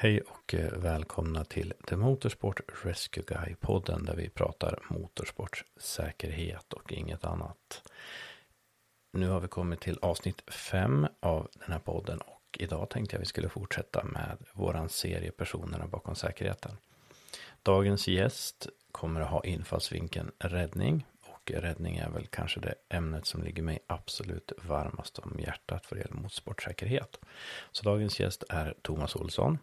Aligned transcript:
Hej 0.00 0.20
och 0.20 0.54
eh, 0.54 0.72
välkomna 0.72 1.44
till 1.44 1.74
The 1.88 1.96
Motorsport 1.96 2.60
Rescue 2.84 3.24
Guy-podden 3.24 4.06
där 4.06 4.16
vi 4.16 4.28
pratar 4.28 4.82
motorsportsäkerhet 4.90 6.72
och 6.72 6.92
inget 6.92 7.24
annat. 7.24 7.82
Nu 9.12 9.28
har 9.28 9.40
vi 9.40 9.48
kommit 9.48 9.80
till 9.80 9.98
avsnitt 10.02 10.50
fem 10.50 11.06
av 11.20 11.48
den 11.54 11.72
här 11.72 11.78
podden 11.78 12.18
och 12.18 12.58
idag 12.58 12.90
tänkte 12.90 13.16
jag 13.16 13.20
vi 13.20 13.26
skulle 13.26 13.48
fortsätta 13.48 14.04
med 14.04 14.36
våran 14.52 14.88
serie 14.88 15.30
personerna 15.30 15.86
bakom 15.86 16.14
säkerheten. 16.14 16.76
Dagens 17.62 18.08
gäst 18.08 18.68
kommer 18.92 19.20
att 19.20 19.30
ha 19.30 19.44
infallsvinkeln 19.44 20.30
räddning 20.38 21.06
och 21.20 21.50
räddning 21.50 21.96
är 21.96 22.10
väl 22.10 22.26
kanske 22.26 22.60
det 22.60 22.74
ämnet 22.88 23.26
som 23.26 23.42
ligger 23.42 23.62
mig 23.62 23.78
absolut 23.86 24.52
varmast 24.62 25.18
om 25.18 25.40
hjärtat 25.40 25.86
för 25.86 25.96
det 25.96 26.02
gäller 26.02 26.14
motorsportsäkerhet. 26.14 27.20
Så 27.72 27.84
dagens 27.84 28.20
gäst 28.20 28.44
är 28.48 28.74
Thomas 28.82 29.16
Olsson 29.16 29.58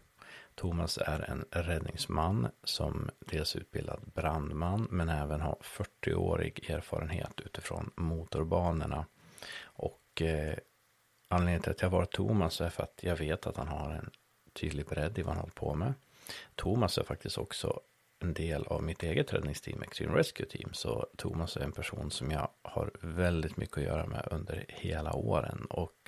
Thomas 0.56 0.98
är 0.98 1.30
en 1.30 1.46
räddningsman 1.52 2.48
som 2.64 3.10
dels 3.20 3.56
utbildad 3.56 4.02
brandman 4.14 4.88
men 4.92 5.10
även 5.10 5.42
har 5.42 5.58
40-årig 5.62 6.70
erfarenhet 6.70 7.42
utifrån 7.46 7.92
motorbanorna. 7.96 9.06
Och 9.64 10.22
eh, 10.22 10.58
anledningen 11.28 11.62
till 11.62 11.72
att 11.72 11.82
jag 11.82 11.90
var 11.90 12.06
Thomas 12.06 12.62
är 12.62 12.70
för 12.70 12.84
att 12.84 13.00
jag 13.02 13.16
vet 13.16 13.48
att 13.48 13.58
han 13.58 13.68
har 13.68 13.92
en 13.92 14.10
tydlig 14.54 14.86
bredd 14.86 15.20
i 15.20 15.22
vad 15.22 15.34
han 15.34 15.42
håller 15.42 15.54
på 15.54 15.74
med. 15.74 15.94
Thomas 16.56 16.98
är 16.98 17.04
faktiskt 17.04 17.38
också 17.38 17.80
en 18.20 18.34
del 18.34 18.68
av 18.68 18.84
mitt 18.84 19.04
eget 19.04 19.34
räddningsteam, 19.34 19.84
Extreme 19.84 20.18
Rescue 20.18 20.46
Team. 20.46 20.70
Så 20.74 21.08
Thomas 21.18 21.58
är 21.58 21.62
en 21.62 21.72
person 21.72 22.12
som 22.12 22.32
jag 22.32 22.50
har 22.62 22.92
väldigt 23.02 23.58
mycket 23.58 23.78
att 23.78 23.84
göra 23.84 24.06
med 24.06 24.28
under 24.32 24.66
hela 24.68 25.14
åren. 25.14 25.66
Och 25.70 26.05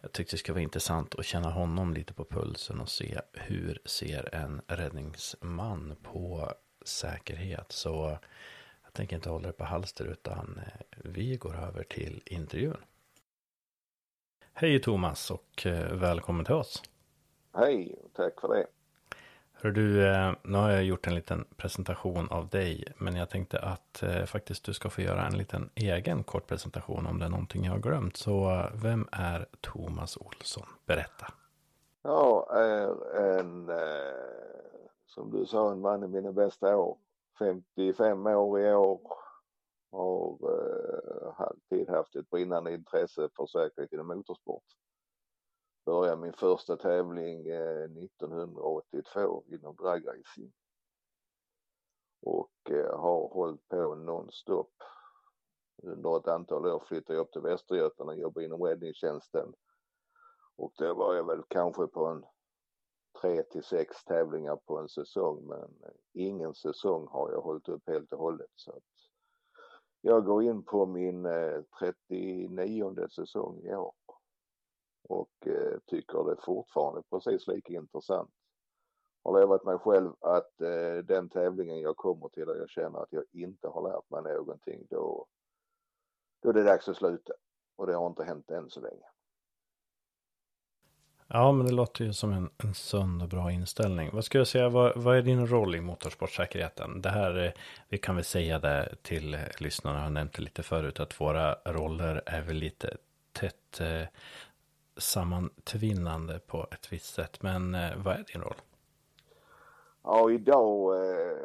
jag 0.00 0.12
tyckte 0.12 0.36
det 0.36 0.38
skulle 0.38 0.54
vara 0.54 0.62
intressant 0.62 1.14
att 1.14 1.24
känna 1.24 1.50
honom 1.50 1.94
lite 1.94 2.14
på 2.14 2.24
pulsen 2.24 2.80
och 2.80 2.88
se 2.88 3.20
hur 3.32 3.78
ser 3.84 4.34
en 4.34 4.62
räddningsman 4.66 5.96
på 6.02 6.52
säkerhet. 6.84 7.72
Så 7.72 8.18
jag 8.82 8.92
tänker 8.92 9.16
inte 9.16 9.30
hålla 9.30 9.46
det 9.46 9.52
på 9.52 9.64
halster 9.64 10.04
utan 10.04 10.60
eh, 10.66 10.98
vi 11.04 11.36
går 11.36 11.56
över 11.56 11.82
till 11.82 12.22
intervjun. 12.26 12.76
Hej 14.52 14.80
Thomas 14.80 15.30
och 15.30 15.66
eh, 15.66 15.94
välkommen 15.94 16.44
till 16.44 16.54
oss. 16.54 16.82
Hej 17.52 17.94
och 18.04 18.12
tack 18.12 18.40
för 18.40 18.48
det. 18.48 18.66
Hör 19.62 19.70
du, 19.70 20.06
eh, 20.06 20.32
nu 20.42 20.58
har 20.58 20.70
jag 20.70 20.84
gjort 20.84 21.06
en 21.06 21.14
liten 21.14 21.44
presentation 21.56 22.28
av 22.30 22.48
dig, 22.48 22.84
men 22.96 23.16
jag 23.16 23.30
tänkte 23.30 23.58
att 23.58 24.02
eh, 24.02 24.24
faktiskt 24.24 24.64
du 24.64 24.74
ska 24.74 24.90
få 24.90 25.00
göra 25.00 25.26
en 25.26 25.38
liten 25.38 25.70
egen 25.74 26.24
kort 26.24 26.46
presentation 26.46 27.06
om 27.06 27.18
det 27.18 27.24
är 27.24 27.28
någonting 27.28 27.64
jag 27.64 27.72
har 27.72 27.78
glömt. 27.78 28.16
Så 28.16 28.50
eh, 28.50 28.66
vem 28.82 29.08
är 29.12 29.46
Thomas 29.60 30.16
Olsson? 30.16 30.66
Berätta. 30.86 31.26
Jag 32.02 32.56
är 32.56 33.16
en, 33.38 33.70
som 35.06 35.30
du 35.30 35.46
sa, 35.46 35.72
en 35.72 35.80
man 35.80 36.04
i 36.04 36.08
mina 36.08 36.32
bästa 36.32 36.76
år. 36.76 36.96
55 37.38 38.26
år 38.26 38.60
i 38.60 38.74
år. 38.74 39.00
Har 39.90 40.38
alltid 41.36 41.88
haft 41.88 42.16
ett 42.16 42.30
brinnande 42.30 42.72
intresse 42.72 43.28
för 43.36 43.46
säkerhet 43.46 43.92
inom 43.92 44.06
motorsport 44.06 44.64
började 45.84 46.22
min 46.22 46.32
första 46.32 46.76
tävling 46.76 47.48
eh, 47.48 47.84
1982 47.84 49.44
inom 49.46 49.76
dragracing. 49.76 50.52
Och 52.22 52.70
eh, 52.70 52.98
har 52.98 53.28
hållit 53.28 53.68
på 53.68 53.94
nonstop. 53.94 54.72
Under 55.82 56.16
ett 56.16 56.28
antal 56.28 56.66
år 56.66 56.82
flyttade 56.86 57.16
jag 57.16 57.22
upp 57.22 57.32
till 57.32 57.40
Västergötland 57.40 58.10
och 58.10 58.16
jobbade 58.16 58.46
inom 58.46 58.62
räddningstjänsten. 58.62 59.52
Och 60.56 60.72
då 60.78 60.94
var 60.94 61.14
jag 61.14 61.26
väl 61.26 61.42
kanske 61.48 61.86
på 61.86 62.06
en 62.06 62.24
tre 63.20 63.42
till 63.42 63.64
sex 63.64 64.04
tävlingar 64.04 64.56
på 64.56 64.78
en 64.78 64.88
säsong 64.88 65.46
men 65.46 65.62
eh, 65.62 65.92
ingen 66.12 66.54
säsong 66.54 67.06
har 67.10 67.32
jag 67.32 67.40
hållit 67.40 67.68
upp 67.68 67.82
helt 67.88 68.12
och 68.12 68.18
hållet. 68.18 68.50
Så 68.54 68.72
att 68.72 68.82
jag 70.00 70.24
går 70.24 70.42
in 70.42 70.62
på 70.62 70.86
min 70.86 71.26
39 71.78 73.08
säsong 73.08 73.62
i 73.64 73.74
år 73.74 73.94
och 75.08 75.46
eh, 75.46 75.78
tycker 75.86 76.24
det 76.24 76.42
fortfarande 76.42 77.02
precis 77.10 77.46
lika 77.46 77.72
intressant. 77.72 78.30
Har 79.22 79.40
lovat 79.40 79.64
mig 79.64 79.78
själv 79.78 80.12
att 80.20 80.60
eh, 80.60 81.04
den 81.04 81.28
tävlingen 81.28 81.80
jag 81.80 81.96
kommer 81.96 82.28
till 82.28 82.48
och 82.48 82.56
jag 82.56 82.70
känner 82.70 83.02
att 83.02 83.12
jag 83.12 83.24
inte 83.32 83.68
har 83.68 83.82
lärt 83.82 84.10
mig 84.10 84.34
någonting 84.34 84.86
då, 84.90 85.26
då 86.42 86.48
är 86.48 86.52
det 86.52 86.62
dags 86.62 86.88
att 86.88 86.96
sluta. 86.96 87.32
Och 87.76 87.86
det 87.86 87.94
har 87.94 88.06
inte 88.06 88.24
hänt 88.24 88.50
än 88.50 88.70
så 88.70 88.80
länge. 88.80 89.06
Ja, 91.32 91.52
men 91.52 91.66
det 91.66 91.72
låter 91.72 92.04
ju 92.04 92.12
som 92.12 92.32
en, 92.32 92.50
en 92.58 92.74
sund 92.74 93.22
och 93.22 93.28
bra 93.28 93.52
inställning. 93.52 94.10
Vad 94.12 94.24
skulle 94.24 94.40
jag 94.40 94.48
säga, 94.48 94.68
vad, 94.68 94.92
vad 94.96 95.16
är 95.16 95.22
din 95.22 95.46
roll 95.46 95.76
i 95.76 95.80
motorsportsäkerheten? 95.80 97.02
Det 97.02 97.10
här, 97.10 97.44
eh, 97.44 97.52
vi 97.88 97.98
kan 97.98 98.14
väl 98.14 98.24
säga 98.24 98.58
det 98.58 98.94
till 99.02 99.34
eh, 99.34 99.40
lyssnarna, 99.58 99.98
jag 99.98 100.04
har 100.04 100.10
nämnt 100.10 100.32
det 100.32 100.42
lite 100.42 100.62
förut, 100.62 101.00
att 101.00 101.20
våra 101.20 101.54
roller 101.54 102.22
är 102.26 102.42
väl 102.42 102.56
lite 102.56 102.96
tätt 103.32 103.80
eh, 103.80 104.02
sammantvinnande 105.00 106.38
på 106.46 106.66
ett 106.70 106.92
visst 106.92 107.14
sätt. 107.14 107.42
Men 107.42 107.74
eh, 107.74 107.90
vad 108.04 108.14
är 108.14 108.24
din 108.32 108.42
roll? 108.42 108.56
Ja, 110.02 110.30
idag 110.30 110.96
eh, 110.96 111.36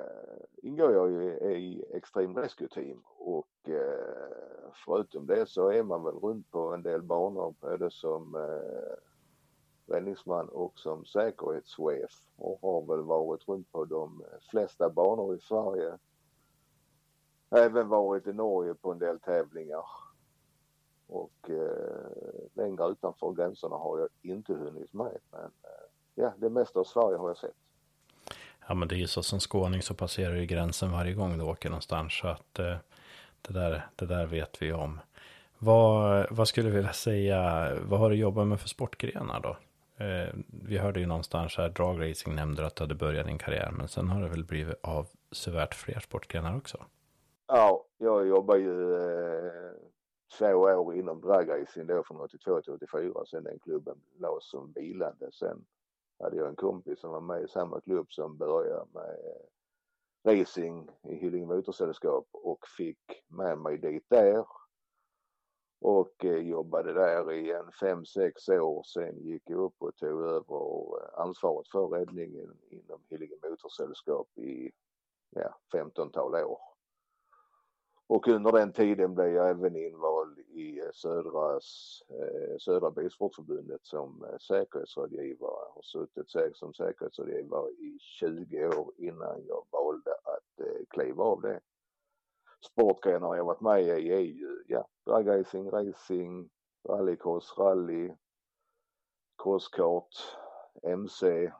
ingår 0.63 0.93
jag 0.93 1.11
ju 1.11 1.23
i 1.55 1.85
Extreme 1.93 2.41
Rescue 2.41 2.67
Team 2.67 3.03
och 3.17 3.69
eh, 3.69 4.71
förutom 4.85 5.25
det 5.25 5.49
så 5.49 5.69
är 5.69 5.83
man 5.83 6.03
väl 6.03 6.15
runt 6.15 6.51
på 6.51 6.73
en 6.73 6.83
del 6.83 7.01
banor 7.01 7.55
både 7.59 7.91
som 7.91 8.35
eh, 8.35 9.93
räddningsman 9.93 10.49
och 10.49 10.79
som 10.79 11.05
säkerhetschef 11.05 12.11
och 12.35 12.59
har 12.61 12.95
väl 12.95 13.05
varit 13.05 13.47
runt 13.47 13.71
på 13.71 13.85
de 13.85 14.23
flesta 14.51 14.89
banor 14.89 15.35
i 15.35 15.39
Sverige. 15.39 15.97
Även 17.49 17.87
varit 17.87 18.27
i 18.27 18.33
Norge 18.33 18.73
på 18.73 18.91
en 18.91 18.99
del 18.99 19.19
tävlingar 19.19 19.85
och 21.07 21.49
eh, 21.49 22.53
längre 22.53 22.91
utanför 22.91 23.31
gränserna 23.31 23.75
har 23.75 23.99
jag 23.99 24.09
inte 24.21 24.53
hunnit 24.53 24.93
med. 24.93 25.17
Men 25.31 25.43
eh, 25.43 25.85
ja, 26.15 26.33
det 26.37 26.49
mesta 26.49 26.79
av 26.79 26.83
Sverige 26.83 27.17
har 27.17 27.27
jag 27.27 27.37
sett. 27.37 27.55
Ja, 28.67 28.73
men 28.73 28.87
det 28.87 28.95
är 28.95 28.99
ju 28.99 29.07
så 29.07 29.23
som 29.23 29.39
skåning 29.39 29.81
så 29.81 29.93
passerar 29.93 30.35
ju 30.35 30.45
gränsen 30.45 30.91
varje 30.91 31.13
gång 31.13 31.37
du 31.37 31.43
åker 31.43 31.69
någonstans. 31.69 32.13
Så 32.13 32.27
att 32.27 32.59
eh, 32.59 32.75
det, 33.41 33.53
där, 33.53 33.87
det 33.95 34.05
där 34.05 34.25
vet 34.25 34.61
vi 34.61 34.73
om. 34.73 34.99
Vad, 35.57 36.27
vad 36.31 36.47
skulle 36.47 36.69
du 36.69 36.75
vilja 36.75 36.93
säga, 36.93 37.71
vad 37.81 37.99
har 37.99 38.09
du 38.09 38.15
jobbat 38.15 38.47
med 38.47 38.59
för 38.59 38.69
sportgrenar 38.69 39.39
då? 39.39 39.57
Eh, 39.97 40.33
vi 40.47 40.77
hörde 40.77 40.99
ju 40.99 41.05
någonstans 41.05 41.57
här, 41.57 41.69
dragracing 41.69 42.35
nämnde 42.35 42.65
att 42.65 42.75
du 42.75 42.83
hade 42.83 42.95
börjat 42.95 43.25
din 43.25 43.37
karriär, 43.37 43.71
men 43.71 43.87
sen 43.87 44.09
har 44.09 44.21
det 44.21 44.27
väl 44.27 44.43
blivit 44.43 44.75
avsevärt 44.81 45.75
fler 45.75 45.99
sportgrenar 45.99 46.57
också? 46.57 46.77
Ja, 47.47 47.85
jag 47.97 48.27
jobbar 48.27 48.55
ju 48.55 48.95
eh, 48.95 49.71
två 50.37 50.55
år 50.55 50.95
inom 50.95 51.21
dragracing 51.21 51.87
då 51.87 52.03
från 52.03 52.21
82 52.21 52.61
till 52.61 52.73
84 52.73 53.25
sen 53.25 53.43
den 53.43 53.59
klubben 53.59 54.01
lades 54.17 54.49
som 54.49 54.71
vilande. 54.71 55.31
Sen 55.31 55.65
hade 56.19 56.37
jag 56.37 56.47
en 56.47 56.55
kompis 56.55 56.99
som 56.99 57.11
var 57.11 57.21
med 57.21 57.43
i 57.43 57.47
samma 57.47 57.81
klubb 57.81 58.11
som 58.11 58.37
började 58.37 58.85
med 58.93 59.09
eh, 59.09 60.39
racing 60.39 60.89
i 61.03 61.15
Hyllinge 61.15 61.45
Motorsällskap 61.45 62.27
och 62.31 62.67
fick 62.77 63.23
med 63.27 63.57
mig 63.57 63.77
dit 63.77 64.05
där. 64.07 64.45
Och 65.81 66.25
eh, 66.25 66.37
jobbade 66.37 66.93
där 66.93 67.31
i 67.31 67.51
en 67.51 67.71
fem 67.71 68.05
sex 68.05 68.49
år. 68.49 68.83
Sen 68.83 69.19
gick 69.19 69.43
jag 69.45 69.59
upp 69.59 69.75
och 69.77 69.95
tog 69.95 70.21
över 70.21 71.01
eh, 71.01 71.19
ansvaret 71.19 71.67
för 71.67 71.87
räddningen 71.87 72.57
inom 72.69 73.01
Hyllinge 73.09 73.35
Motorsällskap 73.43 74.37
i 74.37 74.71
ja, 75.29 75.59
15-tal 75.73 76.35
år. 76.35 76.59
Och 78.07 78.27
under 78.27 78.51
den 78.51 78.73
tiden 78.73 79.15
blev 79.15 79.27
jag 79.27 79.49
även 79.49 79.75
invald 79.75 80.24
i 80.55 80.79
eh, 80.79 80.91
södras, 80.93 82.01
eh, 82.09 82.57
Södra 82.59 82.91
Bilsportförbundet 82.91 83.85
som 83.85 84.23
eh, 84.23 84.37
säkerhetsrådgivare. 84.37 85.65
Har 85.75 85.81
suttit 85.81 86.55
som 86.55 86.73
säkerhetsrådgivare 86.73 87.71
i 87.71 87.97
20 87.99 88.67
år 88.67 88.91
innan 88.97 89.45
jag 89.47 89.65
valde 89.71 90.11
att 90.11 90.67
eh, 90.67 90.85
kliva 90.89 91.23
av 91.23 91.41
det. 91.41 91.59
Sportgrenar 92.71 93.35
jag 93.35 93.45
varit 93.45 93.61
med 93.61 93.81
i 93.83 94.09
är 94.09 94.19
ju 94.19 94.63
ja, 94.67 94.87
dragracing, 95.05 95.71
racing, 95.71 96.49
rallycross, 96.89 97.57
rally, 97.57 98.11
crosskart, 99.37 100.15
MC, 100.83 101.51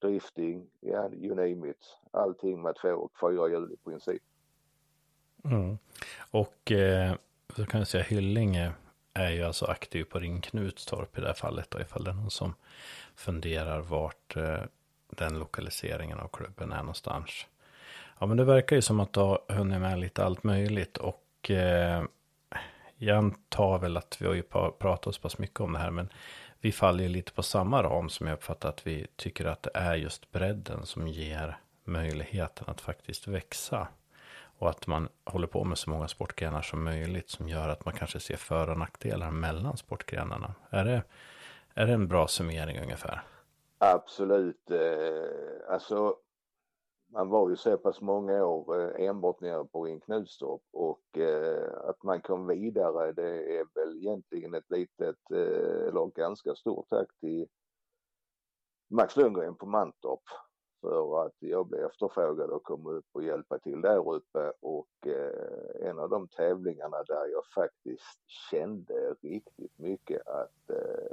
drifting, 0.00 0.70
ja 0.80 1.10
you 1.12 1.34
name 1.34 1.70
it. 1.70 1.98
Allting 2.10 2.62
med 2.62 2.76
två 2.76 2.88
och 2.88 3.12
fyra 3.20 3.48
hjul 3.48 3.72
i 3.72 3.76
princip. 3.76 4.22
Mm. 5.44 5.78
Och 6.30 6.72
eh, 6.72 7.14
så 7.56 7.66
kan 7.66 7.80
jag 7.80 7.88
säga 7.88 8.04
Hyllinge 8.04 8.72
är 9.14 9.30
ju 9.30 9.42
alltså 9.42 9.66
aktiv 9.66 10.04
på 10.04 10.18
Ring 10.18 10.40
Knutstorp 10.40 11.18
i 11.18 11.20
det 11.20 11.26
här 11.26 11.34
fallet. 11.34 11.74
Och 11.74 11.80
ifall 11.80 12.04
det 12.04 12.10
är 12.10 12.14
någon 12.14 12.30
som 12.30 12.54
funderar 13.14 13.80
vart 13.80 14.36
eh, 14.36 14.62
den 15.10 15.38
lokaliseringen 15.38 16.18
av 16.18 16.28
klubben 16.28 16.72
är 16.72 16.78
någonstans. 16.78 17.46
Ja 18.18 18.26
men 18.26 18.36
det 18.36 18.44
verkar 18.44 18.76
ju 18.76 18.82
som 18.82 19.00
att 19.00 19.12
du 19.12 19.20
har 19.20 19.40
hunnit 19.48 19.80
med 19.80 19.98
lite 20.00 20.24
allt 20.24 20.44
möjligt. 20.44 20.96
Och 20.96 21.50
eh, 21.50 22.04
jag 22.96 23.16
antar 23.16 23.78
väl 23.78 23.96
att 23.96 24.16
vi 24.20 24.26
har 24.26 24.34
ju 24.34 24.42
pratat 24.78 25.14
så 25.14 25.20
pass 25.20 25.38
mycket 25.38 25.60
om 25.60 25.72
det 25.72 25.78
här. 25.78 25.90
Men 25.90 26.08
vi 26.60 26.72
faller 26.72 27.02
ju 27.02 27.08
lite 27.08 27.32
på 27.32 27.42
samma 27.42 27.82
ram 27.82 28.08
som 28.08 28.26
jag 28.26 28.34
uppfattar 28.34 28.68
att 28.68 28.86
vi 28.86 29.06
tycker 29.16 29.44
att 29.44 29.62
det 29.62 29.70
är 29.74 29.94
just 29.94 30.32
bredden 30.32 30.86
som 30.86 31.08
ger 31.08 31.58
möjligheten 31.84 32.64
att 32.68 32.80
faktiskt 32.80 33.28
växa. 33.28 33.88
Och 34.58 34.70
att 34.70 34.86
man 34.86 35.08
håller 35.24 35.46
på 35.46 35.64
med 35.64 35.78
så 35.78 35.90
många 35.90 36.08
sportgrenar 36.08 36.62
som 36.62 36.84
möjligt 36.84 37.30
som 37.30 37.48
gör 37.48 37.68
att 37.68 37.84
man 37.84 37.94
kanske 37.94 38.20
ser 38.20 38.36
för 38.36 38.70
och 38.70 38.78
nackdelar 38.78 39.30
mellan 39.30 39.76
sportgrenarna. 39.76 40.54
Är 40.70 40.84
det, 40.84 41.02
är 41.74 41.86
det 41.86 41.92
en 41.92 42.08
bra 42.08 42.28
summering 42.28 42.80
ungefär? 42.82 43.22
Absolut. 43.78 44.70
Eh, 44.70 45.72
alltså, 45.72 46.16
man 47.12 47.28
var 47.28 47.50
ju 47.50 47.56
så 47.56 47.78
pass 47.78 48.00
många 48.00 48.44
år 48.44 48.80
eh, 48.80 49.06
enbart 49.06 49.40
nere 49.40 49.64
på 49.64 49.84
Ring 49.84 50.00
Knutstorp 50.00 50.62
och 50.72 51.18
eh, 51.18 51.88
att 51.88 52.02
man 52.02 52.20
kom 52.20 52.46
vidare 52.46 53.12
det 53.12 53.58
är 53.58 53.66
väl 53.74 53.96
egentligen 53.96 54.54
ett 54.54 54.70
litet, 54.70 55.30
eller 55.30 56.14
ganska 56.14 56.54
stort 56.54 56.88
tack 56.88 57.08
till 57.20 57.46
Max 58.90 59.16
Lundgren 59.16 59.54
på 59.54 59.66
Mantorp 59.66 60.22
för 60.80 61.26
att 61.26 61.34
jag 61.38 61.66
blev 61.66 61.84
efterfrågad 61.84 62.50
och 62.50 62.62
kom 62.62 62.86
upp 62.86 63.06
och 63.12 63.24
hjälpa 63.24 63.58
till 63.58 63.80
där 63.80 64.14
uppe 64.14 64.52
och 64.60 65.06
eh, 65.06 65.88
en 65.88 65.98
av 65.98 66.08
de 66.10 66.28
tävlingarna 66.28 67.02
där 67.02 67.26
jag 67.32 67.46
faktiskt 67.54 68.20
kände 68.50 69.14
riktigt 69.22 69.78
mycket 69.78 70.26
att 70.26 70.70
eh, 70.70 71.12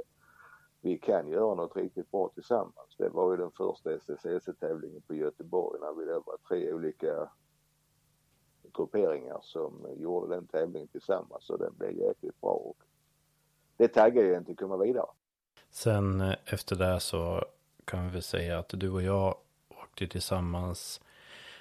vi 0.80 0.98
kan 0.98 1.28
göra 1.28 1.54
något 1.54 1.76
riktigt 1.76 2.10
bra 2.10 2.30
tillsammans. 2.34 2.96
Det 2.98 3.08
var 3.08 3.30
ju 3.30 3.36
den 3.36 3.50
första 3.50 3.94
SSC-tävlingen 3.94 5.02
på 5.02 5.14
Göteborg 5.14 5.80
när 5.80 5.94
vi 5.94 6.04
då 6.12 6.22
var 6.26 6.36
tre 6.48 6.72
olika 6.72 7.30
grupperingar 8.76 9.38
som 9.42 9.86
gjorde 9.96 10.34
den 10.34 10.46
tävlingen 10.46 10.88
tillsammans 10.88 11.50
och 11.50 11.58
den 11.58 11.76
blev 11.76 11.92
jäkligt 11.92 12.40
bra. 12.40 12.50
Och 12.50 12.76
det 13.76 13.88
taggar 13.88 14.22
ju 14.22 14.34
en 14.34 14.44
till 14.44 14.52
att 14.52 14.58
komma 14.58 14.76
vidare. 14.76 15.06
Sen 15.70 16.20
eh, 16.20 16.34
efter 16.46 16.76
det 16.76 17.00
så 17.00 17.44
kan 17.84 18.04
vi 18.04 18.10
väl 18.10 18.22
säga 18.22 18.58
att 18.58 18.68
du 18.68 18.90
och 18.90 19.02
jag 19.02 19.34
åkte 19.96 20.06
tillsammans 20.08 21.00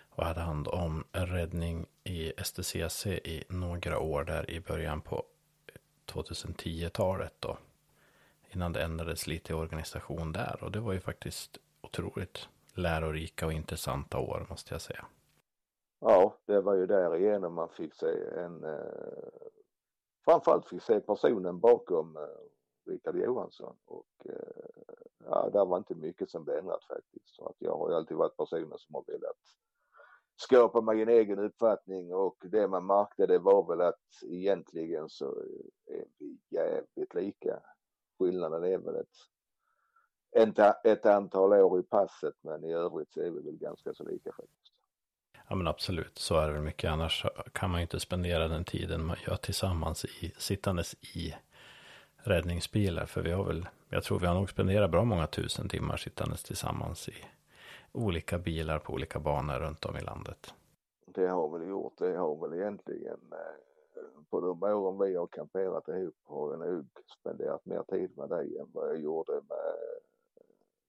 och 0.09 0.25
hade 0.25 0.39
hand 0.39 0.67
om 0.67 1.03
räddning 1.11 1.85
i 2.03 2.33
STCC 2.43 3.05
i 3.07 3.43
några 3.49 3.99
år 3.99 4.23
där 4.23 4.49
i 4.49 4.59
början 4.59 5.01
på 5.01 5.23
2010-talet 6.05 7.33
då. 7.39 7.57
Innan 8.49 8.73
det 8.73 8.83
ändrades 8.83 9.27
lite 9.27 9.53
i 9.53 9.55
organisation 9.55 10.31
där 10.31 10.63
och 10.63 10.71
det 10.71 10.79
var 10.79 10.93
ju 10.93 10.99
faktiskt 10.99 11.57
otroligt 11.81 12.49
lärorika 12.73 13.45
och 13.45 13.53
intressanta 13.53 14.17
år 14.19 14.45
måste 14.49 14.73
jag 14.73 14.81
säga. 14.81 15.05
Ja, 15.99 16.37
det 16.45 16.61
var 16.61 16.75
ju 16.75 16.85
därigenom 16.85 17.53
man 17.53 17.69
fick 17.69 17.93
se 17.93 18.11
en, 18.37 18.63
eh, 18.63 19.29
framförallt 20.25 20.67
fick 20.67 20.81
se 20.81 20.99
personen 20.99 21.59
bakom 21.59 22.17
eh, 22.17 22.44
Rickard 22.87 23.15
Johansson 23.15 23.75
och 23.85 24.25
eh, 24.25 24.95
ja, 25.25 25.49
där 25.53 25.65
var 25.65 25.77
inte 25.77 25.95
mycket 25.95 26.29
som 26.29 26.43
blev 26.43 26.57
ändrat 26.57 26.83
faktiskt. 26.83 27.35
Så 27.35 27.47
att 27.47 27.55
jag 27.59 27.77
har 27.77 27.89
ju 27.89 27.95
alltid 27.95 28.17
varit 28.17 28.37
personen 28.37 28.77
som 28.77 28.95
har 28.95 29.03
velat 29.07 29.37
skapa 30.35 30.81
mig 30.81 31.01
en 31.01 31.09
egen 31.09 31.39
uppfattning 31.39 32.13
och 32.13 32.37
det 32.41 32.67
man 32.67 32.85
märkte 32.85 33.25
det 33.25 33.39
var 33.39 33.67
väl 33.67 33.81
att 33.81 34.23
egentligen 34.23 35.09
så 35.09 35.25
är 35.85 36.05
vi 36.17 36.37
jävligt 36.49 37.13
lika. 37.13 37.59
Skillnaden 38.19 38.63
är 38.63 38.77
väl 38.77 38.95
ett, 38.95 39.17
ett, 40.31 40.85
ett 40.85 41.05
antal 41.05 41.53
år 41.53 41.79
i 41.79 41.83
passet 41.83 42.35
men 42.41 42.63
i 42.63 42.73
övrigt 42.73 43.11
så 43.11 43.21
är 43.21 43.31
vi 43.31 43.41
väl 43.41 43.57
ganska 43.57 43.93
så 43.93 44.03
lika 44.03 44.31
faktiskt. 44.31 44.75
Ja 45.49 45.55
men 45.55 45.67
absolut, 45.67 46.17
så 46.17 46.39
är 46.39 46.47
det 46.47 46.53
väl 46.53 46.61
mycket. 46.61 46.91
Annars 46.91 47.25
kan 47.53 47.69
man 47.69 47.79
ju 47.79 47.81
inte 47.81 47.99
spendera 47.99 48.47
den 48.47 48.63
tiden 48.63 49.05
man 49.05 49.17
gör 49.27 49.35
tillsammans 49.35 50.05
i, 50.05 50.33
sittandes 50.37 50.93
i 50.93 51.35
räddningsbilar. 52.27 53.05
För 53.05 53.21
vi 53.21 53.31
har 53.31 53.43
väl, 53.43 53.67
jag 53.89 54.03
tror 54.03 54.19
vi 54.19 54.27
har 54.27 54.33
nog 54.33 54.49
spenderat 54.49 54.91
bra 54.91 55.03
många 55.03 55.27
tusen 55.27 55.69
timmar 55.69 55.97
sittandes 55.97 56.43
tillsammans 56.43 57.09
i 57.09 57.13
olika 57.91 58.37
bilar 58.37 58.79
på 58.79 58.93
olika 58.93 59.19
banor 59.19 59.59
runt 59.59 59.85
om 59.85 59.97
i 59.97 60.01
landet. 60.01 60.53
Det 61.05 61.27
har 61.27 61.59
väl 61.59 61.67
gjort, 61.67 61.97
det 61.97 62.17
har 62.17 62.35
väl 62.35 62.59
egentligen 62.59 63.19
eh, 63.31 63.65
på 64.29 64.41
de 64.41 64.63
åren 64.63 65.09
vi 65.09 65.15
har 65.15 65.27
kamperat 65.27 65.87
ihop 65.87 66.15
har 66.23 66.51
jag 66.51 66.59
nog 66.59 66.85
spenderat 67.19 67.65
mer 67.65 67.83
tid 67.83 68.17
med 68.17 68.29
dig 68.29 68.57
än 68.57 68.67
vad 68.73 68.89
jag 68.89 68.99
gjorde 68.99 69.33
med 69.33 69.75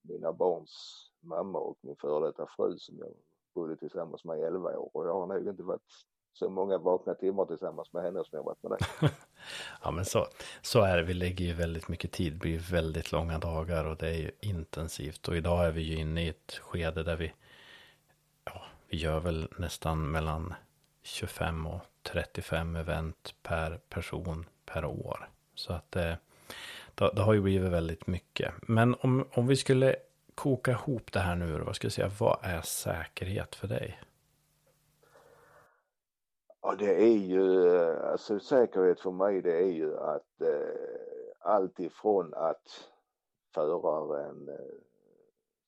mina 0.03 0.33
barns 0.33 1.06
mamma 1.21 1.59
och 1.59 1.79
min 1.81 1.97
före 1.97 2.27
detta 2.27 2.47
fru 2.56 2.79
som 2.79 2.99
jag 2.99 3.12
bodde 3.55 3.77
tillsammans 3.77 4.25
med 4.25 4.38
i 4.38 4.43
11 4.43 4.79
år 4.79 4.91
och 4.93 5.06
jag 5.06 5.15
har 5.15 5.27
nog 5.27 5.49
inte 5.49 5.62
varit 5.62 5.93
så 6.38 6.50
många 6.50 6.79
vakna 6.79 7.15
timmar 7.15 7.44
tillsammans 7.44 7.93
med 7.93 8.03
henne 8.03 8.25
som 8.25 8.37
jag 8.37 8.43
varit 8.43 8.62
med 8.62 8.73
dig. 8.73 9.11
ja 9.83 9.91
men 9.91 10.05
så, 10.05 10.27
så 10.62 10.81
är 10.81 10.97
det, 10.97 11.03
vi 11.03 11.15
lägger 11.15 11.44
ju 11.44 11.53
väldigt 11.53 11.88
mycket 11.88 12.12
tid, 12.12 12.33
det 12.33 12.38
blir 12.38 12.59
väldigt 12.59 13.12
långa 13.12 13.38
dagar 13.38 13.85
och 13.85 13.97
det 13.97 14.09
är 14.09 14.19
ju 14.19 14.31
intensivt. 14.41 15.29
Och 15.29 15.37
idag 15.37 15.67
är 15.67 15.71
vi 15.71 15.83
ju 15.83 15.97
inne 15.97 16.25
i 16.25 16.29
ett 16.29 16.61
skede 16.62 17.03
där 17.03 17.17
vi, 17.17 17.33
ja, 18.44 18.62
vi 18.88 18.97
gör 18.97 19.21
väl 19.21 19.49
nästan 19.59 20.11
mellan 20.11 20.55
25 21.03 21.67
och 21.67 21.81
35 22.03 22.77
event 22.77 23.35
per 23.43 23.81
person 23.88 24.47
per 24.67 24.85
år. 24.85 25.29
Så 25.55 25.73
att 25.73 25.93
det, 25.93 26.19
det, 26.94 27.11
det 27.15 27.23
har 27.23 27.33
ju 27.33 27.41
blivit 27.41 27.73
väldigt 27.73 28.06
mycket. 28.06 28.55
Men 28.62 28.94
om, 28.94 29.29
om 29.33 29.47
vi 29.47 29.56
skulle 29.56 29.97
koka 30.35 30.71
ihop 30.71 31.12
det 31.12 31.21
här 31.21 31.35
nu, 31.35 31.59
vad 31.59 31.77
ska 31.77 31.85
jag 31.87 31.93
säga, 31.93 32.11
vad 32.19 32.38
är 32.43 32.61
säkerhet 32.61 33.55
för 33.55 33.69
dig? 33.69 34.00
Ja, 36.68 36.74
det 36.74 37.02
är 37.02 37.18
ju, 37.18 37.76
eh, 37.76 38.10
alltså 38.10 38.38
säkerhet 38.38 39.00
för 39.00 39.10
mig 39.10 39.42
det 39.42 39.58
är 39.58 39.70
ju 39.70 39.96
att 39.98 40.40
eh, 40.40 40.98
allt 41.38 41.80
ifrån 41.80 42.34
att 42.34 42.90
föraren 43.54 44.48
eh, 44.48 44.74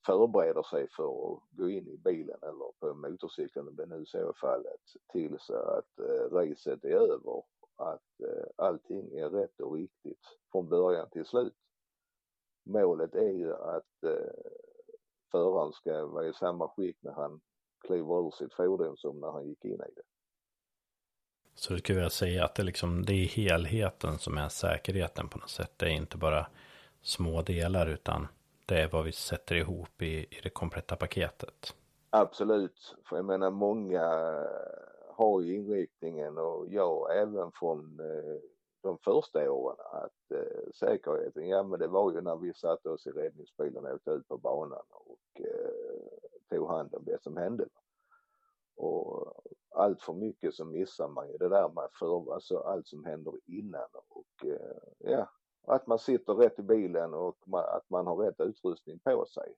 förbereder 0.06 0.62
sig 0.62 0.88
för 0.88 1.04
att 1.04 1.40
gå 1.50 1.68
in 1.68 1.88
i 1.88 1.96
bilen 1.96 2.38
eller 2.42 2.72
på 2.80 2.94
motorcykeln 2.94 3.68
om 3.68 3.76
det 3.76 3.86
nu 3.86 4.06
så 4.06 4.18
är 4.18 4.32
fallet 4.32 4.80
tills 5.12 5.50
att 5.50 5.98
eh, 5.98 6.30
racet 6.30 6.84
är 6.84 6.88
över. 6.88 7.42
Att 7.76 8.20
eh, 8.20 8.46
allting 8.56 9.18
är 9.18 9.30
rätt 9.30 9.60
och 9.60 9.74
riktigt 9.74 10.26
från 10.52 10.68
början 10.68 11.10
till 11.10 11.24
slut. 11.24 11.56
Målet 12.64 13.14
är 13.14 13.32
ju 13.32 13.54
att 13.54 14.04
eh, 14.04 14.32
föraren 15.30 15.72
ska 15.72 16.06
vara 16.06 16.26
i 16.26 16.32
samma 16.32 16.68
skick 16.68 16.96
när 17.00 17.12
han 17.12 17.40
kliver 17.86 18.26
ur 18.26 18.30
sitt 18.30 18.54
fordon 18.54 18.96
som 18.96 19.20
när 19.20 19.30
han 19.30 19.48
gick 19.48 19.64
in 19.64 19.72
i 19.72 19.92
det. 19.96 20.17
Så 21.58 21.72
du 21.72 21.78
skulle 21.78 21.96
vilja 21.96 22.10
säga 22.10 22.44
att 22.44 22.54
det, 22.54 22.62
liksom, 22.62 23.04
det 23.04 23.12
är 23.12 23.26
helheten 23.26 24.18
som 24.18 24.38
är 24.38 24.48
säkerheten 24.48 25.28
på 25.28 25.38
något 25.38 25.50
sätt. 25.50 25.72
Det 25.76 25.86
är 25.86 25.90
inte 25.90 26.16
bara 26.16 26.46
små 27.02 27.42
delar 27.42 27.86
utan 27.86 28.28
det 28.66 28.82
är 28.82 28.88
vad 28.88 29.04
vi 29.04 29.12
sätter 29.12 29.54
ihop 29.54 30.02
i, 30.02 30.26
i 30.30 30.40
det 30.42 30.50
kompletta 30.50 30.96
paketet. 30.96 31.74
Absolut, 32.10 32.96
för 33.08 33.16
jag 33.16 33.24
menar 33.24 33.50
många 33.50 34.04
har 35.08 35.40
ju 35.40 35.54
inriktningen 35.54 36.38
och 36.38 36.66
jag 36.68 37.18
även 37.18 37.52
från 37.52 38.00
eh, 38.00 38.40
de 38.82 38.98
första 38.98 39.50
åren 39.50 39.76
att 39.92 40.38
eh, 40.38 40.70
säkerheten, 40.74 41.48
ja 41.48 41.62
men 41.62 41.78
det 41.78 41.88
var 41.88 42.12
ju 42.12 42.20
när 42.20 42.36
vi 42.36 42.54
satte 42.54 42.88
oss 42.88 43.06
i 43.06 43.10
räddningsbilen 43.10 43.84
och 43.84 43.94
åkte 43.94 44.10
ut 44.10 44.28
på 44.28 44.36
banan 44.36 44.84
och 44.90 45.40
eh, 45.40 45.70
tog 46.50 46.68
hand 46.68 46.94
om 46.94 47.04
det 47.04 47.22
som 47.22 47.36
hände. 47.36 47.64
Och 48.78 49.42
allt 49.70 50.02
för 50.02 50.12
mycket 50.12 50.54
så 50.54 50.64
missar 50.64 51.08
man 51.08 51.28
ju 51.28 51.36
det 51.36 51.48
där 51.48 51.68
med 51.68 51.88
för, 51.98 52.34
alltså 52.34 52.58
allt 52.58 52.86
som 52.86 53.04
händer 53.04 53.34
innan 53.46 53.88
och 54.08 54.46
eh, 54.46 54.78
ja, 54.98 55.30
att 55.66 55.86
man 55.86 55.98
sitter 55.98 56.34
rätt 56.34 56.58
i 56.58 56.62
bilen 56.62 57.14
och 57.14 57.36
att 57.52 57.90
man 57.90 58.06
har 58.06 58.16
rätt 58.16 58.40
utrustning 58.40 58.98
på 58.98 59.26
sig. 59.26 59.54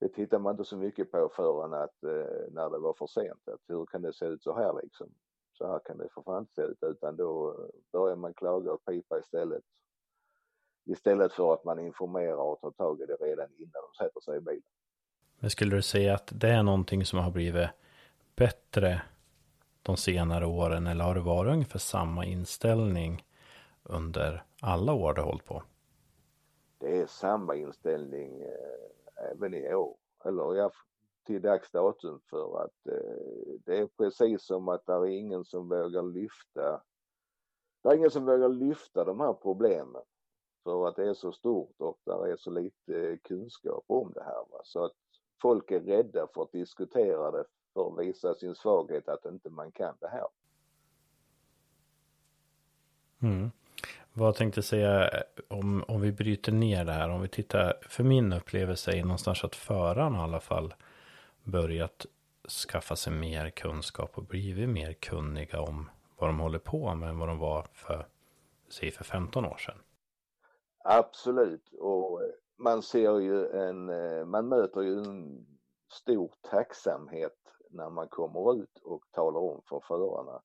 Det 0.00 0.08
tittar 0.08 0.38
man 0.38 0.50
inte 0.50 0.64
så 0.64 0.76
mycket 0.76 1.10
på 1.10 1.28
förrän 1.36 1.74
att 1.74 2.02
eh, 2.02 2.50
när 2.50 2.70
det 2.70 2.78
var 2.78 2.94
för 2.94 3.06
sent, 3.06 3.48
att 3.48 3.60
hur 3.66 3.86
kan 3.86 4.02
det 4.02 4.12
se 4.12 4.26
ut 4.26 4.42
så 4.42 4.54
här 4.54 4.80
liksom? 4.82 5.14
Så 5.52 5.66
här 5.66 5.78
kan 5.78 5.98
det 5.98 6.08
för 6.08 6.22
fan 6.22 6.42
inte 6.42 6.54
se 6.54 6.62
ut 6.62 6.82
utan 6.82 7.16
då 7.16 7.50
eh, 7.50 7.68
börjar 7.92 8.16
man 8.16 8.34
klaga 8.34 8.72
och 8.72 8.84
pipa 8.84 9.18
istället. 9.18 9.64
Istället 10.84 11.32
för 11.32 11.54
att 11.54 11.64
man 11.64 11.78
informerar 11.78 12.42
och 12.42 12.60
tar 12.60 12.70
tag 12.70 13.00
i 13.00 13.06
det 13.06 13.16
redan 13.16 13.52
innan 13.56 13.82
de 13.82 14.04
sätter 14.04 14.20
sig 14.20 14.36
i 14.36 14.40
bilen. 14.40 14.77
Men 15.38 15.50
skulle 15.50 15.76
du 15.76 15.82
säga 15.82 16.14
att 16.14 16.32
det 16.34 16.48
är 16.48 16.62
någonting 16.62 17.04
som 17.04 17.18
har 17.18 17.30
blivit 17.30 17.68
bättre 18.36 19.02
de 19.82 19.96
senare 19.96 20.46
åren 20.46 20.86
eller 20.86 21.04
har 21.04 21.14
det 21.14 21.20
varit 21.20 21.52
ungefär 21.52 21.78
samma 21.78 22.24
inställning 22.24 23.26
under 23.82 24.42
alla 24.62 24.92
år 24.92 25.14
du 25.14 25.22
hållit 25.22 25.44
på? 25.44 25.62
Det 26.78 26.98
är 26.98 27.06
samma 27.06 27.54
inställning 27.54 28.42
eh, 28.42 29.30
även 29.32 29.54
i 29.54 29.74
år, 29.74 29.96
eller 30.24 30.54
ja, 30.54 30.70
till 31.26 31.42
dags 31.42 31.70
datum 31.70 32.20
för 32.30 32.64
att 32.64 32.86
eh, 32.86 33.54
det 33.64 33.78
är 33.78 33.86
precis 33.86 34.42
som 34.42 34.68
att 34.68 34.86
det 34.86 34.92
är 34.92 35.06
ingen 35.06 35.44
som 35.44 35.68
vågar 35.68 36.02
lyfta 36.02 36.82
det 37.82 37.88
är 37.88 37.96
ingen 37.96 38.10
som 38.10 38.26
vågar 38.26 38.48
lyfta 38.48 39.04
de 39.04 39.20
här 39.20 39.32
problemen 39.32 40.02
för 40.64 40.88
att 40.88 40.96
det 40.96 41.08
är 41.08 41.14
så 41.14 41.32
stort 41.32 41.74
och 41.78 41.98
där 42.04 42.26
är 42.26 42.36
så 42.36 42.50
lite 42.50 43.08
eh, 43.08 43.16
kunskap 43.16 43.84
om 43.86 44.12
det 44.14 44.22
här. 44.24 44.44
Va? 44.50 44.60
Så 44.64 44.84
att 44.84 44.92
folk 45.40 45.70
är 45.70 45.80
rädda 45.80 46.26
för 46.34 46.42
att 46.42 46.52
diskutera 46.52 47.30
det 47.30 47.44
för 47.74 47.92
att 47.92 47.98
visa 47.98 48.34
sin 48.34 48.54
svaghet 48.54 49.08
att 49.08 49.24
inte 49.24 49.50
man 49.50 49.72
kan 49.72 49.96
det 50.00 50.08
här. 50.08 50.26
Mm. 53.22 53.50
Vad 54.12 54.34
tänkte 54.34 54.62
säga 54.62 55.10
om, 55.48 55.84
om 55.88 56.00
vi 56.00 56.12
bryter 56.12 56.52
ner 56.52 56.84
det 56.84 56.92
här, 56.92 57.10
om 57.10 57.22
vi 57.22 57.28
tittar, 57.28 57.78
för 57.88 58.04
min 58.04 58.32
upplevelse 58.32 58.92
är 58.92 59.02
någonstans 59.02 59.44
att 59.44 59.56
förarna 59.56 60.18
i 60.18 60.20
alla 60.20 60.40
fall 60.40 60.74
börjat 61.42 62.06
skaffa 62.68 62.96
sig 62.96 63.12
mer 63.12 63.50
kunskap 63.50 64.18
och 64.18 64.24
blivit 64.24 64.68
mer 64.68 64.92
kunniga 64.92 65.60
om 65.60 65.90
vad 66.16 66.28
de 66.28 66.40
håller 66.40 66.58
på 66.58 66.94
med 66.94 67.08
än 67.08 67.18
vad 67.18 67.28
de 67.28 67.38
var 67.38 67.66
för, 67.72 68.06
säg 68.68 68.90
för 68.90 69.04
15 69.04 69.44
år 69.44 69.56
sedan. 69.56 69.78
Absolut, 70.84 71.72
och 71.72 72.22
man 72.58 72.82
ser 72.82 73.18
ju 73.18 73.46
en, 73.46 73.88
eh, 73.88 74.24
man 74.24 74.48
möter 74.48 74.80
ju 74.80 74.98
en 74.98 75.46
stor 75.92 76.32
tacksamhet 76.50 77.38
när 77.70 77.90
man 77.90 78.08
kommer 78.08 78.62
ut 78.62 78.78
och 78.82 79.04
talar 79.10 79.40
om 79.40 79.62
för 79.68 79.80
förarna 79.88 80.42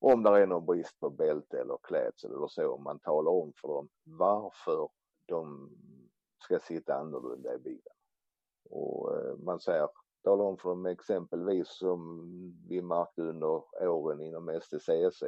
om 0.00 0.22
det 0.22 0.30
är 0.30 0.46
någon 0.46 0.66
brist 0.66 1.00
på 1.00 1.10
bälte 1.10 1.60
eller 1.60 1.78
klädsel 1.82 2.32
eller 2.32 2.46
så, 2.46 2.78
man 2.78 2.98
talar 2.98 3.32
om 3.32 3.52
för 3.60 3.68
dem 3.68 3.88
varför 4.04 4.88
de 5.26 5.70
ska 6.44 6.58
sitta 6.58 6.94
annorlunda 6.94 7.54
i 7.54 7.58
bilen. 7.58 7.94
Och 8.70 9.16
eh, 9.16 9.36
man 9.36 9.60
säger, 9.60 9.88
talar 10.22 10.44
om 10.44 10.56
för 10.56 10.68
dem 10.68 10.86
exempelvis 10.86 11.68
som 11.68 12.20
vi 12.68 12.82
märkte 12.82 13.22
under 13.22 13.62
åren 13.88 14.20
inom 14.20 14.60
STCC 14.60 15.22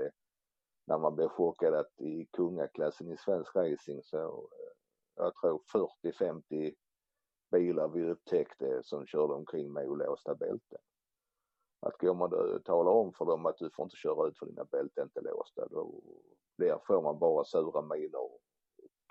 när 0.85 0.99
man 0.99 1.15
blev 1.15 1.29
chockad 1.29 1.75
att 1.75 2.01
i 2.01 2.27
kungaklassen 2.33 3.11
i 3.11 3.17
svensk 3.17 3.57
racing 3.57 4.03
så 4.03 4.19
eh, 4.19 4.72
jag 5.15 5.35
tror 5.35 5.63
40-50 6.03 6.75
bilar 7.51 7.89
vi 7.89 8.11
upptäckte 8.11 8.83
som 8.83 9.07
körde 9.07 9.35
omkring 9.35 9.73
med 9.73 9.89
olåsta 9.89 10.35
bälten. 10.35 10.79
Att 11.81 11.99
går 11.99 12.15
man 12.15 12.33
och 12.33 12.65
talar 12.65 12.93
om 12.93 13.13
för 13.13 13.25
dem 13.25 13.47
att 13.47 13.59
du 13.59 13.71
får 13.71 13.85
inte 13.85 13.97
köra 13.97 14.29
ut 14.29 14.39
för 14.39 14.47
dina 14.47 14.65
bälten 14.65 15.05
inte 15.05 15.21
låsta, 15.21 15.69
då 15.69 16.01
blir, 16.57 16.79
får 16.87 17.03
man 17.03 17.19
bara 17.19 17.45
sura 17.45 17.83
miner 17.83 18.21
och 18.21 18.41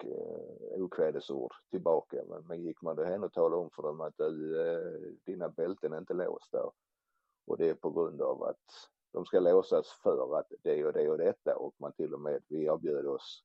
eh, 0.03 0.81
okvädesord 0.83 1.53
tillbaka. 1.69 2.23
Men, 2.29 2.47
men 2.47 2.61
gick 2.61 2.81
man 2.81 2.95
då 2.95 3.03
hem 3.03 3.23
och 3.23 3.33
talade 3.33 3.55
om 3.55 3.69
för 3.69 3.83
dem 3.83 4.01
att 4.01 4.17
du, 4.17 4.61
eh, 4.61 5.13
dina 5.25 5.49
bälten 5.49 5.93
är 5.93 5.97
inte 5.97 6.13
låsta 6.13 6.71
och 7.45 7.57
det 7.57 7.69
är 7.69 7.73
på 7.73 7.89
grund 7.89 8.21
av 8.21 8.43
att 8.43 8.89
de 9.13 9.25
ska 9.25 9.39
låsas 9.39 9.87
för 10.03 10.39
att 10.39 10.51
det 10.63 10.85
och 10.85 10.93
det 10.93 11.09
och 11.09 11.17
detta 11.17 11.57
och 11.57 11.75
man 11.77 11.93
till 11.93 12.13
och 12.13 12.21
med, 12.21 12.43
vi 12.47 12.65
erbjöd 12.65 13.05
oss 13.05 13.43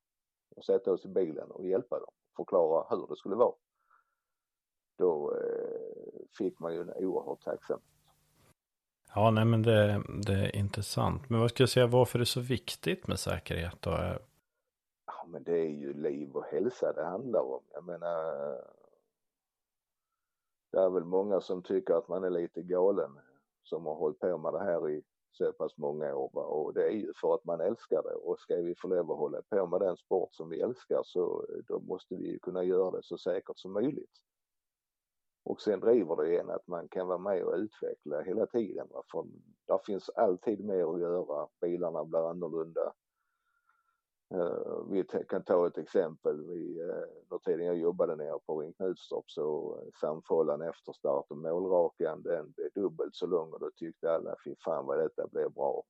att 0.57 0.65
sätta 0.65 0.93
oss 0.93 1.05
i 1.05 1.09
bilen 1.09 1.51
och 1.51 1.67
hjälpa 1.67 1.99
dem, 2.01 2.13
förklara 2.37 2.87
hur 2.91 3.07
det 3.07 3.17
skulle 3.17 3.37
vara. 3.37 3.55
Då 4.99 5.35
eh, 5.37 6.27
fick 6.39 6.59
man 6.59 6.75
ju 6.75 6.81
en 6.81 6.93
oerhört 6.97 7.41
tacksamhet. 7.41 7.85
Ja, 9.15 9.31
nej 9.31 9.45
men 9.45 9.63
det, 9.63 10.03
det 10.27 10.33
är 10.33 10.57
intressant. 10.57 11.31
Men 11.31 11.41
vad 11.41 11.51
ska 11.51 11.63
jag 11.63 11.71
säga, 11.71 11.87
varför 11.87 12.19
är 12.19 12.21
det 12.21 12.27
så 12.27 12.41
viktigt 12.41 13.09
med 13.09 13.19
säkerhet 13.19 13.83
då? 13.83 13.91
Ja, 15.07 15.27
men 15.27 15.43
det 15.43 15.59
är 15.59 15.71
ju 15.71 15.95
liv 15.95 16.37
och 16.37 16.45
hälsa 16.45 16.93
det 16.93 17.05
handlar 17.05 17.41
om. 17.41 17.63
Jag 17.73 17.85
menar, 17.85 18.25
det 20.73 20.79
är 20.79 20.91
väl 20.91 21.05
många 21.05 21.41
som 21.41 21.63
tycker 21.63 21.95
att 21.95 22.09
man 22.09 22.25
är 22.25 22.31
lite 22.31 22.63
galen 22.63 23.19
som 23.63 23.87
har 23.87 23.95
hållit 23.95 24.19
på 24.19 24.39
med 24.39 24.53
det 24.53 24.65
här 24.65 24.91
i 24.91 25.03
så 25.37 25.53
pass 25.53 25.77
många 25.77 26.15
år. 26.15 26.31
Va? 26.33 26.43
Och 26.43 26.75
det 26.75 26.85
är 26.85 26.91
ju 26.91 27.13
för 27.21 27.35
att 27.35 27.45
man 27.45 27.61
älskar 27.61 28.03
det 28.03 28.15
och 28.15 28.41
ska 28.41 28.57
vi 28.57 28.75
få 28.75 28.89
lov 28.89 29.13
att 29.13 29.19
hålla 29.19 29.43
på 29.43 29.67
med 29.67 29.81
den 29.81 29.97
sport 29.97 30.35
som 30.35 30.49
vi 30.49 30.61
älskar 30.61 31.03
så 31.05 31.47
eh, 31.49 31.63
då 31.69 31.79
måste 31.79 32.15
vi 32.15 32.31
ju 32.31 32.39
kunna 32.39 32.65
göra 32.65 32.91
det 32.91 33.03
så 33.03 33.19
säkert 33.19 33.59
som 33.59 33.73
möjligt. 33.73 34.11
Och 35.45 35.61
sen 35.61 35.81
driver 35.81 36.17
det 36.17 36.29
igen 36.29 36.51
att 36.51 36.67
man 36.67 36.89
kan 36.89 37.07
vara 37.07 37.19
med 37.19 37.45
och 37.45 37.55
utveckla 37.55 38.23
hela 38.23 38.47
tiden. 38.47 38.89
Va? 38.91 39.03
För 39.13 39.27
där 39.67 39.79
finns 39.87 40.09
alltid 40.09 40.65
mer 40.65 40.95
att 40.95 41.01
göra. 41.01 41.49
Bilarna 41.61 42.05
blir 42.05 42.31
annorlunda. 42.31 42.93
Uh, 44.35 44.85
vi 44.91 45.05
kan 45.29 45.45
ta 45.45 45.67
ett 45.67 45.79
exempel. 45.79 46.47
Vi, 46.47 46.81
eh, 46.81 46.87
uh, 46.87 47.03
under 47.23 47.39
tiden 47.39 47.67
jag 47.67 47.77
jobbade 47.77 48.17
nere 48.17 48.39
på 48.47 48.61
Ring 48.61 48.73
Knutstorp 48.73 49.31
så 49.31 49.75
uh, 49.75 49.91
samfållan 50.01 50.63
efter 50.63 50.93
start 50.93 51.27
och 51.29 51.37
målrakan 51.37 52.23
den 52.23 52.51
blev 52.51 52.73
dubbelt 52.75 53.15
så 53.15 53.27
lång 53.27 53.53
och 53.53 53.61
då 53.61 53.71
tyckte 53.77 54.13
alla 54.13 54.37
fy 54.45 54.55
fan 54.65 54.87
vad 54.87 54.99
detta 54.99 55.27
blev 55.27 55.53
bra. 55.53 55.83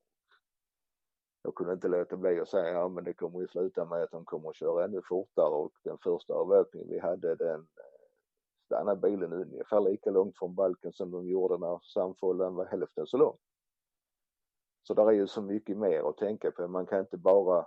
Jag 1.42 1.54
kunde 1.54 1.72
inte 1.72 1.88
låta 1.88 2.16
bli 2.16 2.40
att 2.40 2.48
säga 2.48 2.72
ja 2.72 2.88
men 2.88 3.04
det 3.04 3.14
kommer 3.14 3.40
ju 3.40 3.48
sluta 3.48 3.84
med 3.84 4.02
att 4.02 4.10
de 4.10 4.24
kommer 4.24 4.50
att 4.50 4.56
köra 4.56 4.84
ännu 4.84 5.02
fortare 5.08 5.54
och 5.54 5.72
den 5.84 5.98
första 5.98 6.34
avåkningen 6.34 6.88
vi 6.88 6.98
hade 6.98 7.34
den 7.34 7.66
stannade 8.64 9.00
bilen 9.00 9.32
ungefär 9.32 9.80
lika 9.80 10.10
långt 10.10 10.38
från 10.38 10.54
balken 10.54 10.92
som 10.92 11.10
de 11.10 11.26
gjorde 11.26 11.58
när 11.58 11.78
samfållan 11.82 12.54
var 12.54 12.64
hälften 12.64 13.06
så 13.06 13.16
lång. 13.16 13.36
Så 14.82 14.94
där 14.94 15.06
är 15.06 15.12
ju 15.12 15.26
så 15.26 15.42
mycket 15.42 15.78
mer 15.78 16.08
att 16.08 16.16
tänka 16.16 16.50
på. 16.50 16.68
Man 16.68 16.86
kan 16.86 17.00
inte 17.00 17.16
bara... 17.16 17.66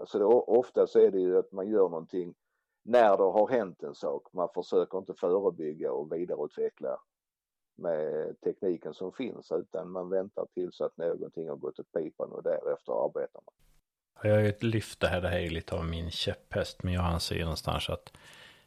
Alltså 0.00 0.18
det, 0.18 0.24
ofta 0.24 0.86
så 0.86 1.00
är 1.00 1.10
det 1.10 1.20
ju 1.20 1.38
att 1.38 1.52
man 1.52 1.68
gör 1.68 1.88
någonting 1.88 2.34
när 2.82 3.16
det 3.16 3.22
har 3.22 3.48
hänt 3.48 3.82
en 3.82 3.94
sak. 3.94 4.32
Man 4.32 4.48
försöker 4.54 4.98
inte 4.98 5.14
förebygga 5.14 5.92
och 5.92 6.12
vidareutveckla 6.12 7.00
med 7.76 8.40
tekniken 8.40 8.94
som 8.94 9.12
finns 9.12 9.52
utan 9.52 9.90
man 9.90 10.08
väntar 10.08 10.46
tills 10.54 10.80
att 10.80 10.96
någonting 10.96 11.48
har 11.48 11.56
gått 11.56 11.78
åt 11.78 11.92
pipan 11.92 12.32
och 12.32 12.42
därefter 12.42 13.04
arbetar 13.04 13.40
man. 13.44 13.54
Jag 14.22 14.34
har 14.34 14.42
ju 14.42 14.52
lyft 14.60 15.00
det 15.00 15.06
här, 15.06 15.20
det 15.20 15.28
här 15.28 15.38
är 15.38 15.50
lite 15.50 15.74
av 15.74 15.84
min 15.84 16.10
käpphäst 16.10 16.82
men 16.82 16.94
jag 16.94 17.04
anser 17.04 17.34
ju 17.34 17.42
någonstans 17.42 17.90
att 17.90 18.12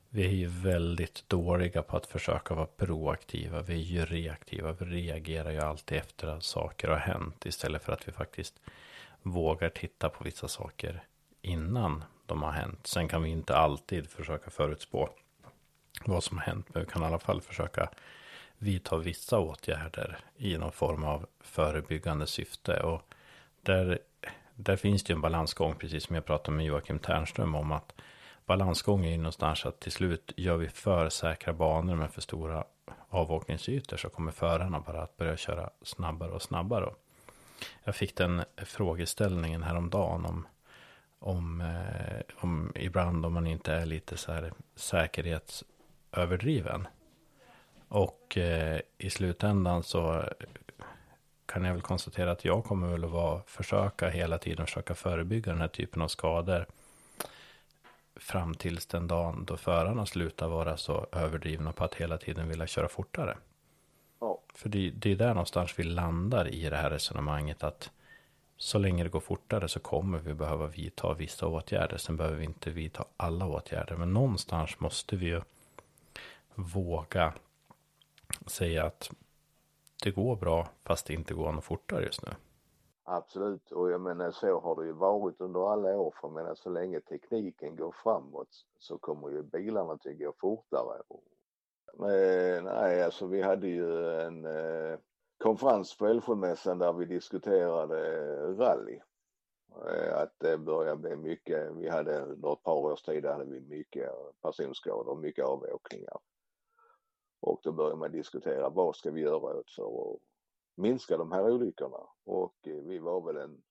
vi 0.10 0.26
är 0.26 0.32
ju 0.32 0.48
väldigt 0.48 1.30
dåliga 1.30 1.82
på 1.82 1.98
att 1.98 2.06
försöka 2.06 2.56
vara 2.56 2.66
proaktiva. 2.66 3.62
Vi 3.62 3.74
är 3.74 3.86
ju 3.86 4.06
reaktiva. 4.06 4.72
Vi 4.72 4.86
reagerar 4.86 5.52
ju 5.52 5.60
alltid 5.60 5.98
efter 5.98 6.28
att 6.28 6.44
saker 6.44 6.88
har 6.88 6.98
hänt. 6.98 7.46
Istället 7.46 7.84
för 7.84 7.94
att 7.94 8.08
vi 8.08 8.12
faktiskt 8.12 8.62
vågar 9.22 9.70
titta 9.70 10.10
på 10.10 10.24
vissa 10.24 10.48
saker 10.48 11.04
innan 11.48 12.04
de 12.26 12.44
har 12.44 12.52
hänt. 12.52 12.88
Sen 12.88 13.08
kan 13.08 13.24
vi 13.24 13.30
inte 13.30 13.56
alltid 13.56 14.10
försöka 14.10 14.50
förutspå 14.50 15.10
vad 16.06 16.24
som 16.24 16.38
har 16.38 16.46
hänt. 16.46 16.68
Men 16.74 16.84
vi 16.84 16.90
kan 16.90 17.04
i 17.04 17.06
alla 17.06 17.20
fall 17.20 17.42
försöka 17.42 17.90
vidta 18.58 18.98
vissa 18.98 19.40
åtgärder 19.40 20.18
i 20.38 20.58
någon 20.58 20.72
form 20.72 21.04
av 21.04 21.26
förebyggande 21.40 22.28
syfte. 22.28 22.80
Och 22.80 23.02
där, 23.62 24.00
där 24.56 24.76
finns 24.76 25.04
det 25.04 25.12
ju 25.12 25.16
en 25.16 25.22
balansgång, 25.22 25.76
precis 25.76 26.04
som 26.04 26.16
jag 26.16 26.26
pratade 26.26 26.58
med 26.58 26.66
Joakim 26.66 27.00
Ternström 27.00 27.56
om. 27.56 27.72
att 27.72 27.94
balansgång 28.46 29.06
är 29.06 29.12
ju 29.12 29.18
någonstans 29.18 29.66
att 29.66 29.80
till 29.80 29.92
slut 29.92 30.34
gör 30.38 30.58
vi 30.58 30.70
för 30.70 31.10
säkra 31.10 31.54
banor 31.54 31.96
med 31.96 32.12
för 32.12 32.22
stora 32.22 32.64
avåkningsytor 33.10 33.98
så 33.98 34.10
kommer 34.10 34.32
förarna 34.32 34.80
bara 34.80 35.02
att 35.02 35.18
börja 35.18 35.38
köra 35.38 35.70
snabbare 35.82 36.32
och 36.32 36.42
snabbare. 36.42 36.90
Jag 37.84 37.96
fick 37.96 38.16
den 38.16 38.44
frågeställningen 38.58 39.64
häromdagen 39.64 40.26
om, 40.26 40.48
om, 41.20 41.62
eh, 41.62 42.22
om 42.36 42.72
ibland 42.76 43.26
om 43.26 43.34
man 43.34 43.48
inte 43.48 43.74
är 43.74 43.86
lite 43.86 44.18
så 44.18 44.32
här 44.32 44.54
säkerhetsöverdriven. 44.76 46.88
Och 47.88 48.38
eh, 48.38 48.80
i 48.98 49.10
slutändan 49.10 49.84
så 49.84 50.24
kan 51.46 51.64
jag 51.64 51.74
väl 51.74 51.82
konstatera 51.82 52.32
att 52.32 52.46
jag 52.46 52.64
kommer 52.64 52.88
väl 52.88 53.04
att 53.04 53.12
vara, 53.12 53.42
försöka 53.46 54.10
hela 54.10 54.38
tiden 54.38 54.66
försöka 54.66 54.96
förebygga 54.96 55.52
den 55.52 55.62
här 55.62 55.68
typen 55.68 56.02
av 56.02 56.08
skador 56.08 56.66
fram 58.16 58.54
tills 58.54 58.86
den 58.86 59.08
dagen 59.08 59.46
då 59.46 59.58
förarna 59.58 60.06
slutar 60.06 60.48
vara 60.48 60.78
så 60.78 61.08
överdrivna 61.12 61.72
på 61.72 61.84
att 61.84 61.96
hela 61.96 62.18
tiden 62.18 62.48
vilja 62.48 62.68
köra 62.68 62.88
fortare. 62.88 63.38
Ja. 64.20 64.42
För 64.54 64.70
det, 64.70 64.90
det 64.90 65.12
är 65.12 65.16
där 65.16 65.30
någonstans 65.30 65.80
vi 65.80 65.84
landar 65.84 66.48
i 66.48 66.70
det 66.70 66.78
här 66.78 66.90
resonemanget 66.90 67.64
att 67.64 67.92
så 68.58 68.78
länge 68.78 69.04
det 69.04 69.10
går 69.10 69.20
fortare 69.20 69.68
så 69.68 69.80
kommer 69.80 70.20
vi 70.20 70.34
behöva 70.34 70.68
vidta 70.68 71.14
vissa 71.14 71.48
åtgärder. 71.48 71.98
Sen 71.98 72.18
behöver 72.18 72.38
vi 72.38 72.46
inte 72.46 72.70
vidta 72.70 73.06
alla 73.18 73.48
åtgärder. 73.48 73.96
Men 73.96 74.14
någonstans 74.14 74.80
måste 74.80 75.16
vi 75.16 75.26
ju 75.26 75.42
våga 76.56 77.34
säga 78.46 78.86
att 78.86 79.10
det 80.04 80.12
går 80.12 80.36
bra 80.36 80.68
fast 80.84 81.08
det 81.08 81.14
inte 81.14 81.34
går 81.34 81.52
något 81.52 81.64
fortare 81.64 82.04
just 82.04 82.26
nu. 82.26 82.32
Absolut, 83.04 83.72
och 83.72 83.92
jag 83.92 84.02
menar 84.02 84.32
så 84.32 84.60
har 84.60 84.82
det 84.82 84.88
ju 84.88 84.94
varit 84.94 85.42
under 85.42 85.72
alla 85.72 85.98
år 85.98 86.14
för 86.22 86.28
jag 86.28 86.34
menar 86.34 86.56
så 86.56 86.70
länge 86.70 87.00
tekniken 87.00 87.76
går 87.76 87.96
framåt 88.04 88.66
så 88.80 88.98
kommer 88.98 89.30
ju 89.30 89.44
bilarna 89.44 89.94
att 89.94 90.04
gå 90.04 90.34
fortare. 90.40 91.02
Men, 91.94 92.64
nej, 92.64 93.04
alltså 93.04 93.28
vi 93.28 93.42
hade 93.42 93.68
ju 93.68 94.20
en 94.22 94.46
eh, 94.46 94.98
konferens 95.38 95.98
på 95.98 96.06
Älvsjömässan 96.06 96.80
där 96.80 96.94
vi 96.94 97.06
diskuterade 97.06 98.00
rally. 98.54 99.00
Eh, 99.90 100.18
att 100.18 100.34
det 100.38 100.58
börjar 100.58 100.96
bli 100.96 101.16
mycket, 101.16 101.72
vi 101.76 101.90
hade 101.90 102.22
under 102.22 102.54
ett 102.54 102.64
par 102.64 102.76
års 102.76 103.02
tid 103.02 103.26
hade 103.26 103.46
vi 103.46 103.62
mycket 103.62 104.10
personskador 104.42 105.10
och 105.10 105.18
mycket 105.18 105.46
avåkningar. 105.46 106.20
Och 107.40 107.60
då 107.64 107.72
började 107.72 107.96
man 107.96 108.12
diskutera 108.12 108.70
vad 108.70 108.96
ska 108.96 109.12
vi 109.12 109.22
göra 109.22 109.58
åt 109.58 109.72
för 109.72 110.14
att 110.14 110.20
minska 110.76 111.18
de 111.18 111.32
här 111.32 111.52
olyckorna 111.52 112.00
och 112.26 112.68
eh, 112.68 112.84
vi 112.84 113.00
var 113.00 113.22
väl 113.22 113.38
en 113.38 113.64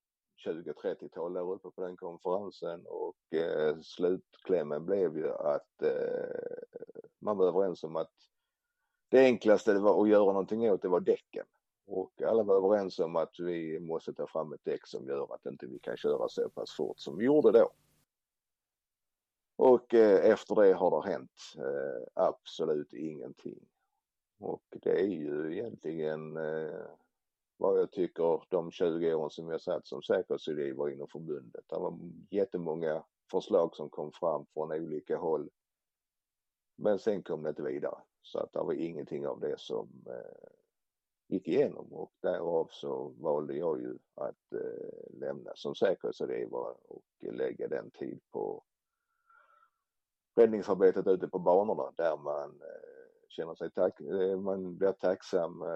20-30-tal 0.47 1.33
där 1.33 1.53
uppe 1.53 1.71
på 1.71 1.81
den 1.81 1.97
konferensen 1.97 2.87
och 2.87 3.35
eh, 3.39 3.81
slutklämmen 3.81 4.87
blev 4.87 5.17
ju 5.17 5.33
att 5.33 5.83
eh, 5.83 6.59
man 7.19 7.37
var 7.37 7.49
överens 7.49 7.85
om 7.85 7.97
att 7.97 8.13
det 9.09 9.19
enklaste 9.19 9.73
det 9.73 9.81
var 9.81 10.03
att 10.03 10.09
göra 10.09 10.33
någonting 10.33 10.71
åt 10.71 10.83
det 10.83 10.89
var 10.89 11.01
däcken. 11.01 11.47
Och 11.87 12.23
alla 12.23 12.43
var 12.43 12.57
överens 12.57 12.99
om 12.99 13.17
att 13.17 13.41
vi 13.41 13.81
måste 13.81 14.13
ta 14.13 14.27
fram 14.27 14.53
ett 14.53 14.65
däck 14.65 14.87
som 14.87 15.07
gör 15.07 15.35
att 15.35 15.47
inte 15.47 15.67
vi 15.67 15.79
kan 15.79 15.97
köra 15.97 16.29
så 16.29 16.49
pass 16.49 16.77
fort 16.77 16.99
som 16.99 17.19
vi 17.19 17.25
gjorde 17.25 17.53
då. 17.53 17.71
Och 19.57 19.95
eh, 19.95 20.31
efter 20.31 20.55
det 20.55 20.73
har 20.73 20.91
det 21.03 21.11
hänt 21.11 21.41
eh, 21.57 22.09
absolut 22.15 22.93
ingenting. 22.93 23.67
Och 24.39 24.63
det 24.71 25.01
är 25.01 25.07
ju 25.07 25.53
egentligen 25.53 26.37
eh, 26.37 26.87
vad 27.57 27.81
jag 27.81 27.91
tycker 27.91 28.43
de 28.49 28.71
20 28.71 29.15
åren 29.15 29.31
som 29.31 29.49
jag 29.49 29.61
satt 29.61 29.87
som 29.87 30.03
säkerhetsrådgivare 30.03 30.93
inom 30.93 31.09
förbundet. 31.09 31.65
Det 31.69 31.77
var 31.77 31.99
jättemånga 32.31 33.05
förslag 33.31 33.77
som 33.77 33.91
kom 33.91 34.13
fram 34.13 34.47
från 34.47 34.73
olika 34.73 35.17
håll. 35.17 35.51
Men 36.77 36.99
sen 36.99 37.23
kom 37.23 37.43
det 37.43 37.49
inte 37.49 37.63
vidare. 37.63 37.99
Så 38.23 38.39
att 38.39 38.53
det 38.53 38.59
var 38.59 38.73
ingenting 38.73 39.27
av 39.27 39.41
det 39.41 39.61
som 39.61 39.89
eh, 40.07 40.49
gick 41.29 41.49
igenom 41.49 41.93
och 41.93 42.13
därav 42.23 42.69
så 42.71 43.15
valde 43.19 43.55
jag 43.55 43.81
ju 43.81 43.99
att 44.15 44.53
eh, 44.53 45.19
lämna 45.21 45.51
som 45.55 45.75
säkerhetsrådgivare 45.75 46.75
och 46.89 47.05
lägga 47.21 47.69
den 47.69 47.91
tid 47.91 48.21
på 48.33 48.65
räddningsarbetet 50.37 51.07
ute 51.07 51.29
på 51.29 51.39
banorna 51.39 51.93
där 51.97 52.17
man 52.17 52.51
eh, 52.51 53.07
känner 53.29 53.55
sig 53.55 53.71
tack, 53.71 54.01
eh, 54.01 54.39
man 54.39 54.77
blir 54.77 54.93
tacksam 54.93 55.63
eh, 55.63 55.69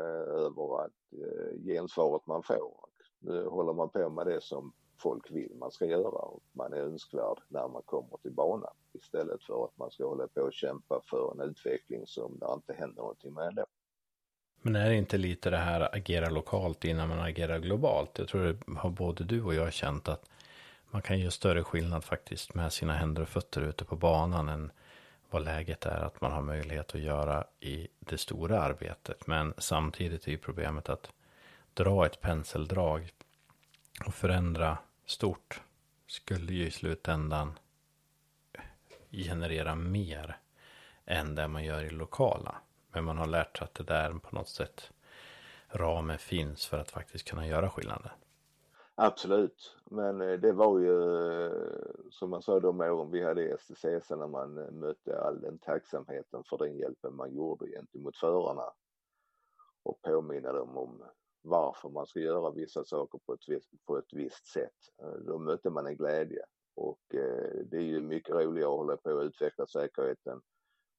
över 0.44 0.84
att 0.84 1.12
eh, 1.12 1.62
gensvaret 1.64 2.26
man 2.26 2.42
får. 2.42 2.74
Nu 3.18 3.46
håller 3.46 3.72
man 3.72 3.90
på 3.90 4.10
med 4.10 4.26
det 4.26 4.42
som 4.42 4.72
folk 5.02 5.30
vill 5.30 5.54
man 5.54 5.70
ska 5.70 5.86
göra 5.86 6.08
och 6.18 6.42
man 6.52 6.72
är 6.72 6.76
önskvärd 6.76 7.40
när 7.48 7.68
man 7.68 7.82
kommer 7.82 8.16
till 8.22 8.34
banan 8.34 8.74
istället 8.92 9.42
för 9.42 9.64
att 9.64 9.78
man 9.78 9.90
ska 9.90 10.08
hålla 10.08 10.28
på 10.28 10.40
och 10.40 10.52
kämpa 10.52 11.00
för 11.10 11.32
en 11.32 11.50
utveckling 11.50 12.06
som 12.06 12.38
det 12.38 12.46
inte 12.54 12.72
händer 12.72 13.02
någonting 13.02 13.34
med 13.34 13.48
ändå. 13.48 13.64
Men 14.62 14.76
är 14.76 14.88
det 14.88 14.96
inte 14.96 15.18
lite 15.18 15.50
det 15.50 15.56
här 15.56 15.94
agera 15.94 16.30
lokalt 16.30 16.84
innan 16.84 17.08
man 17.08 17.20
agerar 17.20 17.58
globalt? 17.58 18.18
Jag 18.18 18.28
tror 18.28 18.44
det 18.44 18.78
har 18.78 18.90
både 18.90 19.24
du 19.24 19.42
och 19.42 19.54
jag 19.54 19.72
känt 19.72 20.08
att 20.08 20.30
man 20.90 21.02
kan 21.02 21.18
göra 21.18 21.30
större 21.30 21.64
skillnad 21.64 22.04
faktiskt 22.04 22.54
med 22.54 22.72
sina 22.72 22.92
händer 22.92 23.22
och 23.22 23.28
fötter 23.28 23.60
ute 23.62 23.84
på 23.84 23.96
banan 23.96 24.48
än 24.48 24.70
vad 25.30 25.44
läget 25.44 25.86
är 25.86 26.00
att 26.00 26.20
man 26.20 26.32
har 26.32 26.42
möjlighet 26.42 26.94
att 26.94 27.00
göra 27.00 27.44
i 27.60 27.88
det 27.98 28.18
stora 28.18 28.62
arbetet. 28.62 29.26
Men 29.26 29.54
samtidigt 29.58 30.26
är 30.26 30.30
ju 30.30 30.38
problemet 30.38 30.88
att 30.88 31.10
dra 31.74 32.06
ett 32.06 32.20
penseldrag 32.20 33.10
och 34.06 34.14
förändra 34.14 34.78
stort 35.06 35.60
skulle 36.06 36.52
ju 36.52 36.66
i 36.66 36.70
slutändan 36.70 37.58
generera 39.10 39.74
mer 39.74 40.36
än 41.06 41.34
det 41.34 41.48
man 41.48 41.64
gör 41.64 41.84
i 41.84 41.90
lokala. 41.90 42.54
Men 42.92 43.04
man 43.04 43.18
har 43.18 43.26
lärt 43.26 43.58
sig 43.58 43.64
att 43.64 43.74
det 43.74 43.84
där 43.84 44.12
på 44.12 44.34
något 44.36 44.48
sätt 44.48 44.90
ramen 45.68 46.18
finns 46.18 46.66
för 46.66 46.78
att 46.78 46.90
faktiskt 46.90 47.28
kunna 47.28 47.46
göra 47.46 47.70
skillnaden. 47.70 48.10
Absolut, 49.02 49.76
men 49.84 50.20
eh, 50.20 50.40
det 50.40 50.52
var 50.52 50.78
ju 50.78 51.16
eh, 51.46 51.52
som 52.10 52.30
man 52.30 52.42
sa 52.42 52.60
de 52.60 52.80
åren 52.80 53.10
vi 53.10 53.22
hade 53.22 53.58
STCC 53.58 54.10
när 54.10 54.28
man 54.28 54.58
eh, 54.58 54.70
mötte 54.70 55.20
all 55.20 55.40
den 55.40 55.58
tacksamheten 55.58 56.44
för 56.44 56.58
den 56.58 56.76
hjälpen 56.76 57.16
man 57.16 57.34
gjorde 57.34 57.66
gentemot 57.66 58.16
förarna 58.16 58.72
och 59.82 60.02
påminna 60.02 60.52
dem 60.52 60.76
om 60.76 61.02
varför 61.42 61.88
man 61.88 62.06
ska 62.06 62.20
göra 62.20 62.50
vissa 62.50 62.84
saker 62.84 63.18
på 63.26 63.32
ett 63.32 63.48
visst, 63.48 63.70
på 63.86 63.98
ett 63.98 64.12
visst 64.12 64.46
sätt. 64.46 64.76
Då 65.26 65.38
mötte 65.38 65.70
man 65.70 65.86
en 65.86 65.96
glädje 65.96 66.42
och 66.74 67.00
det 67.64 67.76
är 67.76 67.82
ju 67.82 68.00
mycket 68.00 68.34
roligare 68.34 68.70
att 68.70 68.78
hålla 68.78 68.96
på 68.96 69.18
att 69.18 69.24
utveckla 69.24 69.66
säkerheten 69.66 70.40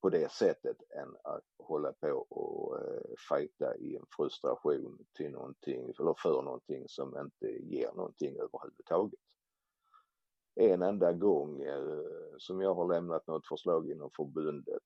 på 0.02 0.10
det 0.10 0.32
sättet 0.32 0.78
än 0.90 1.16
att 1.24 1.46
hålla 1.58 1.94
på 1.94 2.26
och 2.30 2.80
eh, 2.80 3.02
fighta 3.30 3.76
i 3.76 3.96
en 3.96 4.06
frustration 4.16 5.06
till 5.18 5.32
någonting 5.32 5.94
eller 6.00 6.16
för 6.18 6.42
någonting 6.42 6.88
som 6.88 7.18
inte 7.18 7.48
ger 7.48 7.92
någonting 7.94 8.36
överhuvudtaget. 8.36 9.20
En 10.56 10.82
enda 10.82 11.14
gång 11.14 11.62
eh, 11.62 12.36
som 12.38 12.62
jag 12.62 12.76
har 12.76 12.94
lämnat 12.94 13.28
något 13.28 13.48
förslag 13.48 13.90
inom 13.90 14.10
förbundet 14.16 14.84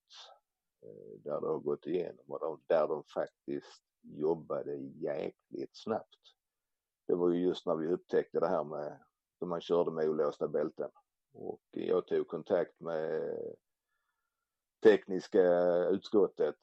eh, 0.82 1.20
där 1.24 1.42
det 1.42 1.48
har 1.48 1.60
gått 1.60 1.88
igenom 1.88 2.26
och 2.28 2.40
de, 2.40 2.62
där 2.68 2.88
de 2.88 3.04
faktiskt 3.04 3.84
jobbade 4.02 4.76
jäkligt 4.78 5.78
snabbt. 5.78 6.20
Det 7.08 7.16
var 7.16 7.30
ju 7.30 7.46
just 7.46 7.66
när 7.66 7.76
vi 7.76 7.88
upptäckte 7.88 8.40
det 8.40 8.48
här 8.48 8.64
med 8.64 9.00
att 9.40 9.48
man 9.48 9.62
körde 9.62 9.92
med 9.92 10.10
olåsta 10.10 10.48
bälten 10.48 10.90
och 11.34 11.62
jag 11.72 12.08
tog 12.08 12.28
kontakt 12.28 12.80
med 12.80 13.38
tekniska 14.86 15.44
utskottet 15.90 16.56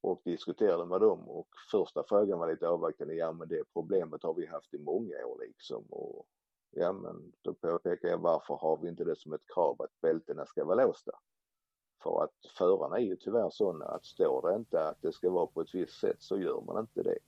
och 0.00 0.20
diskuterade 0.24 0.86
med 0.86 1.00
dem 1.00 1.28
och 1.28 1.48
första 1.70 2.04
frågan 2.08 2.38
var 2.38 2.50
lite 2.50 2.68
avvaktande. 2.68 3.14
Ja 3.14 3.32
men 3.32 3.48
det 3.48 3.64
problemet 3.72 4.22
har 4.22 4.34
vi 4.34 4.46
haft 4.46 4.74
i 4.74 4.78
många 4.78 5.26
år 5.26 5.38
liksom 5.46 5.84
och 5.90 6.26
ja 6.70 6.92
men 6.92 7.32
då 7.42 7.54
påpekar 7.54 8.08
jag 8.08 8.18
varför 8.18 8.54
har 8.54 8.76
vi 8.76 8.88
inte 8.88 9.04
det 9.04 9.16
som 9.16 9.32
ett 9.32 9.46
krav 9.54 9.82
att 9.82 10.00
bältena 10.00 10.46
ska 10.46 10.64
vara 10.64 10.84
låsta? 10.84 11.12
För 12.02 12.24
att 12.24 12.46
förarna 12.58 12.96
är 12.96 13.02
ju 13.02 13.16
tyvärr 13.16 13.50
sådana 13.50 13.84
att 13.84 14.04
står 14.04 14.50
det 14.50 14.56
inte 14.56 14.88
att 14.88 15.02
det 15.02 15.12
ska 15.12 15.30
vara 15.30 15.46
på 15.46 15.60
ett 15.60 15.74
visst 15.74 16.00
sätt 16.00 16.22
så 16.22 16.38
gör 16.38 16.60
man 16.60 16.80
inte 16.80 17.02
det. 17.02 17.18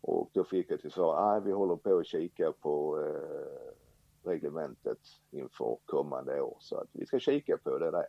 Och 0.00 0.30
då 0.32 0.44
fick 0.44 0.70
jag 0.70 0.80
till 0.80 0.90
svar, 0.90 1.32
nej 1.32 1.40
vi 1.44 1.52
håller 1.52 1.76
på 1.76 1.98
att 1.98 2.06
kika 2.06 2.52
på 2.52 3.00
eh, 3.00 4.30
reglementet 4.30 5.00
inför 5.30 5.78
kommande 5.84 6.40
år 6.40 6.56
så 6.60 6.76
att 6.76 6.88
vi 6.92 7.06
ska 7.06 7.18
kika 7.18 7.56
på 7.58 7.78
det 7.78 7.90
där. 7.90 8.06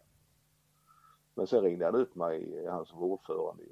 Men 1.36 1.48
sen 1.48 1.62
ringde 1.62 1.86
han 1.86 1.96
upp 1.96 2.16
mig, 2.16 2.66
han 2.68 2.86
som 2.86 3.00
var 3.00 3.08
ordförande 3.08 3.64
i 3.64 3.72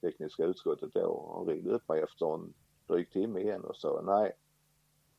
tekniska 0.00 0.44
utskottet 0.44 0.94
då, 0.94 1.32
han 1.36 1.46
ringde 1.46 1.70
upp 1.70 1.88
mig 1.88 2.00
efter 2.00 2.34
en 2.34 2.54
dryg 2.86 3.10
timme 3.10 3.40
igen 3.40 3.64
och 3.64 3.76
sa 3.76 4.02
nej, 4.04 4.32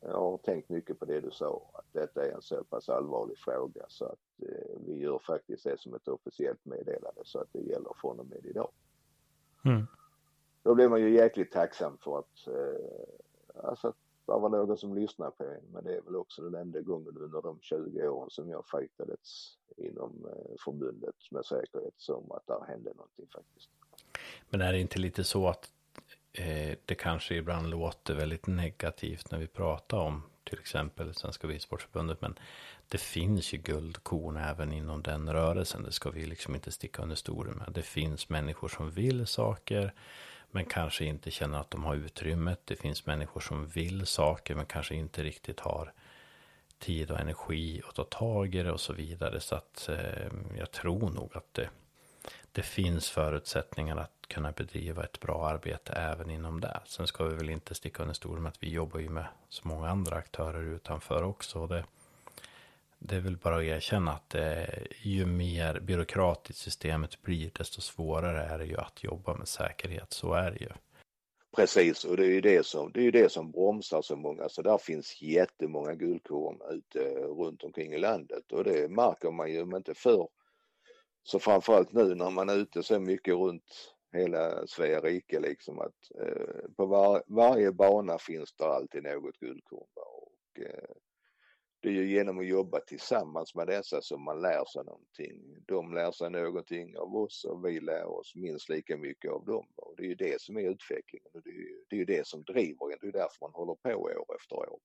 jag 0.00 0.20
har 0.20 0.38
tänkt 0.38 0.68
mycket 0.68 0.98
på 0.98 1.04
det 1.04 1.20
du 1.20 1.30
sa, 1.30 1.70
att 1.74 1.86
detta 1.92 2.26
är 2.26 2.32
en 2.32 2.42
så 2.42 2.64
pass 2.64 2.88
allvarlig 2.88 3.38
fråga 3.38 3.84
så 3.88 4.04
att 4.04 4.42
eh, 4.42 4.78
vi 4.86 4.98
gör 4.98 5.18
faktiskt 5.18 5.64
det 5.64 5.80
som 5.80 5.94
ett 5.94 6.08
officiellt 6.08 6.64
meddelande 6.64 7.20
så 7.24 7.38
att 7.38 7.52
det 7.52 7.60
gäller 7.60 7.92
från 8.00 8.20
och 8.20 8.26
med 8.26 8.46
idag. 8.46 8.70
Mm. 9.64 9.86
Då 10.62 10.74
blir 10.74 10.88
man 10.88 11.00
ju 11.00 11.10
jäkligt 11.10 11.52
tacksam 11.52 11.98
för 11.98 12.18
att, 12.18 12.46
eh, 12.46 13.64
alltså 13.64 13.92
det 14.34 14.40
var 14.40 14.48
någon 14.48 14.78
som 14.78 14.94
lyssnade 14.94 15.30
på 15.30 15.44
en 15.44 15.72
men 15.72 15.84
det 15.84 15.96
är 15.96 16.00
väl 16.00 16.16
också 16.16 16.42
den 16.42 16.54
enda 16.54 16.80
gången 16.80 17.16
under 17.18 17.42
de 17.42 17.58
20 17.60 18.08
åren 18.08 18.30
som 18.30 18.50
jag 18.50 18.64
fightades 18.66 19.58
inom 19.76 20.26
eh, 20.26 20.54
förbundet 20.64 21.14
med 21.30 21.44
säkerhet 21.44 21.94
som 21.96 22.32
att 22.32 22.46
där 22.46 22.64
hände 22.68 22.90
någonting 22.90 23.26
faktiskt. 23.32 23.70
Men 24.50 24.60
är 24.60 24.72
det 24.72 24.80
inte 24.80 24.98
lite 24.98 25.24
så 25.24 25.48
att 25.48 25.70
eh, 26.32 26.78
det 26.84 26.94
kanske 26.94 27.34
ibland 27.34 27.70
låter 27.70 28.14
väldigt 28.14 28.46
negativt 28.46 29.30
när 29.30 29.38
vi 29.38 29.46
pratar 29.46 29.98
om 29.98 30.22
till 30.44 30.58
exempel 30.58 31.14
Svenska 31.14 31.46
Bilsportförbundet 31.46 32.20
men 32.20 32.38
det 32.88 33.00
finns 33.00 33.54
ju 33.54 33.58
guldkorn 33.58 34.36
även 34.36 34.72
inom 34.72 35.02
den 35.02 35.32
rörelsen. 35.32 35.82
Det 35.82 35.92
ska 35.92 36.10
vi 36.10 36.26
liksom 36.26 36.54
inte 36.54 36.72
sticka 36.72 37.02
under 37.02 37.16
stolen 37.16 37.54
med. 37.54 37.72
Det 37.72 37.82
finns 37.82 38.28
människor 38.28 38.68
som 38.68 38.90
vill 38.90 39.26
saker 39.26 39.92
men 40.54 40.64
kanske 40.64 41.04
inte 41.04 41.30
känner 41.30 41.60
att 41.60 41.70
de 41.70 41.84
har 41.84 41.94
utrymmet. 41.94 42.60
Det 42.64 42.76
finns 42.76 43.06
människor 43.06 43.40
som 43.40 43.66
vill 43.66 44.06
saker 44.06 44.54
men 44.54 44.66
kanske 44.66 44.94
inte 44.94 45.22
riktigt 45.22 45.60
har 45.60 45.92
tid 46.78 47.10
och 47.10 47.20
energi 47.20 47.82
att 47.88 47.94
ta 47.94 48.04
tag 48.04 48.54
i 48.54 48.62
det 48.62 48.72
och 48.72 48.80
så 48.80 48.92
vidare. 48.92 49.40
Så 49.40 49.54
att 49.54 49.88
eh, 49.88 50.26
jag 50.58 50.70
tror 50.70 51.10
nog 51.10 51.36
att 51.36 51.54
det, 51.54 51.70
det 52.52 52.62
finns 52.62 53.10
förutsättningar 53.10 53.96
att 53.96 54.26
kunna 54.28 54.52
bedriva 54.52 55.04
ett 55.04 55.20
bra 55.20 55.48
arbete 55.48 55.92
även 55.92 56.30
inom 56.30 56.60
det. 56.60 56.80
Sen 56.86 57.06
ska 57.06 57.24
vi 57.24 57.34
väl 57.34 57.50
inte 57.50 57.74
sticka 57.74 58.02
under 58.02 58.14
stolen 58.14 58.42
med 58.42 58.50
att 58.50 58.62
vi 58.62 58.70
jobbar 58.70 59.00
ju 59.00 59.08
med 59.08 59.26
så 59.48 59.68
många 59.68 59.88
andra 59.88 60.16
aktörer 60.16 60.62
utanför 60.62 61.22
också. 61.22 61.66
Det, 61.66 61.84
det 63.04 63.16
är 63.16 63.20
väl 63.20 63.36
bara 63.36 63.56
att 63.56 63.62
erkänna 63.62 64.12
att 64.12 64.34
eh, 64.34 64.62
ju 65.02 65.26
mer 65.26 65.80
byråkratiskt 65.80 66.62
systemet 66.62 67.22
blir, 67.22 67.50
desto 67.58 67.80
svårare 67.80 68.42
är 68.42 68.58
det 68.58 68.66
ju 68.66 68.76
att 68.76 69.04
jobba 69.04 69.34
med 69.34 69.48
säkerhet. 69.48 70.12
Så 70.12 70.32
är 70.32 70.50
det 70.50 70.60
ju. 70.60 70.70
Precis, 71.56 72.04
och 72.04 72.16
det 72.16 72.24
är 72.24 72.30
ju 72.30 72.40
det 72.40 72.66
som, 72.66 72.92
det 72.92 73.06
är 73.06 73.12
det 73.12 73.32
som 73.32 73.50
bromsar 73.50 74.02
så 74.02 74.16
många. 74.16 74.48
Så 74.48 74.62
där 74.62 74.78
finns 74.78 75.22
jättemånga 75.22 75.94
guldkorn 75.94 76.60
ute 76.70 77.08
eh, 77.08 77.26
runt 77.26 77.64
omkring 77.64 77.92
i 77.92 77.98
landet 77.98 78.52
och 78.52 78.64
det 78.64 78.90
märker 78.90 79.30
man 79.30 79.52
ju 79.52 79.62
om 79.62 79.76
inte 79.76 79.94
förr. 79.94 80.28
Så 81.22 81.38
framförallt 81.38 81.92
nu 81.92 82.14
när 82.14 82.30
man 82.30 82.48
är 82.48 82.56
ute 82.56 82.82
så 82.82 83.00
mycket 83.00 83.34
runt 83.34 83.94
hela 84.12 84.66
Sverige 84.66 85.00
rike 85.00 85.40
liksom 85.40 85.78
att 85.78 86.20
eh, 86.20 86.70
på 86.76 86.86
var, 86.86 87.22
varje 87.26 87.72
bana 87.72 88.18
finns 88.18 88.52
det 88.52 88.64
alltid 88.64 89.02
något 89.02 89.38
guldkorn. 89.38 89.88
Och, 89.96 90.60
eh, 90.60 90.94
det 91.82 91.88
är 91.88 91.92
ju 91.92 92.10
genom 92.10 92.38
att 92.38 92.46
jobba 92.46 92.80
tillsammans 92.80 93.54
med 93.54 93.66
dessa 93.66 94.02
som 94.02 94.22
man 94.22 94.42
lär 94.42 94.64
sig 94.64 94.84
någonting. 94.84 95.62
De 95.66 95.94
lär 95.94 96.12
sig 96.12 96.30
någonting 96.30 96.96
av 96.96 97.16
oss 97.16 97.44
och 97.44 97.66
vi 97.66 97.80
lär 97.80 98.04
oss 98.04 98.34
minst 98.34 98.68
lika 98.68 98.96
mycket 98.96 99.30
av 99.30 99.44
dem. 99.44 99.66
Och 99.76 99.94
det 99.96 100.02
är 100.02 100.06
ju 100.06 100.14
det 100.14 100.40
som 100.40 100.56
är 100.56 100.60
utvecklingen 100.60 101.28
och 101.34 101.42
det 101.42 101.50
är 101.50 101.54
ju 101.54 101.84
det, 101.88 101.96
är 101.96 101.98
ju 101.98 102.04
det 102.04 102.26
som 102.26 102.42
driver 102.42 102.92
en. 102.92 102.98
Det 103.00 103.06
är 103.06 103.12
därför 103.12 103.36
man 103.40 103.50
håller 103.52 103.74
på 103.74 103.90
år 103.90 104.36
efter 104.36 104.56
år. 104.56 104.78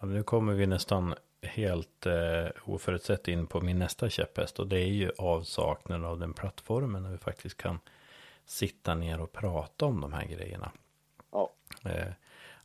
Ja, 0.00 0.06
nu 0.06 0.22
kommer 0.22 0.54
vi 0.54 0.66
nästan 0.66 1.14
helt 1.42 2.06
eh, 2.06 2.48
oförutsett 2.64 3.28
in 3.28 3.46
på 3.46 3.60
min 3.60 3.78
nästa 3.78 4.08
käpphäst 4.08 4.58
och 4.58 4.66
det 4.66 4.80
är 4.80 4.92
ju 4.92 5.10
avsaknaden 5.18 6.04
av 6.04 6.18
den 6.18 6.34
plattformen 6.34 7.02
när 7.02 7.10
vi 7.10 7.18
faktiskt 7.18 7.56
kan 7.56 7.78
sitta 8.44 8.94
ner 8.94 9.20
och 9.20 9.32
prata 9.32 9.86
om 9.86 10.00
de 10.00 10.12
här 10.12 10.26
grejerna. 10.26 10.72
Ja. 11.32 11.50
Eh, 11.84 12.12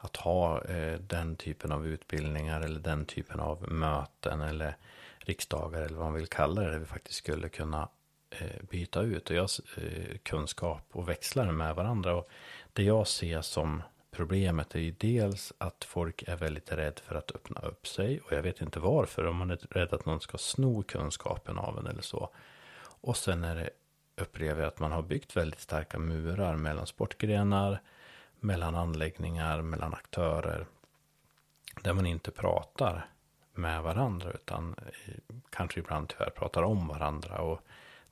att 0.05 0.15
ha 0.15 0.63
eh, 0.63 0.99
den 0.99 1.35
typen 1.35 1.71
av 1.71 1.87
utbildningar 1.87 2.61
eller 2.61 2.79
den 2.79 3.05
typen 3.05 3.39
av 3.39 3.71
möten 3.71 4.41
eller 4.41 4.75
riksdagar 5.17 5.81
eller 5.81 5.95
vad 5.95 6.05
man 6.05 6.13
vill 6.13 6.27
kalla 6.27 6.61
det, 6.61 6.71
där 6.71 6.79
vi 6.79 6.85
faktiskt 6.85 7.17
skulle 7.17 7.49
kunna 7.49 7.89
eh, 8.29 8.63
byta 8.69 9.01
ut 9.01 9.29
och 9.29 9.35
jag, 9.35 9.49
eh, 9.77 10.17
kunskap 10.23 10.87
och 10.91 11.09
växla 11.09 11.51
med 11.51 11.75
varandra. 11.75 12.15
Och 12.15 12.29
det 12.73 12.83
jag 12.83 13.07
ser 13.07 13.41
som 13.41 13.81
problemet 14.11 14.75
är 14.75 14.79
ju 14.79 14.91
dels 14.91 15.53
att 15.57 15.83
folk 15.83 16.23
är 16.27 16.35
väldigt 16.35 16.71
rädda 16.71 17.01
för 17.03 17.15
att 17.15 17.31
öppna 17.35 17.61
upp 17.61 17.87
sig 17.87 18.19
och 18.19 18.31
jag 18.31 18.41
vet 18.41 18.61
inte 18.61 18.79
varför, 18.79 19.25
om 19.25 19.35
man 19.35 19.51
är 19.51 19.59
rädd 19.69 19.93
att 19.93 20.05
någon 20.05 20.21
ska 20.21 20.37
sno 20.37 20.83
kunskapen 20.83 21.57
av 21.57 21.79
en 21.79 21.87
eller 21.87 22.01
så. 22.01 22.29
Och 23.01 23.17
sen 23.17 23.43
är 23.43 23.55
det, 23.55 23.69
upplever 24.17 24.61
jag 24.61 24.67
att 24.67 24.79
man 24.79 24.91
har 24.91 25.01
byggt 25.01 25.37
väldigt 25.37 25.59
starka 25.59 25.99
murar 25.99 26.55
mellan 26.55 26.87
sportgrenar, 26.87 27.81
mellan 28.45 28.75
anläggningar, 28.75 29.61
mellan 29.61 29.93
aktörer. 29.93 30.67
Där 31.83 31.93
man 31.93 32.05
inte 32.05 32.31
pratar 32.31 33.09
med 33.53 33.83
varandra 33.83 34.31
utan 34.31 34.75
kanske 35.49 35.79
ibland 35.79 36.09
tyvärr 36.09 36.29
pratar 36.29 36.63
om 36.63 36.87
varandra. 36.87 37.41
Och 37.41 37.59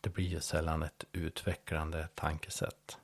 det 0.01 0.09
blir 0.09 0.25
ju 0.25 0.39
sällan 0.39 0.83
ett 0.83 1.05
utvecklande 1.11 2.07
tankesätt. 2.15 2.97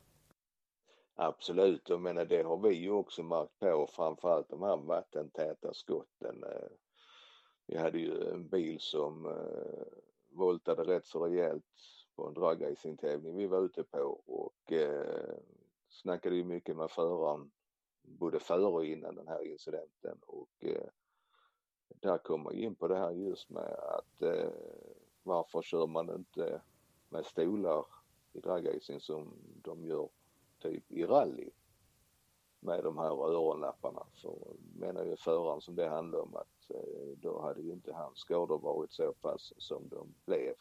Absolut, 1.15 1.89
och 1.89 2.02
menar 2.02 2.26
det 2.26 2.44
har 2.44 2.58
vi 2.58 2.76
ju 2.76 2.92
också 2.92 3.24
märkt 3.24 3.60
på 3.60 3.88
framförallt 3.92 4.50
de 4.50 4.62
här 4.62 4.78
vattentäta 4.78 5.74
skotten. 5.74 6.44
Eh, 6.44 6.70
vi 7.68 7.78
hade 7.78 8.00
ju 8.00 8.30
en 8.30 8.48
bil 8.48 8.80
som 8.80 9.26
eh, 9.26 9.98
voltade 10.30 10.84
rätt 10.84 11.06
så 11.06 11.26
rejält 11.26 11.63
på 12.15 12.28
en 12.28 12.34
dragracingtävling 12.34 13.38
vi 13.38 13.48
var 13.48 13.65
ute 13.65 13.84
på 13.84 14.22
och 14.28 14.72
eh, 14.72 15.38
snackade 16.02 16.36
ju 16.36 16.44
mycket 16.44 16.78
med 16.78 16.92
föraren 16.92 17.52
både 18.02 18.40
före 18.40 18.66
och 18.66 18.86
innan 18.86 19.16
den 19.16 19.28
här 19.28 19.52
incidenten 19.52 20.18
och 20.26 20.50
eh, 20.60 20.88
där 21.88 22.18
kommer 22.18 22.52
jag 22.52 22.62
in 22.62 22.76
på 22.76 22.88
det 22.88 22.98
här 22.98 23.12
just 23.12 23.50
med 23.50 23.74
att 23.74 24.22
eh, 24.22 24.52
varför 25.24 25.62
kör 25.62 25.88
man 25.88 26.16
inte 26.16 26.62
med 27.10 27.26
stolar 27.26 27.86
i 28.34 28.40
dragracing 28.40 29.00
som 29.00 29.34
de 29.64 29.86
gör 29.86 30.10
typ 30.60 30.92
i 30.92 31.06
rally 31.06 31.50
med 32.60 32.84
de 32.84 32.98
här 32.98 33.06
öronlapparna 33.06 34.06
så 34.14 34.56
menar 34.76 35.06
ju 35.06 35.16
föraren 35.16 35.62
som 35.62 35.76
det 35.76 35.90
handlar 35.90 36.20
om 36.20 36.36
att 36.36 36.72
eh, 36.72 37.18
då 37.18 37.42
hade 37.42 37.62
ju 37.62 37.72
inte 37.72 37.94
hans 37.94 38.20
skador 38.20 38.60
varit 38.60 38.92
så 38.92 39.14
pass 39.14 39.54
som 39.58 39.88
de 39.90 40.16
blev. 40.26 40.54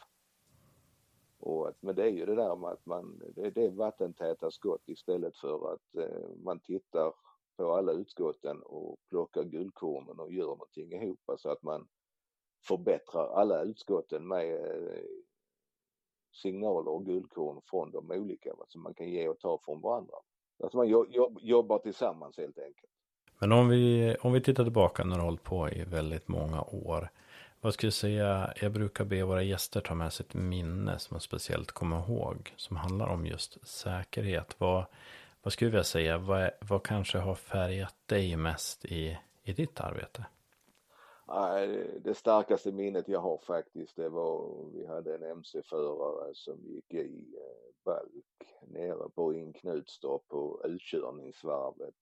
Och 1.40 1.68
att, 1.68 1.76
men 1.82 1.94
det 1.94 2.02
är 2.02 2.10
ju 2.10 2.26
det 2.26 2.34
där 2.34 2.56
med 2.56 2.70
att 2.70 2.86
man, 2.86 3.22
det, 3.34 3.50
det 3.50 3.64
är 3.64 3.70
vattentäta 3.70 4.50
skott 4.50 4.82
istället 4.86 5.36
för 5.36 5.72
att 5.72 5.96
eh, 5.96 6.28
man 6.44 6.60
tittar 6.60 7.12
på 7.56 7.72
alla 7.72 7.92
utskotten 7.92 8.62
och 8.62 8.96
plockar 9.08 9.44
guldkornen 9.44 10.20
och 10.20 10.32
gör 10.32 10.46
någonting 10.46 10.92
ihop 10.92 11.20
så 11.24 11.32
alltså 11.32 11.48
att 11.48 11.62
man 11.62 11.88
förbättrar 12.68 13.28
alla 13.28 13.62
utskotten 13.62 14.28
med 14.28 14.54
eh, 14.54 15.02
signaler 16.42 16.90
och 16.90 17.06
guldkorn 17.06 17.60
från 17.70 17.90
de 17.90 18.10
olika 18.10 18.50
som 18.68 18.82
man 18.82 18.94
kan 18.94 19.10
ge 19.10 19.28
och 19.28 19.38
ta 19.38 19.60
från 19.64 19.80
varandra. 19.80 20.14
Att 20.62 20.74
man 20.74 20.88
jobb, 20.88 21.38
jobbar 21.40 21.78
tillsammans 21.78 22.36
helt 22.36 22.58
enkelt. 22.58 22.92
Men 23.40 23.52
om 23.52 23.68
vi, 23.68 24.16
om 24.20 24.32
vi 24.32 24.40
tittar 24.40 24.64
tillbaka 24.64 25.04
när 25.04 25.14
du 25.16 25.20
har 25.20 25.24
hållit 25.24 25.42
på 25.42 25.68
i 25.68 25.84
väldigt 25.84 26.28
många 26.28 26.62
år. 26.62 27.08
Vad 27.60 27.74
skulle 27.74 27.86
jag 27.86 27.94
säga, 27.94 28.52
jag 28.60 28.72
brukar 28.72 29.04
be 29.04 29.22
våra 29.22 29.42
gäster 29.42 29.80
ta 29.80 29.94
med 29.94 30.12
sig 30.12 30.26
ett 30.28 30.34
minne 30.34 30.98
som 30.98 31.14
man 31.14 31.20
speciellt 31.20 31.72
kommer 31.72 31.98
ihåg. 31.98 32.54
Som 32.56 32.76
handlar 32.76 33.06
om 33.06 33.26
just 33.26 33.68
säkerhet. 33.68 34.54
Vad, 34.58 34.84
vad 35.42 35.52
skulle 35.52 35.76
jag 35.76 35.86
säga, 35.86 36.18
vad, 36.18 36.50
vad 36.60 36.82
kanske 36.82 37.18
har 37.18 37.34
färgat 37.34 37.94
dig 38.06 38.36
mest 38.36 38.84
i, 38.84 39.18
i 39.42 39.52
ditt 39.52 39.80
arbete? 39.80 40.24
Det 42.00 42.14
starkaste 42.14 42.72
minnet 42.72 43.08
jag 43.08 43.20
har 43.20 43.38
faktiskt 43.38 43.96
det 43.96 44.08
var 44.08 44.64
vi 44.74 44.86
hade 44.86 45.14
en 45.14 45.22
mc-förare 45.22 46.34
som 46.34 46.58
gick 46.64 46.94
i 46.94 47.34
eh, 47.36 47.84
balk 47.84 48.54
nere 48.68 49.08
på 49.14 49.34
Inknutstorp 49.34 50.28
på 50.28 50.60
utkörningsvarvet. 50.64 51.94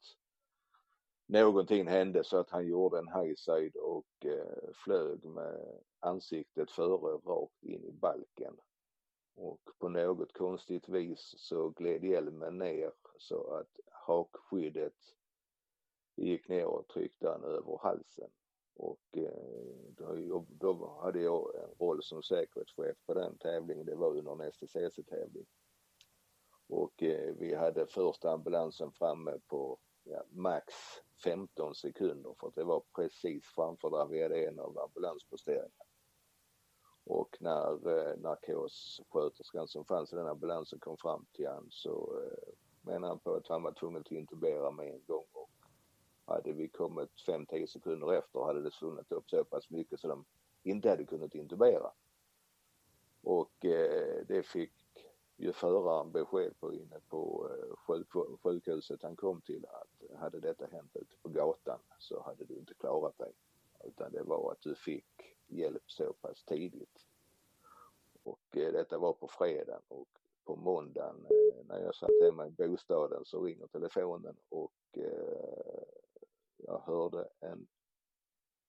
Någonting 1.29 1.87
hände 1.87 2.25
så 2.25 2.37
att 2.37 2.51
han 2.51 2.67
gjorde 2.67 2.99
en 2.99 3.09
highside 3.09 3.77
och 3.77 4.25
eh, 4.25 4.73
flög 4.85 5.25
med 5.25 5.81
ansiktet 6.01 6.71
före 6.71 7.17
rakt 7.17 7.63
in 7.65 7.85
i 7.85 7.93
balken. 7.93 8.57
Och 9.35 9.61
på 9.79 9.89
något 9.89 10.33
konstigt 10.33 10.89
vis 10.89 11.35
så 11.39 11.69
gled 11.69 12.05
hjälmen 12.05 12.59
ner 12.59 12.93
så 13.19 13.55
att 13.55 13.81
hakskyddet 13.91 14.95
gick 16.17 16.49
ner 16.49 16.65
och 16.65 16.89
tryckte 16.89 17.29
han 17.29 17.45
över 17.45 17.79
halsen. 17.83 18.31
Och 18.75 19.17
eh, 19.17 19.95
då, 19.97 20.47
då 20.49 20.99
hade 21.03 21.21
jag 21.21 21.55
en 21.55 21.75
roll 21.79 22.03
som 22.03 22.23
säkerhetschef 22.23 22.97
på 23.07 23.15
den 23.15 23.39
tävlingen. 23.39 23.87
Det 23.87 23.95
var 23.95 24.17
under 24.17 24.45
en 24.45 24.53
STCC-tävling. 24.53 25.47
Och 26.69 27.03
eh, 27.03 27.35
vi 27.35 27.55
hade 27.55 27.87
första 27.87 28.31
ambulansen 28.31 28.93
framme 28.93 29.39
på 29.47 29.79
ja, 30.05 30.25
max 30.31 30.75
15 31.25 31.75
sekunder 31.75 32.35
för 32.41 32.49
att 32.49 32.55
det 32.55 32.65
var 32.65 32.83
precis 32.95 33.47
framför 33.47 33.91
där 33.91 34.07
vi 34.07 34.23
hade 34.23 34.47
en 34.49 34.61
av 34.61 34.79
ambulansposteringarna. 34.79 35.85
Och 37.05 37.37
när 37.41 37.89
eh, 37.89 38.17
narkossköterskan 38.17 39.69
som 39.69 39.85
fanns 39.85 40.13
i 40.13 40.17
den 40.17 40.27
ambulansen 40.27 40.79
kom 40.79 40.97
fram 40.97 41.27
till 41.33 41.47
han 41.47 41.67
så 41.71 42.23
eh, 42.23 42.53
menade 42.83 43.07
han 43.07 43.19
på 43.19 43.35
att 43.35 43.49
han 43.49 43.63
var 43.63 43.73
tvungen 43.73 44.01
att 44.01 44.11
intubera 44.11 44.71
med 44.71 44.87
en 44.87 45.05
gång 45.07 45.27
och 45.33 45.51
hade 46.25 46.53
vi 46.53 46.69
kommit 46.69 47.11
5-10 47.27 47.67
sekunder 47.67 48.13
efter 48.13 48.41
hade 48.41 48.63
det 48.63 48.71
svunnit 48.71 49.13
upp 49.13 49.31
så 49.31 49.45
pass 49.45 49.71
mycket 49.71 50.01
så 50.01 50.09
de 50.09 50.25
inte 50.63 50.91
hade 50.91 51.05
kunnat 51.05 51.35
intubera. 51.35 51.91
Och 53.23 53.65
eh, 53.65 54.25
det 54.29 54.43
fick 54.43 54.73
ju 55.37 55.53
föraren 55.53 56.13
besked 56.13 56.61
på 56.61 56.75
inne 56.75 57.01
på 57.09 57.51
eh, 57.51 57.77
sjuk 57.77 58.09
sjukhuset 58.43 59.03
han 59.03 59.17
kom 59.17 59.41
till 59.41 59.67
att 59.67 60.19
hade 60.19 60.41
detta 60.41 60.67
hänt 60.67 60.97
ute 60.97 61.17
på 61.23 61.29
gatan 61.29 61.79
så 61.99 62.23
hade 62.23 62.45
du 62.45 62.59
inte 62.59 62.75
klarat 62.75 63.19
dig. 63.19 63.33
Utan 63.85 64.13
det 64.13 64.23
var 64.23 64.53
att 64.53 64.61
du 64.61 64.75
fick 64.75 65.37
hjälp 65.47 65.91
så 65.91 66.13
pass 66.13 66.45
tidigt. 66.45 67.07
Och 68.23 68.57
eh, 68.57 68.73
detta 68.73 68.99
var 68.99 69.13
på 69.13 69.29
fredagen 69.29 69.83
och 69.89 70.09
på 70.45 70.57
måndagen 70.57 71.27
eh, 71.31 71.65
när 71.69 71.81
jag 71.81 71.95
satt 71.95 72.23
hemma 72.23 72.47
i 72.47 72.51
bostaden 72.51 73.25
så 73.25 73.45
ringer 73.45 73.67
telefonen 73.67 74.37
och 74.49 74.73
eh, 74.93 75.83
jag 76.57 76.79
hörde 76.79 77.29
en 77.41 77.67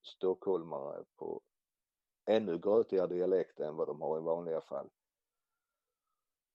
stockholmare 0.02 1.04
på 1.16 1.42
ännu 2.26 2.58
grötigare 2.58 3.08
dialekt 3.08 3.60
än 3.60 3.76
vad 3.76 3.88
de 3.88 4.02
har 4.02 4.18
i 4.18 4.22
vanliga 4.22 4.62
fall. 4.62 4.90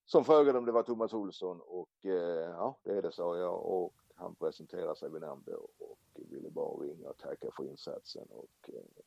Som 0.04 0.24
frågade 0.24 0.58
om 0.58 0.64
det 0.64 0.72
var 0.72 0.82
Thomas 0.82 1.12
Olsson 1.12 1.60
och 1.60 2.06
eh, 2.06 2.50
ja 2.50 2.78
det 2.82 2.90
är 2.90 3.02
det 3.02 3.12
sa 3.12 3.38
jag. 3.38 3.66
Och 3.66 3.94
han 4.14 4.34
presenterade 4.34 4.96
sig 4.96 5.10
vid 5.10 5.20
namn 5.20 5.42
då 5.46 5.68
och 5.78 5.98
ville 6.14 6.50
bara 6.50 6.84
ringa 6.84 7.08
och 7.08 7.18
tacka 7.18 7.50
för 7.56 7.64
insatsen. 7.64 8.26
Och 8.30 8.68
eh, 8.68 9.04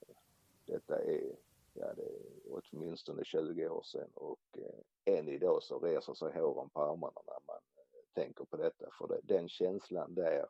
detta 0.66 1.02
är, 1.02 1.36
ja 1.74 1.94
det 1.94 2.04
är 2.04 2.22
åtminstone 2.50 3.24
20 3.24 3.70
år 3.70 3.84
sedan. 3.84 4.10
Och 4.14 4.58
eh, 4.58 5.14
än 5.18 5.30
idag 5.30 5.64
så 5.64 5.80
reser 5.80 6.14
sig 6.14 6.34
håren 6.34 6.70
på 6.70 6.82
armarna 6.82 7.22
när 7.26 7.40
man 7.48 7.60
eh, 7.76 8.24
tänker 8.24 8.46
på 8.46 8.58
detta. 8.58 8.86
För 8.98 9.08
det, 9.08 9.20
den 9.24 9.50
känslan 9.50 10.14
där 10.14 10.46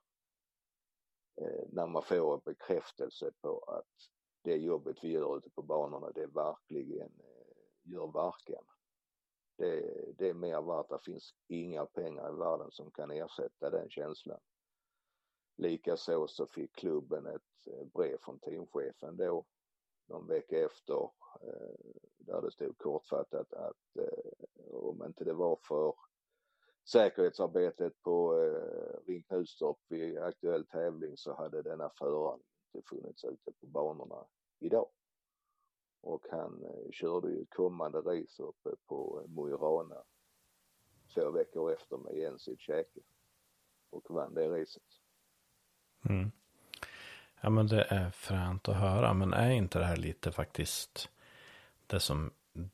Eh, 1.41 1.63
när 1.71 1.87
man 1.87 2.03
får 2.03 2.33
en 2.33 2.41
bekräftelse 2.45 3.31
på 3.41 3.59
att 3.59 4.09
det 4.41 4.55
jobbet 4.55 5.03
vi 5.03 5.11
gör 5.11 5.37
ute 5.37 5.49
på 5.49 5.61
banorna 5.61 6.11
det 6.11 6.27
verkligen 6.27 7.11
eh, 7.19 7.91
gör 7.91 8.07
verkan. 8.07 8.63
Det, 9.57 9.81
det 10.17 10.29
är 10.29 10.33
mer 10.33 10.61
värt, 10.61 10.89
det 10.89 11.11
finns 11.11 11.33
inga 11.47 11.85
pengar 11.85 12.33
i 12.33 12.35
världen 12.35 12.71
som 12.71 12.91
kan 12.91 13.11
ersätta 13.11 13.69
den 13.69 13.89
känslan. 13.89 14.39
Likaså 15.57 16.27
så 16.27 16.47
fick 16.47 16.75
klubben 16.75 17.25
ett 17.25 17.67
eh, 17.67 17.85
brev 17.93 18.17
från 18.17 18.39
teamchefen 18.39 19.17
då 19.17 19.45
någon 20.07 20.27
vecka 20.27 20.65
efter 20.65 21.09
eh, 21.41 21.75
där 22.17 22.41
det 22.41 22.51
stod 22.51 22.77
kortfattat 22.77 23.53
att 23.53 23.97
eh, 23.99 24.75
om 24.75 25.03
inte 25.05 25.23
det 25.23 25.33
var 25.33 25.59
för 25.67 25.95
säkerhetsarbetet 26.89 28.01
på 28.01 28.39
eh, 28.39 29.07
Ring 29.07 29.23
Knutstorp 29.23 29.77
vid 29.87 30.17
aktuell 30.17 30.65
tävling 30.65 31.17
så 31.17 31.33
hade 31.33 31.61
denna 31.61 31.89
förare 31.89 32.39
inte 32.73 32.87
funnits 32.87 33.23
ute 33.23 33.51
på 33.51 33.67
banorna 33.67 34.25
idag. 34.59 34.89
Och 36.05 36.25
han 36.31 36.63
eh, 36.63 36.91
körde 36.91 37.27
ju 37.27 37.45
kommande 37.45 37.97
race 37.97 38.43
uppe 38.43 38.69
på 38.87 39.25
Mo 39.27 39.49
i 39.49 39.51
Rana 39.51 40.03
två 41.13 41.31
veckor 41.31 41.73
efter 41.73 41.97
med 41.97 42.15
Jens 42.15 42.47
i 42.47 42.57
käke 42.57 42.99
och 43.89 44.03
vann 44.09 44.33
det 44.33 44.47
racet. 44.47 44.83
Mm. 46.09 46.31
Ja 47.41 47.49
men 47.49 47.67
det 47.67 47.83
är 47.83 48.11
fränt 48.11 48.69
att 48.69 48.75
höra 48.75 49.13
men 49.13 49.33
är 49.33 49.49
inte 49.49 49.79
det 49.79 49.85
här 49.85 49.97
lite 49.97 50.31
faktiskt 50.31 51.09
det 51.87 51.99
som 51.99 52.31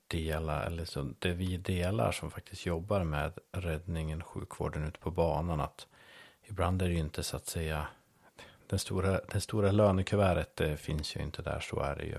delar. 0.08 0.66
eller 0.66 0.86
så, 0.86 1.14
det 1.20 1.34
vi 1.34 1.58
delar 1.58 2.12
som 2.12 2.32
faktiskt 2.32 2.66
jobbar 2.66 3.04
med 3.04 3.40
räddningen, 3.52 4.24
sjukvården 4.24 4.88
ute 4.88 5.00
på 5.00 5.12
banan, 5.12 5.62
att 5.62 5.88
ibland 6.44 6.82
är 6.82 6.88
det 6.88 6.94
ju 6.94 7.00
inte 7.00 7.24
så 7.24 7.38
att 7.38 7.46
säga, 7.46 7.88
den 8.68 8.80
stora, 8.80 9.22
den 9.32 9.42
stora 9.42 9.72
lönekuvertet 9.72 10.56
det 10.56 10.78
finns 10.78 11.16
ju 11.16 11.22
inte 11.22 11.42
där, 11.42 11.60
så 11.60 11.80
är 11.80 11.96
det 11.96 12.06
ju. 12.06 12.18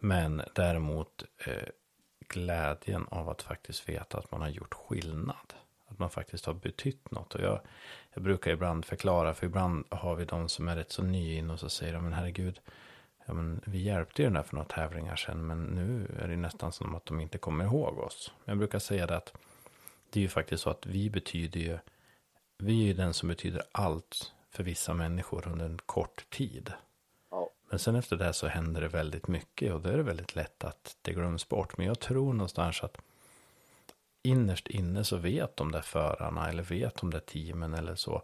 Men 0.00 0.42
däremot 0.54 1.24
eh, 1.46 1.68
glädjen 2.28 3.06
av 3.10 3.28
att 3.28 3.42
faktiskt 3.42 3.88
veta 3.88 4.18
att 4.18 4.30
man 4.30 4.40
har 4.40 4.48
gjort 4.48 4.74
skillnad. 4.74 5.54
Att 5.88 5.98
man 5.98 6.10
faktiskt 6.10 6.46
har 6.46 6.54
betytt 6.54 7.10
något. 7.10 7.34
Och 7.34 7.40
jag, 7.40 7.60
jag 8.14 8.22
brukar 8.22 8.50
ibland 8.50 8.84
förklara, 8.84 9.34
för 9.34 9.46
ibland 9.46 9.84
har 9.88 10.16
vi 10.16 10.24
de 10.24 10.48
som 10.48 10.68
är 10.68 10.76
rätt 10.76 10.92
så 10.92 11.02
nya 11.02 11.38
in 11.38 11.50
och 11.50 11.60
så 11.60 11.68
säger 11.68 11.92
de, 11.92 12.04
men 12.04 12.12
herregud, 12.12 12.60
ja, 13.26 13.34
men 13.34 13.60
vi 13.64 13.78
hjälpte 13.78 14.22
ju 14.22 14.26
den 14.26 14.34
där 14.34 14.42
för 14.42 14.54
några 14.54 14.68
tävlingar 14.68 15.16
sedan, 15.16 15.46
men 15.46 15.64
nu 15.64 16.16
är 16.22 16.28
det 16.28 16.36
nästan 16.36 16.72
som 16.72 16.94
att 16.94 17.06
de 17.06 17.20
inte 17.20 17.38
kommer 17.38 17.64
ihåg 17.64 17.98
oss. 17.98 18.32
Jag 18.44 18.58
brukar 18.58 18.78
säga 18.78 19.06
det 19.06 19.16
att 19.16 19.32
det 20.10 20.20
är 20.20 20.22
ju 20.22 20.28
faktiskt 20.28 20.62
så 20.62 20.70
att 20.70 20.86
vi 20.86 21.10
betyder 21.10 21.60
ju, 21.60 21.78
vi 22.58 22.82
är 22.82 22.86
ju 22.86 22.94
den 22.94 23.14
som 23.14 23.28
betyder 23.28 23.62
allt 23.72 24.32
för 24.50 24.64
vissa 24.64 24.94
människor 24.94 25.48
under 25.48 25.66
en 25.66 25.78
kort 25.86 26.30
tid. 26.30 26.72
Men 27.70 27.78
sen 27.78 27.96
efter 27.96 28.16
det 28.16 28.32
så 28.32 28.46
händer 28.46 28.80
det 28.80 28.88
väldigt 28.88 29.28
mycket 29.28 29.72
och 29.72 29.80
då 29.80 29.88
är 29.88 29.96
det 29.96 30.02
väldigt 30.02 30.36
lätt 30.36 30.64
att 30.64 30.96
det 31.02 31.12
glöms 31.12 31.48
bort. 31.48 31.76
Men 31.78 31.86
jag 31.86 32.00
tror 32.00 32.32
någonstans 32.32 32.82
att 32.82 32.96
innerst 34.22 34.68
inne 34.68 35.04
så 35.04 35.16
vet 35.16 35.56
de 35.56 35.72
där 35.72 35.80
förarna 35.80 36.48
eller 36.48 36.62
vet 36.62 36.96
de 36.96 37.10
där 37.10 37.20
teamen 37.20 37.74
eller 37.74 37.94
så. 37.94 38.22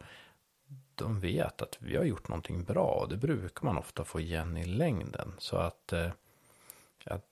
De 0.94 1.20
vet 1.20 1.62
att 1.62 1.76
vi 1.80 1.96
har 1.96 2.04
gjort 2.04 2.28
någonting 2.28 2.64
bra 2.64 2.88
och 2.88 3.08
det 3.08 3.16
brukar 3.16 3.64
man 3.64 3.78
ofta 3.78 4.04
få 4.04 4.20
igen 4.20 4.56
i 4.56 4.64
längden. 4.64 5.34
Så 5.38 5.56
att, 5.56 5.92
eh, 5.92 6.10
att 7.04 7.24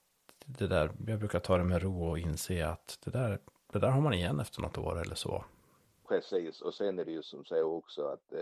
det 0.45 0.67
där, 0.67 0.91
jag 1.07 1.19
brukar 1.19 1.41
ta 1.41 1.59
det 1.59 1.65
med 1.65 1.83
ro 1.83 2.11
och 2.11 2.19
inse 2.19 2.69
att 2.69 2.99
det 3.05 3.11
där, 3.11 3.39
det 3.73 3.79
där 3.79 3.91
har 3.91 4.01
man 4.01 4.15
igen 4.15 4.41
efter 4.41 4.63
något 4.63 4.79
år 4.79 5.01
eller 5.01 5.15
så. 5.15 5.45
Precis, 6.15 6.61
och 6.61 6.75
sen 6.75 6.99
är 6.99 7.05
det 7.05 7.11
ju 7.11 7.23
som 7.23 7.45
så 7.45 7.63
också 7.63 8.07
att 8.07 8.33
eh, 8.33 8.39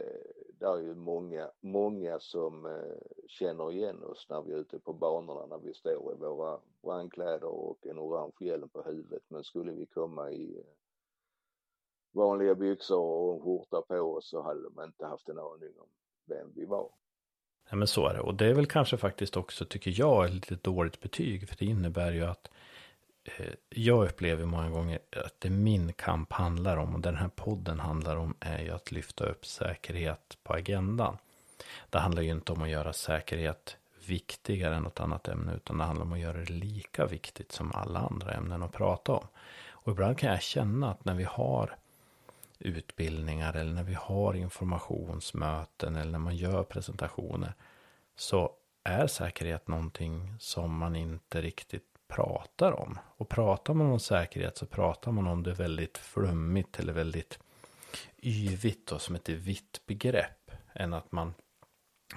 det 0.59 0.67
är 0.67 0.79
ju 0.79 0.95
många, 0.95 1.51
många 1.61 2.21
som 2.21 2.67
eh, 2.67 3.27
känner 3.29 3.73
igen 3.73 4.03
oss 4.05 4.27
när 4.29 4.43
vi 4.43 4.53
är 4.53 4.57
ute 4.57 4.79
på 4.79 4.93
banorna, 4.93 5.47
när 5.47 5.59
vi 5.59 5.75
står 5.75 6.13
i 6.13 6.17
våra 6.19 6.59
brandkläder 6.83 7.45
och 7.45 7.87
en 7.87 7.99
orange 7.99 8.33
hjälm 8.41 8.69
på 8.69 8.83
huvudet. 8.83 9.23
Men 9.29 9.45
skulle 9.45 9.73
vi 9.73 9.87
komma 9.87 10.31
i 10.31 10.59
eh, 10.59 10.65
vanliga 12.13 12.55
byxor 12.55 13.01
och 13.01 13.35
en 13.35 13.41
skjorta 13.41 13.83
på 13.83 13.95
oss 13.95 14.29
så 14.29 14.43
hade 14.43 14.63
de 14.63 14.85
inte 14.85 15.07
haft 15.07 15.29
en 15.29 15.39
aning 15.39 15.73
om 15.79 15.89
vem 16.27 16.53
vi 16.55 16.65
var. 16.65 16.91
Nej 17.71 17.79
men 17.79 17.89
så 17.89 18.09
är 18.09 18.15
det. 18.15 18.21
Och 18.21 18.35
det 18.35 18.47
är 18.47 18.55
väl 18.55 18.67
kanske 18.67 18.97
faktiskt 18.97 19.37
också, 19.37 19.65
tycker 19.65 19.95
jag, 19.97 20.25
ett 20.25 20.35
lite 20.35 20.55
dåligt 20.55 21.01
betyg. 21.01 21.49
För 21.49 21.57
det 21.57 21.65
innebär 21.65 22.13
ju 22.13 22.25
att 22.25 22.51
Eh, 23.25 23.47
jag 23.71 24.05
upplever 24.05 24.45
många 24.45 24.71
gånger 24.71 24.99
att 25.27 25.41
det 25.41 25.51
min 25.51 25.93
kamp 25.93 26.33
handlar 26.33 26.77
om 26.77 26.95
och 26.95 27.01
den 27.01 27.17
här 27.17 27.29
podden 27.29 27.81
handlar 27.81 28.17
om 28.17 28.35
är 28.41 28.63
ju 28.63 28.71
att 28.71 28.93
lyfta 28.93 29.25
upp 29.25 29.47
säkerhet 29.47 30.39
på 30.43 30.53
agendan. 30.53 31.17
Det 31.91 31.99
handlar 31.99 32.23
ju 32.23 32.31
inte 32.31 32.53
om 32.53 32.63
att 32.63 32.69
göra 32.69 32.93
säkerhet 32.93 33.77
viktigare 34.07 34.75
än 34.75 34.83
något 34.83 35.01
annat 35.01 35.29
ämne 35.29 35.55
utan 35.55 35.79
det 35.79 35.85
handlar 35.85 36.05
om 36.05 36.13
att 36.13 36.19
göra 36.19 36.39
det 36.39 36.53
lika 36.53 37.07
viktigt 37.07 37.53
som 37.53 37.73
alla 37.73 38.01
andra 38.01 38.33
ämnen 38.33 38.63
att 38.63 38.73
prata 38.73 39.13
om. 39.13 39.27
Och 39.71 39.93
ibland 39.93 40.19
kan 40.19 40.31
jag 40.31 40.43
känna 40.43 40.91
att 40.91 41.05
när 41.05 41.15
vi 41.15 41.25
har 41.25 41.77
utbildningar 42.59 43.57
eller 43.57 43.73
när 43.73 43.83
vi 43.83 43.95
har 43.95 44.35
informationsmöten 44.35 45.97
eller 45.97 46.13
när 46.13 46.19
man 46.19 46.37
gör 46.37 46.63
presentationer 46.63 47.55
så 48.17 48.53
är 48.85 49.07
säkerhet 49.07 49.69
någonting 49.69 50.35
som 50.39 50.77
man 50.77 50.97
inte 50.97 51.41
riktigt 51.41 51.92
pratar 52.14 52.72
om. 52.72 52.98
Och 53.16 53.29
pratar 53.29 53.75
man 53.75 53.87
om 53.87 54.01
säkerhet 54.01 54.57
så 54.57 54.66
pratar 54.66 55.12
man 55.12 55.27
om 55.27 55.42
det 55.42 55.55
väldigt 55.55 55.98
flummigt 55.98 56.79
eller 56.79 56.92
väldigt 56.92 57.38
yvigt 58.22 58.92
och 58.92 59.03
som 59.03 59.14
ett 59.14 59.29
vitt 59.29 59.81
begrepp. 59.87 60.51
Än 60.72 60.94
att 60.94 61.12
man 61.12 61.35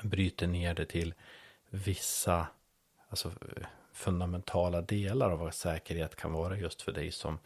bryter 0.04 0.48
ner 0.48 0.74
det 0.74 0.86
till 0.86 1.14
vissa 1.70 2.48
alltså, 3.10 3.32
fundamentala 3.94 4.82
delar 4.82 5.30
av 5.30 5.40
vad 5.40 5.54
säkerhet 5.54 6.16
kan 6.16 6.34
vara 6.34 6.58
just 6.58 6.82
för 6.82 6.92
dig 6.92 7.12
som, 7.12 7.40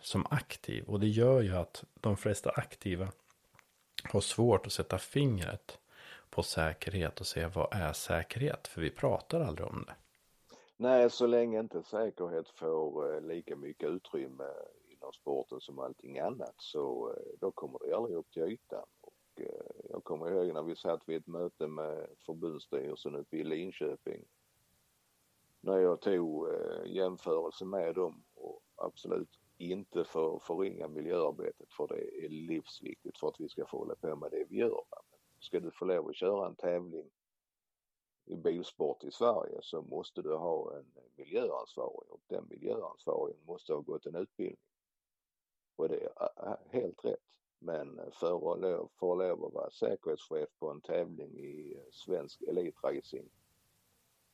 som 0.00 0.26
aktiv. 0.30 0.84
Och 0.84 1.00
det 1.00 1.08
gör 1.08 1.40
ju 1.40 1.56
att 1.56 1.84
de 2.00 2.16
flesta 2.16 2.50
aktiva 2.50 3.08
har 4.04 4.20
svårt 4.20 4.66
att 4.66 4.72
sätta 4.72 4.98
fingret 4.98 5.78
på 6.30 6.42
säkerhet 6.42 7.20
och 7.20 7.26
se 7.26 7.46
vad 7.46 7.68
är 7.72 7.92
säkerhet? 7.92 8.68
För 8.68 8.80
vi 8.80 8.90
pratar 8.90 9.40
aldrig 9.40 9.68
om 9.68 9.84
det. 9.86 9.94
Nej, 10.82 11.10
så 11.10 11.26
länge 11.26 11.60
inte 11.60 11.82
säkerhet 11.82 12.48
får 12.48 13.14
eh, 13.14 13.20
lika 13.20 13.56
mycket 13.56 13.88
utrymme 13.88 14.44
inom 14.88 15.12
sporten 15.12 15.60
som 15.60 15.78
allting 15.78 16.18
annat 16.18 16.54
så 16.56 17.10
eh, 17.10 17.38
då 17.40 17.50
kommer 17.50 17.78
det 17.78 17.96
aldrig 17.96 18.16
upp 18.16 18.30
till 18.30 18.42
ytan. 18.42 18.86
Och 19.00 19.40
eh, 19.40 19.86
jag 19.90 20.04
kommer 20.04 20.30
ihåg 20.30 20.54
när 20.54 20.62
vi 20.62 20.76
satt 20.76 21.08
vid 21.08 21.16
ett 21.16 21.26
möte 21.26 21.66
med 21.66 22.06
förbundsstyrelsen 22.26 23.14
uppe 23.14 23.36
i 23.36 23.44
Linköping. 23.44 24.24
När 25.60 25.78
jag 25.78 26.00
tog 26.00 26.48
jämförelse 26.86 27.64
med 27.64 27.94
dem 27.94 28.22
och 28.34 28.62
absolut 28.76 29.38
inte 29.58 30.04
för 30.04 30.36
att 30.36 30.42
förringa 30.42 30.88
miljöarbetet 30.88 31.72
för 31.72 31.88
det 31.88 32.24
är 32.24 32.28
livsviktigt 32.28 33.18
för 33.18 33.28
att 33.28 33.40
vi 33.40 33.48
ska 33.48 33.66
få 33.66 33.78
hålla 33.78 33.94
på 33.94 34.16
med 34.16 34.30
det 34.30 34.44
vi 34.48 34.56
gör. 34.56 34.84
Ska 35.40 35.60
du 35.60 35.70
få 35.70 35.84
lov 35.84 36.08
att 36.08 36.16
köra 36.16 36.46
en 36.46 36.56
tävling 36.56 37.10
bilsport 38.26 39.04
i 39.04 39.10
Sverige 39.10 39.58
så 39.62 39.82
måste 39.82 40.22
du 40.22 40.34
ha 40.34 40.76
en 40.76 40.92
miljöansvarig 41.16 42.10
och 42.10 42.20
den 42.26 42.46
miljöansvarigen 42.50 43.44
måste 43.44 43.72
ha 43.72 43.80
gått 43.80 44.06
en 44.06 44.14
utbildning. 44.14 44.58
Och 45.76 45.88
det 45.88 46.08
är 46.16 46.56
helt 46.70 47.04
rätt. 47.04 47.30
Men 47.58 48.00
för 48.12 48.52
att 48.52 48.60
lov, 48.60 48.90
för 48.98 49.12
att 49.12 49.18
lov 49.18 49.44
att 49.44 49.52
vara 49.52 49.70
säkerhetschef 49.70 50.48
på 50.58 50.70
en 50.70 50.80
tävling 50.80 51.38
i 51.38 51.74
eh, 51.76 51.90
svensk 51.90 52.42
elitracing 52.42 53.30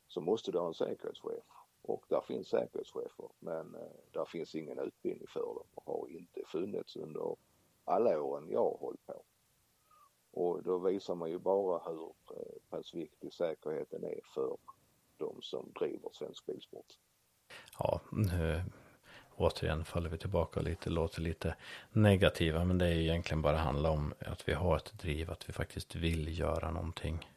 så 0.07 0.21
måste 0.21 0.51
du 0.51 0.59
ha 0.59 0.67
en 0.67 0.73
säkerhetschef. 0.73 1.43
Och 1.81 2.05
där 2.07 2.21
finns 2.21 2.47
säkerhetschefer 2.47 3.29
men 3.39 3.75
eh, 3.75 3.81
där 4.11 4.25
finns 4.25 4.55
ingen 4.55 4.79
utbildning 4.79 5.27
för 5.27 5.39
dem 5.39 5.67
och 5.73 5.83
har 5.85 6.07
inte 6.09 6.41
funnits 6.45 6.95
under 6.95 7.35
alla 7.83 8.21
åren 8.21 8.49
jag 8.49 8.63
har 8.63 8.77
hållit 8.77 9.05
på. 9.05 9.23
Och 10.31 10.63
då 10.63 10.77
visar 10.77 11.15
man 11.15 11.29
ju 11.29 11.39
bara 11.39 11.91
hur 11.91 12.13
eh, 12.31 12.69
pass 12.69 12.93
viktig 12.93 13.33
säkerheten 13.33 14.03
är 14.03 14.19
för 14.33 14.57
de 15.17 15.41
som 15.41 15.71
driver 15.79 16.09
svensk 16.13 16.45
bilsport. 16.45 16.97
Ja, 17.79 18.01
nu 18.11 18.63
återigen 19.35 19.85
faller 19.85 20.09
vi 20.09 20.17
tillbaka 20.17 20.61
lite, 20.61 20.89
låter 20.89 21.21
lite 21.21 21.55
negativa, 21.91 22.65
men 22.65 22.77
det 22.77 22.87
är 22.87 22.95
egentligen 22.95 23.41
bara 23.41 23.57
handla 23.57 23.89
om 23.89 24.13
att 24.19 24.49
vi 24.49 24.53
har 24.53 24.77
ett 24.77 24.93
driv, 24.99 25.31
att 25.31 25.49
vi 25.49 25.53
faktiskt 25.53 25.95
vill 25.95 26.39
göra 26.39 26.71
någonting 26.71 27.29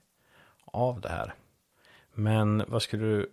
av 0.65 1.01
det 1.01 1.09
här. 1.09 1.35
Men 2.13 2.65
vad 2.69 2.83
skulle 2.83 3.05
du, 3.05 3.33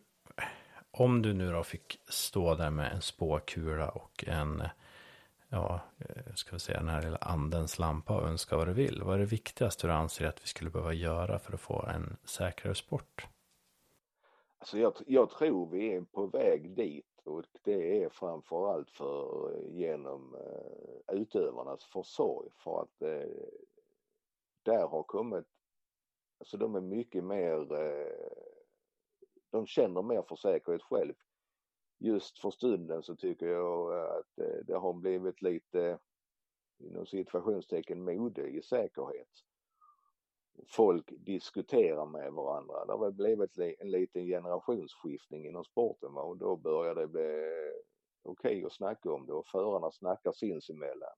om 0.91 1.21
du 1.21 1.33
nu 1.33 1.51
då 1.51 1.63
fick 1.63 1.99
stå 2.07 2.55
där 2.55 2.69
med 2.69 2.91
en 2.91 3.01
spåkula 3.01 3.89
och 3.89 4.23
en 4.27 4.63
ja, 5.49 5.81
eh, 5.97 6.33
ska 6.35 6.51
vi 6.51 6.59
säga 6.59 6.79
den 6.79 6.89
här 6.89 7.01
lilla 7.01 7.17
andens 7.17 7.79
lampa 7.79 8.17
och 8.17 8.27
önska 8.27 8.57
vad 8.57 8.67
du 8.67 8.73
vill. 8.73 9.03
Vad 9.03 9.15
är 9.15 9.19
det 9.19 9.25
viktigaste 9.25 9.87
du 9.87 9.93
anser 9.93 10.25
att 10.25 10.43
vi 10.43 10.47
skulle 10.47 10.69
behöva 10.69 10.93
göra 10.93 11.39
för 11.39 11.53
att 11.53 11.61
få 11.61 11.85
en 11.85 12.17
säkrare 12.23 12.75
sport? 12.75 13.27
Alltså 14.57 14.77
jag, 14.77 14.93
jag 15.07 15.29
tror 15.29 15.69
vi 15.69 15.95
är 15.95 16.01
på 16.01 16.27
väg 16.27 16.75
dit 16.75 17.21
och 17.23 17.45
det 17.63 18.03
är 18.03 18.09
framförallt 18.09 18.91
för 18.91 19.55
genom 19.69 20.35
eh, 20.35 21.15
utövarnas 21.15 21.83
försorg 21.83 22.49
för 22.63 22.81
att 22.81 23.01
eh, 23.01 23.29
där 24.63 24.87
har 24.87 25.03
kommit, 25.03 25.45
alltså 26.39 26.57
de 26.57 26.75
är 26.75 26.81
mycket 26.81 27.23
mer, 27.23 27.73
eh, 27.73 28.29
de 29.49 29.67
känner 29.67 30.01
mer 30.01 30.21
för 30.21 30.35
säkerhet 30.35 30.81
själv 30.81 31.13
just 31.99 32.39
för 32.39 32.51
stunden 32.51 33.03
så 33.03 33.15
tycker 33.15 33.45
jag 33.45 33.93
eh, 33.93 34.11
att 34.11 34.39
eh, 34.39 34.65
det 34.65 34.77
har 34.77 34.93
blivit 34.93 35.41
lite 35.41 35.99
inom 36.79 37.05
situationstecken 37.05 38.03
mode 38.03 38.47
i 38.47 38.61
säkerhet. 38.61 39.27
Folk 40.67 41.13
diskuterar 41.17 42.05
med 42.05 42.33
varandra. 42.33 42.85
Det 42.85 42.91
har 42.91 42.99
väl 42.99 43.13
blivit 43.13 43.57
en 43.79 43.91
liten 43.91 44.25
generationsskiftning 44.25 45.47
inom 45.47 45.63
sporten 45.63 46.13
va? 46.13 46.21
och 46.21 46.37
då 46.37 46.55
börjar 46.55 46.95
det 46.95 47.07
bli 47.07 47.51
okej 48.23 48.51
okay 48.51 48.65
att 48.65 48.73
snacka 48.73 49.11
om 49.11 49.25
det 49.25 49.33
och 49.33 49.47
förarna 49.47 49.91
snackar 49.91 50.31
sinsemellan. 50.31 51.15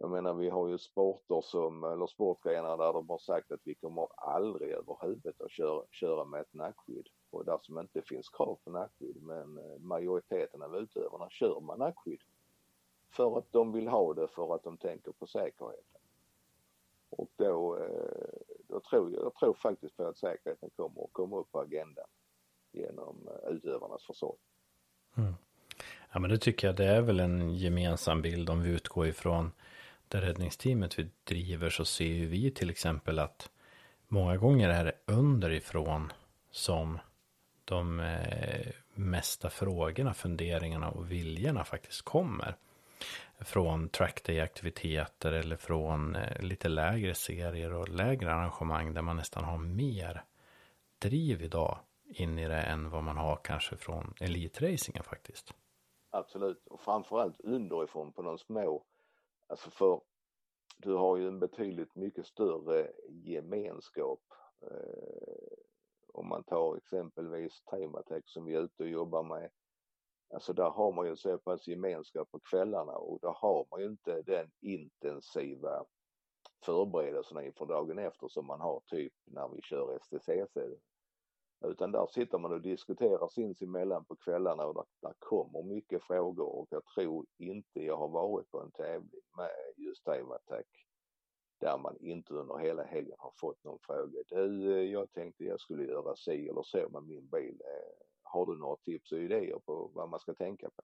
Jag 0.00 0.10
menar 0.10 0.34
vi 0.34 0.48
har 0.48 0.68
ju 0.68 0.78
sporter 0.78 1.40
som, 1.40 1.84
eller 1.84 2.06
sportgrenar 2.06 2.76
där 2.76 2.92
de 2.92 3.08
har 3.08 3.18
sagt 3.18 3.52
att 3.52 3.60
vi 3.64 3.74
kommer 3.74 4.08
aldrig 4.16 4.70
överhuvud 4.70 5.34
att 5.38 5.50
köra, 5.50 5.82
köra 5.90 6.24
med 6.24 6.40
ett 6.40 6.54
nackskydd 6.54 7.08
och 7.30 7.44
där 7.44 7.58
som 7.62 7.78
inte 7.78 8.02
finns 8.02 8.28
krav 8.28 8.58
på 8.64 8.70
nackskydd 8.70 9.22
men 9.22 9.58
eh, 9.58 9.78
majoriteten 9.78 10.62
av 10.62 10.76
utövarna 10.76 11.30
kör 11.30 11.60
med 11.60 11.78
nackskydd. 11.78 12.20
För 13.10 13.38
att 13.38 13.52
de 13.52 13.72
vill 13.72 13.88
ha 13.88 14.14
det 14.14 14.28
för 14.28 14.54
att 14.54 14.64
de 14.64 14.76
tänker 14.76 15.12
på 15.12 15.26
säkerheten. 15.26 16.00
Och 17.10 17.30
då, 17.36 17.78
eh, 17.78 18.28
då 18.68 18.80
tror 18.80 19.12
jag, 19.12 19.22
jag 19.24 19.34
tror 19.34 19.54
faktiskt 19.54 19.96
på 19.96 20.04
att 20.04 20.18
säkerheten 20.18 20.70
kommer 20.76 21.04
att 21.04 21.12
komma 21.12 21.36
upp 21.38 21.52
på 21.52 21.60
agendan 21.60 22.06
genom 22.72 23.28
eh, 23.28 23.50
utövarnas 23.50 24.04
försorg. 24.04 24.38
Mm. 25.16 25.34
Ja 26.12 26.20
men 26.20 26.30
det 26.30 26.38
tycker 26.38 26.66
jag 26.66 26.76
det 26.76 26.86
är 26.86 27.02
väl 27.02 27.20
en 27.20 27.54
gemensam 27.54 28.22
bild 28.22 28.50
om 28.50 28.62
vi 28.62 28.70
utgår 28.70 29.06
ifrån 29.06 29.50
det 30.08 30.20
räddningsteamet 30.20 30.98
vi 30.98 31.10
driver 31.24 31.70
så 31.70 31.84
ser 31.84 32.04
ju 32.04 32.26
vi 32.26 32.50
till 32.50 32.70
exempel 32.70 33.18
att 33.18 33.50
många 34.08 34.36
gånger 34.36 34.68
är 34.68 34.84
det 34.84 34.92
underifrån 35.06 36.12
som 36.50 36.98
de 37.64 38.00
eh, 38.00 38.66
mesta 38.94 39.50
frågorna, 39.50 40.14
funderingarna 40.14 40.90
och 40.90 41.12
viljorna 41.12 41.64
faktiskt 41.64 42.02
kommer. 42.02 42.56
Från 43.40 43.88
trackday-aktiviteter 43.88 45.32
eller 45.32 45.56
från 45.56 46.16
eh, 46.16 46.42
lite 46.42 46.68
lägre 46.68 47.14
serier 47.14 47.72
och 47.72 47.88
lägre 47.88 48.34
arrangemang 48.34 48.94
där 48.94 49.02
man 49.02 49.16
nästan 49.16 49.44
har 49.44 49.58
mer 49.58 50.24
driv 50.98 51.42
idag 51.42 51.78
in 52.04 52.38
i 52.38 52.48
det 52.48 52.60
än 52.60 52.90
vad 52.90 53.04
man 53.04 53.16
har 53.16 53.36
kanske 53.44 53.76
från 53.76 54.14
elitracingen 54.20 55.04
faktiskt. 55.04 55.54
Absolut, 56.10 56.66
och 56.66 56.80
framförallt 56.80 57.40
underifrån 57.40 58.12
på 58.12 58.22
de 58.22 58.38
små. 58.38 58.82
Alltså 59.48 59.70
för 59.70 60.00
du 60.78 60.94
har 60.94 61.16
ju 61.16 61.28
en 61.28 61.38
betydligt 61.38 61.94
mycket 61.94 62.26
större 62.26 62.92
gemenskap. 63.08 64.20
Eh, 64.62 65.58
om 66.12 66.28
man 66.28 66.44
tar 66.44 66.76
exempelvis 66.76 67.62
Tematech 67.62 68.24
som 68.26 68.44
vi 68.44 68.54
är 68.54 68.60
ute 68.60 68.82
och 68.82 68.88
jobbar 68.88 69.22
med. 69.22 69.50
Alltså 70.34 70.52
där 70.52 70.70
har 70.70 70.92
man 70.92 71.06
ju 71.06 71.16
så 71.16 71.38
pass 71.38 71.68
gemenskap 71.68 72.30
på 72.30 72.40
kvällarna 72.40 72.92
och 72.92 73.20
där 73.20 73.34
har 73.36 73.66
man 73.70 73.80
ju 73.80 73.86
inte 73.86 74.22
den 74.22 74.50
intensiva 74.60 75.84
förberedelserna 76.64 77.44
inför 77.44 77.66
dagen 77.66 77.98
efter 77.98 78.28
som 78.28 78.46
man 78.46 78.60
har 78.60 78.82
typ 78.86 79.12
när 79.24 79.48
vi 79.48 79.62
kör 79.62 79.98
STCC. 79.98 80.58
Utan 81.64 81.92
där 81.92 82.06
sitter 82.06 82.38
man 82.38 82.52
och 82.52 82.60
diskuterar 82.60 83.28
sinsemellan 83.28 84.04
på 84.04 84.16
kvällarna 84.16 84.66
och 84.66 84.74
där, 84.74 84.84
där 85.02 85.14
kommer 85.18 85.62
mycket 85.62 86.02
frågor 86.02 86.46
och 86.46 86.66
jag 86.70 86.82
tror 86.94 87.26
inte 87.38 87.80
jag 87.80 87.96
har 87.96 88.08
varit 88.08 88.50
på 88.50 88.60
en 88.60 88.70
tävling 88.70 89.22
med 89.36 89.50
just 89.76 90.04
Time 90.04 90.38
där 91.60 91.78
man 91.78 91.96
inte 92.00 92.34
under 92.34 92.58
hela 92.58 92.84
helgen 92.84 93.16
har 93.18 93.32
fått 93.40 93.64
någon 93.64 93.78
fråga. 93.82 94.22
Du, 94.28 94.84
jag 94.84 95.12
tänkte 95.12 95.44
jag 95.44 95.60
skulle 95.60 95.84
göra 95.84 96.16
si 96.16 96.48
eller 96.48 96.62
så 96.62 96.88
med 96.88 97.02
min 97.02 97.28
bil. 97.28 97.60
Eh, 97.64 98.06
har 98.22 98.46
du 98.46 98.58
några 98.58 98.76
tips 98.76 99.12
och 99.12 99.18
idéer 99.18 99.58
på 99.58 99.90
vad 99.94 100.08
man 100.08 100.20
ska 100.20 100.34
tänka 100.34 100.70
på? 100.70 100.82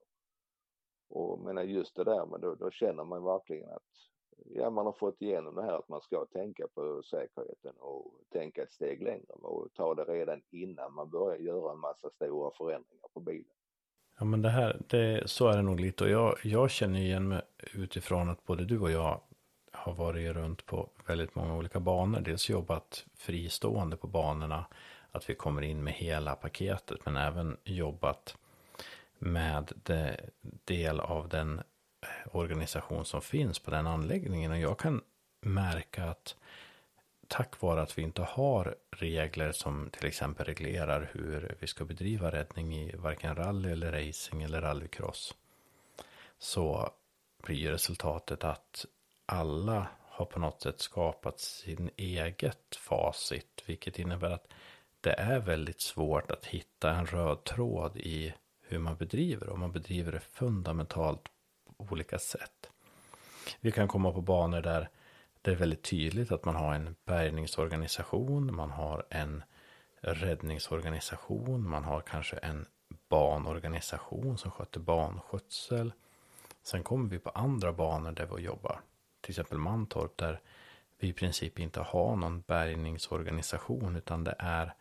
Och 1.08 1.38
menar 1.38 1.62
just 1.62 1.96
det 1.96 2.04
där, 2.04 2.26
men 2.26 2.40
då, 2.40 2.54
då 2.54 2.70
känner 2.70 3.04
man 3.04 3.24
verkligen 3.24 3.68
att 3.70 3.82
ja, 4.44 4.70
man 4.70 4.86
har 4.86 4.92
fått 4.92 5.22
igenom 5.22 5.54
det 5.54 5.62
här 5.62 5.78
att 5.78 5.88
man 5.88 6.00
ska 6.00 6.24
tänka 6.24 6.66
på 6.74 7.02
säkerheten 7.02 7.72
och 7.78 8.12
tänka 8.32 8.62
ett 8.62 8.72
steg 8.72 9.02
längre 9.02 9.32
och 9.32 9.68
ta 9.74 9.94
det 9.94 10.04
redan 10.04 10.42
innan 10.50 10.94
man 10.94 11.10
börjar 11.10 11.38
göra 11.38 11.72
en 11.72 11.78
massa 11.78 12.10
stora 12.10 12.50
förändringar 12.50 13.08
på 13.14 13.20
bilen. 13.20 13.44
Ja 14.18 14.24
men 14.24 14.42
det 14.42 14.48
här, 14.48 14.80
det, 14.88 15.30
så 15.30 15.48
är 15.48 15.56
det 15.56 15.62
nog 15.62 15.80
lite 15.80 16.04
och 16.04 16.10
jag, 16.10 16.36
jag 16.42 16.70
känner 16.70 17.00
igen 17.00 17.28
mig 17.28 17.42
utifrån 17.74 18.28
att 18.30 18.46
både 18.46 18.64
du 18.64 18.80
och 18.80 18.90
jag 18.90 19.20
har 19.72 19.94
varit 19.94 20.32
runt 20.32 20.66
på 20.66 20.88
väldigt 21.06 21.34
många 21.34 21.56
olika 21.56 21.80
banor. 21.80 22.20
Dels 22.20 22.50
jobbat 22.50 23.06
fristående 23.16 23.96
på 23.96 24.06
banorna, 24.06 24.64
att 25.10 25.30
vi 25.30 25.34
kommer 25.34 25.62
in 25.62 25.84
med 25.84 25.92
hela 25.92 26.34
paketet, 26.34 27.06
men 27.06 27.16
även 27.16 27.56
jobbat 27.64 28.36
med 29.18 29.72
det, 29.82 30.30
del 30.64 31.00
av 31.00 31.28
den 31.28 31.62
organisation 32.32 33.04
som 33.04 33.22
finns 33.22 33.58
på 33.58 33.70
den 33.70 33.86
anläggningen. 33.86 34.50
Och 34.50 34.58
jag 34.58 34.78
kan 34.78 35.02
märka 35.40 36.04
att 36.04 36.36
tack 37.28 37.60
vare 37.60 37.82
att 37.82 37.98
vi 37.98 38.02
inte 38.02 38.22
har 38.22 38.76
regler 38.90 39.52
som 39.52 39.90
till 39.90 40.06
exempel 40.06 40.46
reglerar 40.46 41.10
hur 41.12 41.56
vi 41.60 41.66
ska 41.66 41.84
bedriva 41.84 42.32
räddning 42.32 42.74
i 42.74 42.96
varken 42.96 43.36
rally 43.36 43.72
eller 43.72 43.92
racing 43.92 44.42
eller 44.42 44.60
rallycross. 44.60 45.34
Så 46.38 46.90
blir 47.42 47.70
resultatet 47.70 48.44
att 48.44 48.86
alla 49.26 49.86
har 50.02 50.24
på 50.24 50.38
något 50.38 50.62
sätt 50.62 50.80
skapat 50.80 51.40
sin 51.40 51.90
eget 51.96 52.76
facit. 52.76 53.62
Vilket 53.66 53.98
innebär 53.98 54.30
att 54.30 54.48
det 55.00 55.12
är 55.12 55.38
väldigt 55.38 55.80
svårt 55.80 56.30
att 56.30 56.46
hitta 56.46 56.90
en 56.90 57.06
röd 57.06 57.44
tråd 57.44 57.96
i 57.96 58.34
hur 58.62 58.78
man 58.78 58.96
bedriver. 58.96 59.50
Om 59.50 59.60
man 59.60 59.72
bedriver 59.72 60.12
det 60.12 60.20
fundamentalt 60.20 61.28
olika 61.76 62.18
sätt. 62.18 62.70
Vi 63.60 63.72
kan 63.72 63.88
komma 63.88 64.12
på 64.12 64.20
banor 64.20 64.60
där 64.60 64.88
det 65.42 65.50
är 65.50 65.56
väldigt 65.56 65.82
tydligt 65.82 66.32
att 66.32 66.44
man 66.44 66.56
har 66.56 66.74
en 66.74 66.96
bärgningsorganisation, 67.04 68.54
man 68.54 68.70
har 68.70 69.06
en 69.10 69.42
räddningsorganisation, 70.00 71.70
man 71.70 71.84
har 71.84 72.00
kanske 72.00 72.36
en 72.36 72.66
banorganisation 73.08 74.38
som 74.38 74.50
sköter 74.50 74.80
banskötsel. 74.80 75.92
Sen 76.62 76.82
kommer 76.82 77.10
vi 77.10 77.18
på 77.18 77.30
andra 77.30 77.72
banor 77.72 78.12
där 78.12 78.26
vi 78.26 78.42
jobbar, 78.42 78.80
till 79.20 79.30
exempel 79.30 79.58
Mantorp 79.58 80.16
där 80.16 80.40
vi 80.98 81.08
i 81.08 81.12
princip 81.12 81.58
inte 81.58 81.80
har 81.80 82.16
någon 82.16 82.40
bärgningsorganisation 82.40 83.96
utan 83.96 84.24
det 84.24 84.34
är 84.38 84.74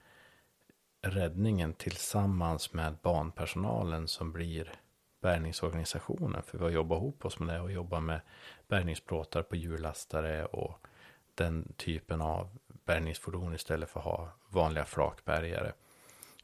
räddningen 1.01 1.73
tillsammans 1.73 2.73
med 2.73 2.95
banpersonalen 3.01 4.07
som 4.07 4.31
blir 4.31 4.73
bärgningsorganisationen. 5.23 6.43
För 6.43 6.57
vi 6.57 6.63
har 6.63 6.71
jobbat 6.71 6.97
ihop 6.97 7.25
oss 7.25 7.39
med 7.39 7.55
det 7.55 7.61
och 7.61 7.71
jobbat 7.71 8.03
med 8.03 8.21
bärgningsplåtar 8.67 9.43
på 9.43 9.55
hjullastare 9.55 10.45
och 10.45 10.87
den 11.35 11.73
typen 11.77 12.21
av 12.21 12.49
bärgningsfordon 12.85 13.55
istället 13.55 13.89
för 13.89 13.99
att 13.99 14.05
ha 14.05 14.29
vanliga 14.49 14.85
flakbärgare. 14.85 15.71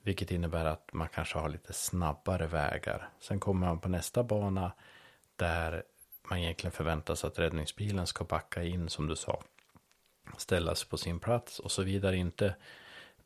Vilket 0.02 0.32
innebär 0.32 0.66
att 0.66 0.94
man 0.94 1.08
kanske 1.08 1.40
har 1.40 1.50
lite 1.50 1.74
snabbare 1.74 2.48
vägar. 2.48 3.10
Sen 3.20 3.40
kommer 3.40 3.68
man 3.68 3.80
på 3.80 3.90
nästa 3.90 4.24
bana 4.24 4.72
där 5.36 5.84
man 6.30 6.40
egentligen 6.40 6.72
förväntar 6.72 7.16
sig 7.16 7.28
att 7.28 7.40
räddningsbilen 7.40 8.08
ska 8.08 8.24
backa 8.24 8.64
in 8.64 8.90
som 8.90 9.08
du 9.08 9.16
sa. 9.16 9.44
Ställa 10.38 10.76
sig 10.76 10.90
på 10.90 10.98
sin 10.98 11.20
plats 11.20 11.60
och 11.60 11.72
så 11.72 11.84
vidare 11.84 12.18
inte 12.18 12.56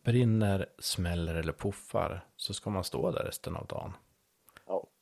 brinner, 0.03 0.69
smäller 0.79 1.35
eller 1.35 1.53
puffar 1.53 2.25
så 2.35 2.53
ska 2.53 2.69
man 2.69 2.83
stå 2.83 3.11
där 3.11 3.23
resten 3.23 3.55
av 3.55 3.67
dagen. 3.67 3.93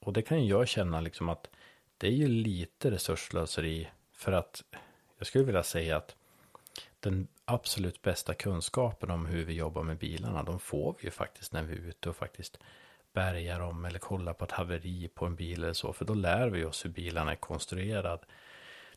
Och 0.02 0.14
det 0.14 0.22
kan 0.22 0.48
jag 0.48 0.68
känna 0.68 1.02
liksom 1.02 1.30
att 1.30 1.50
det 1.98 2.08
är 2.08 2.12
ju 2.12 2.28
lite 2.28 2.92
resurslöseri 2.92 3.88
för 4.14 4.32
att 4.32 4.64
jag 5.18 5.28
skulle 5.28 5.44
vilja 5.44 5.64
säga 5.64 5.98
att 5.98 6.16
den 7.00 7.28
absolut 7.46 8.02
bästa 8.02 8.34
kunskapen 8.34 9.12
om 9.12 9.26
hur 9.26 9.46
vi 9.46 9.54
jobbar 9.54 9.84
med 9.84 9.98
bilarna, 9.98 10.44
de 10.44 10.60
får 10.60 10.96
vi 11.00 11.06
ju 11.06 11.12
faktiskt 11.12 11.54
när 11.54 11.64
vi 11.64 11.74
är 11.74 11.78
ute 11.78 12.10
och 12.10 12.16
faktiskt 12.16 12.60
bärgar 13.14 13.60
dem 13.60 13.86
eller 13.86 14.00
kollar 14.00 14.34
på 14.34 14.46
ett 14.46 14.52
haveri 14.52 15.08
på 15.08 15.26
en 15.26 15.36
bil 15.36 15.64
eller 15.64 15.74
så, 15.74 15.94
för 15.94 16.06
då 16.06 16.14
lär 16.14 16.50
vi 16.50 16.66
oss 16.66 16.86
hur 16.86 16.90
bilarna 16.90 17.32
är 17.32 17.36
konstruerad. 17.36 18.20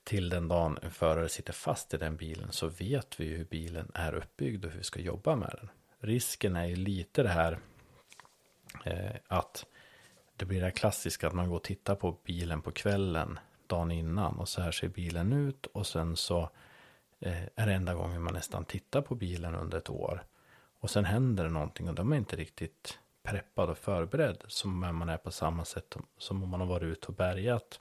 Till 0.04 0.28
den 0.28 0.48
dagen 0.48 0.78
en 0.82 0.90
förare 0.90 1.28
sitter 1.28 1.52
fast 1.52 1.94
i 1.94 1.96
den 1.96 2.16
bilen 2.16 2.52
så 2.52 2.68
vet 2.68 3.20
vi 3.20 3.24
ju 3.24 3.36
hur 3.36 3.44
bilen 3.44 3.90
är 3.94 4.14
uppbyggd 4.14 4.64
och 4.64 4.70
hur 4.70 4.78
vi 4.78 4.84
ska 4.84 5.00
jobba 5.00 5.36
med 5.36 5.54
den. 5.60 5.70
Risken 5.98 6.56
är 6.56 6.66
ju 6.66 6.76
lite 6.76 7.22
det 7.22 7.28
här 7.28 7.58
eh, 8.84 9.16
att 9.28 9.66
det 10.44 10.48
blir 10.48 10.61
det 10.61 10.70
klassiska 10.70 11.26
att 11.26 11.33
man 11.33 11.48
går 11.48 11.57
och 11.57 11.62
tittar 11.62 11.94
på 11.94 12.16
bilen 12.24 12.62
på 12.62 12.70
kvällen 12.70 13.38
dagen 13.66 13.90
innan 13.90 14.38
och 14.38 14.48
så 14.48 14.61
här 14.61 14.70
ser 14.70 14.88
bilen 14.88 15.33
ut 15.33 15.66
och 15.66 15.87
sen 15.87 16.16
så 16.16 16.40
eh, 17.20 17.42
är 17.54 17.66
det 17.66 17.72
enda 17.72 17.94
gången 17.94 18.22
man 18.22 18.35
nästan 18.35 18.64
tittar 18.64 19.02
på 19.02 19.14
bilen 19.14 19.54
under 19.54 19.78
ett 19.78 19.90
år. 19.90 20.24
Och 20.80 20.90
sen 20.90 21.04
händer 21.04 21.44
det 21.44 21.50
någonting 21.50 21.88
och 21.88 21.94
de 21.94 22.12
är 22.12 22.16
inte 22.16 22.37
riktigt 22.37 22.98
preppad 23.22 23.70
och 23.70 23.78
förberedd 23.78 24.44
som 24.46 24.78
man 24.78 25.09
är 25.09 25.16
på 25.16 25.30
samma 25.30 25.64
sätt 25.64 25.96
som 26.18 26.42
om 26.42 26.48
man 26.48 26.61
har 26.61 26.66
varit 26.66 26.92
ute 26.92 27.07
och 27.09 27.14
bärgat 27.14 27.80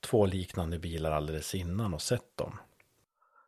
två 0.00 0.26
liknande 0.26 0.78
bilar 0.78 1.10
alldeles 1.10 1.54
innan 1.54 1.94
och 1.94 2.02
sett 2.02 2.36
dem. 2.36 2.58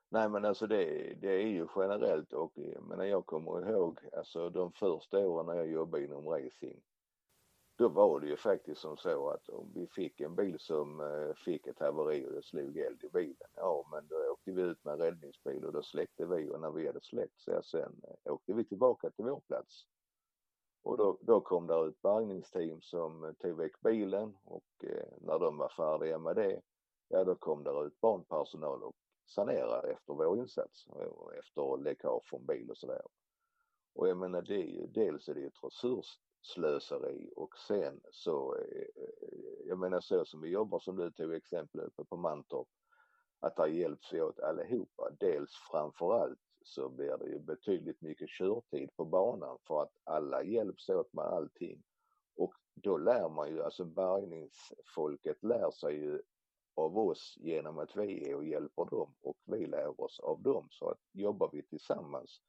Nej 0.08 0.28
men 0.28 0.44
alltså 0.44 0.66
det, 0.66 1.14
det 1.20 1.32
är 1.42 1.46
ju 1.46 1.66
generellt 1.76 2.32
och 2.32 2.58
eh, 2.58 2.82
men 2.82 3.08
jag 3.08 3.26
kommer 3.26 3.70
ihåg 3.70 3.98
alltså 4.16 4.50
de 4.50 4.72
första 4.72 5.18
åren 5.18 5.46
när 5.46 5.54
jag 5.54 5.70
jobbade 5.70 6.04
inom 6.04 6.28
racing 6.28 6.80
då 7.78 7.88
var 7.88 8.20
det 8.20 8.26
ju 8.26 8.36
faktiskt 8.36 8.80
som 8.80 8.96
så 8.96 9.30
att 9.30 9.48
om 9.48 9.72
vi 9.74 9.86
fick 9.86 10.20
en 10.20 10.34
bil 10.34 10.58
som 10.58 11.00
eh, 11.00 11.34
fick 11.34 11.66
ett 11.66 11.78
haveri 11.78 12.26
och 12.26 12.32
det 12.32 12.42
slog 12.42 12.76
eld 12.76 13.04
i 13.04 13.08
bilen, 13.08 13.48
ja 13.54 13.88
men 13.90 14.06
då 14.08 14.16
åkte 14.32 14.52
vi 14.52 14.62
ut 14.62 14.84
med 14.84 14.94
en 14.94 15.00
räddningsbil 15.00 15.64
och 15.64 15.72
då 15.72 15.82
släckte 15.82 16.26
vi 16.26 16.50
och 16.50 16.60
när 16.60 16.70
vi 16.70 16.86
hade 16.86 17.00
släckt 17.00 17.40
så 17.40 17.62
sen 17.62 18.02
eh, 18.04 18.32
åkte 18.32 18.52
vi 18.52 18.64
tillbaka 18.64 19.10
till 19.10 19.24
vår 19.24 19.40
plats. 19.40 19.86
Och 20.82 20.96
då, 20.96 21.18
då 21.20 21.40
kom 21.40 21.66
det 21.66 21.74
ut 21.74 22.02
bärgningsteam 22.02 22.80
som 22.82 23.34
tog 23.38 23.56
väck 23.56 23.80
bilen 23.80 24.36
och 24.44 24.84
eh, 24.84 25.12
när 25.20 25.38
de 25.38 25.56
var 25.56 25.68
färdiga 25.68 26.18
med 26.18 26.36
det, 26.36 26.60
ja 27.08 27.24
då 27.24 27.34
kom 27.34 27.64
det 27.64 27.70
ut 27.70 28.00
barnpersonal 28.00 28.82
och 28.82 28.96
sanerade 29.26 29.92
efter 29.92 30.14
vår 30.14 30.38
insats 30.38 30.86
och 30.86 31.34
efter 31.34 31.82
läckage 31.82 32.24
från 32.24 32.46
bil 32.46 32.70
och 32.70 32.78
sådär. 32.78 33.02
Och 33.94 34.08
jag 34.08 34.16
menar 34.16 34.42
det 34.42 34.54
är 34.54 34.66
ju, 34.66 34.86
dels 34.86 35.28
är 35.28 35.34
det 35.34 35.40
ju 35.40 35.46
ett 35.46 35.64
resurs 35.64 36.18
slöseri 36.42 37.30
och 37.36 37.58
sen 37.58 38.00
så, 38.10 38.56
eh, 38.56 38.86
jag 39.66 39.78
menar 39.78 40.00
så 40.00 40.24
som 40.24 40.40
vi 40.40 40.48
jobbar 40.48 40.78
som 40.78 40.96
du 40.96 41.10
tog 41.10 41.34
exempel 41.34 41.80
uppe 41.80 42.04
på 42.04 42.16
Mantorp, 42.16 42.68
att 43.40 43.56
där 43.56 43.66
hjälps 43.66 44.12
vi 44.12 44.20
åt 44.20 44.40
allihopa. 44.40 45.10
Dels 45.20 45.52
framförallt 45.70 46.38
så 46.64 46.88
blir 46.88 47.18
det 47.18 47.26
ju 47.26 47.38
betydligt 47.38 48.00
mycket 48.00 48.28
körtid 48.28 48.90
på 48.96 49.04
banan 49.04 49.58
för 49.66 49.82
att 49.82 49.92
alla 50.04 50.42
hjälps 50.42 50.88
åt 50.88 51.12
med 51.12 51.24
allting. 51.24 51.82
Och 52.36 52.54
då 52.74 52.96
lär 52.96 53.28
man 53.28 53.50
ju, 53.50 53.62
alltså 53.62 53.84
bärgningsfolket 53.84 55.42
lär 55.42 55.70
sig 55.70 55.94
ju 55.94 56.22
av 56.74 56.98
oss 56.98 57.34
genom 57.40 57.78
att 57.78 57.96
vi 57.96 58.30
är 58.30 58.34
och 58.36 58.44
hjälper 58.44 58.84
dem 58.84 59.14
och 59.20 59.36
vi 59.44 59.66
lär 59.66 60.00
oss 60.00 60.20
av 60.20 60.42
dem. 60.42 60.68
Så 60.70 60.90
att 60.90 61.00
jobbar 61.12 61.50
vi 61.52 61.62
tillsammans 61.62 62.40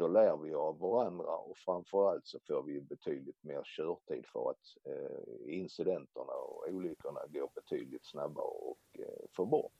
då 0.00 0.08
lär 0.08 0.36
vi 0.36 0.54
av 0.54 0.78
varandra 0.78 1.36
och 1.36 1.56
framförallt 1.56 2.26
så 2.26 2.38
får 2.46 2.62
vi 2.62 2.80
betydligt 2.80 3.42
mer 3.42 3.62
körtid 3.64 4.26
för 4.26 4.50
att 4.50 4.76
eh, 4.84 5.54
incidenterna 5.54 6.32
och 6.32 6.68
olyckorna 6.68 7.20
går 7.28 7.50
betydligt 7.54 8.06
snabbare 8.06 8.46
och 8.46 8.78
eh, 8.98 9.26
få 9.36 9.46
bort. 9.46 9.72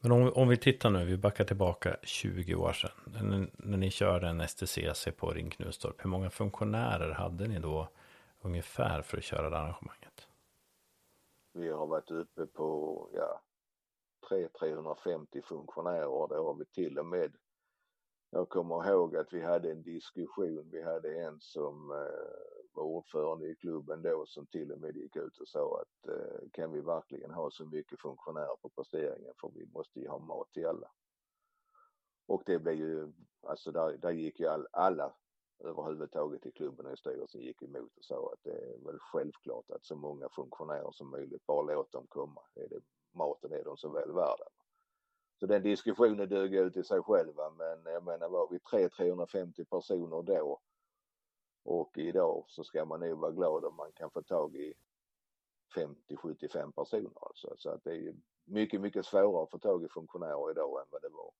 Men 0.00 0.12
om, 0.12 0.32
om 0.34 0.48
vi 0.48 0.56
tittar 0.56 0.90
nu, 0.90 1.04
vi 1.04 1.16
backar 1.16 1.44
tillbaka 1.44 1.96
20 2.02 2.54
år 2.54 2.72
sedan. 2.72 2.90
När, 3.04 3.50
när 3.68 3.78
ni 3.78 3.90
körde 3.90 4.28
en 4.28 4.48
STCC 4.48 5.08
på 5.16 5.30
Ring 5.30 5.50
Knutstorp, 5.50 6.04
hur 6.04 6.10
många 6.10 6.30
funktionärer 6.30 7.10
hade 7.12 7.48
ni 7.48 7.58
då 7.58 7.88
ungefär 8.40 9.02
för 9.02 9.18
att 9.18 9.24
köra 9.24 9.50
det 9.50 9.58
arrangemanget? 9.58 10.26
Vi 11.52 11.68
har 11.68 11.86
varit 11.86 12.10
uppe 12.10 12.46
på, 12.46 13.08
ja, 13.12 13.40
300-350 14.30 15.42
funktionärer. 15.42 16.28
Det 16.28 16.36
har 16.36 16.54
vi 16.54 16.64
till 16.64 16.98
och 16.98 17.06
med 17.06 17.32
jag 18.30 18.48
kommer 18.48 18.88
ihåg 18.88 19.16
att 19.16 19.32
vi 19.32 19.40
hade 19.40 19.70
en 19.70 19.82
diskussion. 19.82 20.68
Vi 20.70 20.82
hade 20.82 21.20
en 21.20 21.40
som 21.40 21.90
eh, 21.90 22.60
var 22.72 22.82
ordförande 22.84 23.46
i 23.46 23.54
klubben 23.54 24.02
då 24.02 24.26
som 24.26 24.46
till 24.46 24.72
och 24.72 24.80
med 24.80 24.96
gick 24.96 25.16
ut 25.16 25.38
och 25.38 25.48
sa 25.48 25.80
att 25.80 26.08
eh, 26.08 26.48
kan 26.52 26.72
vi 26.72 26.80
verkligen 26.80 27.30
ha 27.30 27.50
så 27.50 27.64
mycket 27.64 28.00
funktionärer 28.00 28.56
på 28.62 28.68
posteringen 28.68 29.32
för 29.40 29.50
vi 29.54 29.66
måste 29.66 30.00
ju 30.00 30.08
ha 30.08 30.18
mat 30.18 30.52
till 30.52 30.66
alla. 30.66 30.90
Och 32.26 32.42
det 32.46 32.58
blev 32.58 32.74
ju, 32.74 33.12
alltså 33.42 33.72
där, 33.72 33.96
där 33.96 34.10
gick 34.10 34.40
ju 34.40 34.46
all, 34.46 34.66
alla 34.72 35.14
överhuvudtaget 35.64 36.46
i 36.46 36.52
klubben 36.52 36.86
och 36.86 36.92
i 36.92 36.96
styrelsen 36.96 37.40
gick 37.40 37.62
emot 37.62 37.96
och 37.96 38.04
sa 38.04 38.32
att 38.32 38.42
det 38.42 38.50
är 38.50 38.78
väl 38.86 38.98
självklart 38.98 39.70
att 39.70 39.84
så 39.84 39.96
många 39.96 40.28
funktionärer 40.28 40.90
som 40.92 41.10
möjligt, 41.10 41.46
bara 41.46 41.62
låt 41.62 41.92
dem 41.92 42.06
komma. 42.08 42.40
Är 42.54 42.68
det, 42.68 42.80
maten 43.12 43.52
är 43.52 43.64
de 43.64 43.76
så 43.76 43.88
väl 43.88 44.12
värda. 44.12 44.44
Så 45.40 45.46
den 45.46 45.62
diskussionen 45.62 46.28
dög 46.28 46.54
ut 46.54 46.76
i 46.76 46.84
sig 46.84 47.02
själva 47.02 47.50
men 47.50 47.92
jag 47.92 48.04
menar 48.04 48.28
var 48.28 48.48
vi 48.50 48.58
300-350 48.58 49.64
personer 49.64 50.22
då 50.22 50.60
och 51.64 51.98
idag 51.98 52.44
så 52.48 52.64
ska 52.64 52.84
man 52.84 53.00
nog 53.00 53.18
vara 53.18 53.32
glad 53.32 53.64
om 53.64 53.76
man 53.76 53.92
kan 53.92 54.10
få 54.10 54.22
tag 54.22 54.56
i 54.56 54.74
50-75 55.76 56.72
personer 56.72 57.10
alltså. 57.20 57.54
Så 57.56 57.70
att 57.70 57.84
det 57.84 57.90
är 57.90 58.14
mycket, 58.44 58.80
mycket 58.80 59.06
svårare 59.06 59.42
att 59.42 59.50
få 59.50 59.58
tag 59.58 59.84
i 59.84 59.88
funktionärer 59.88 60.50
idag 60.50 60.80
än 60.80 60.86
vad 60.90 61.02
det 61.02 61.08
var 61.08 61.32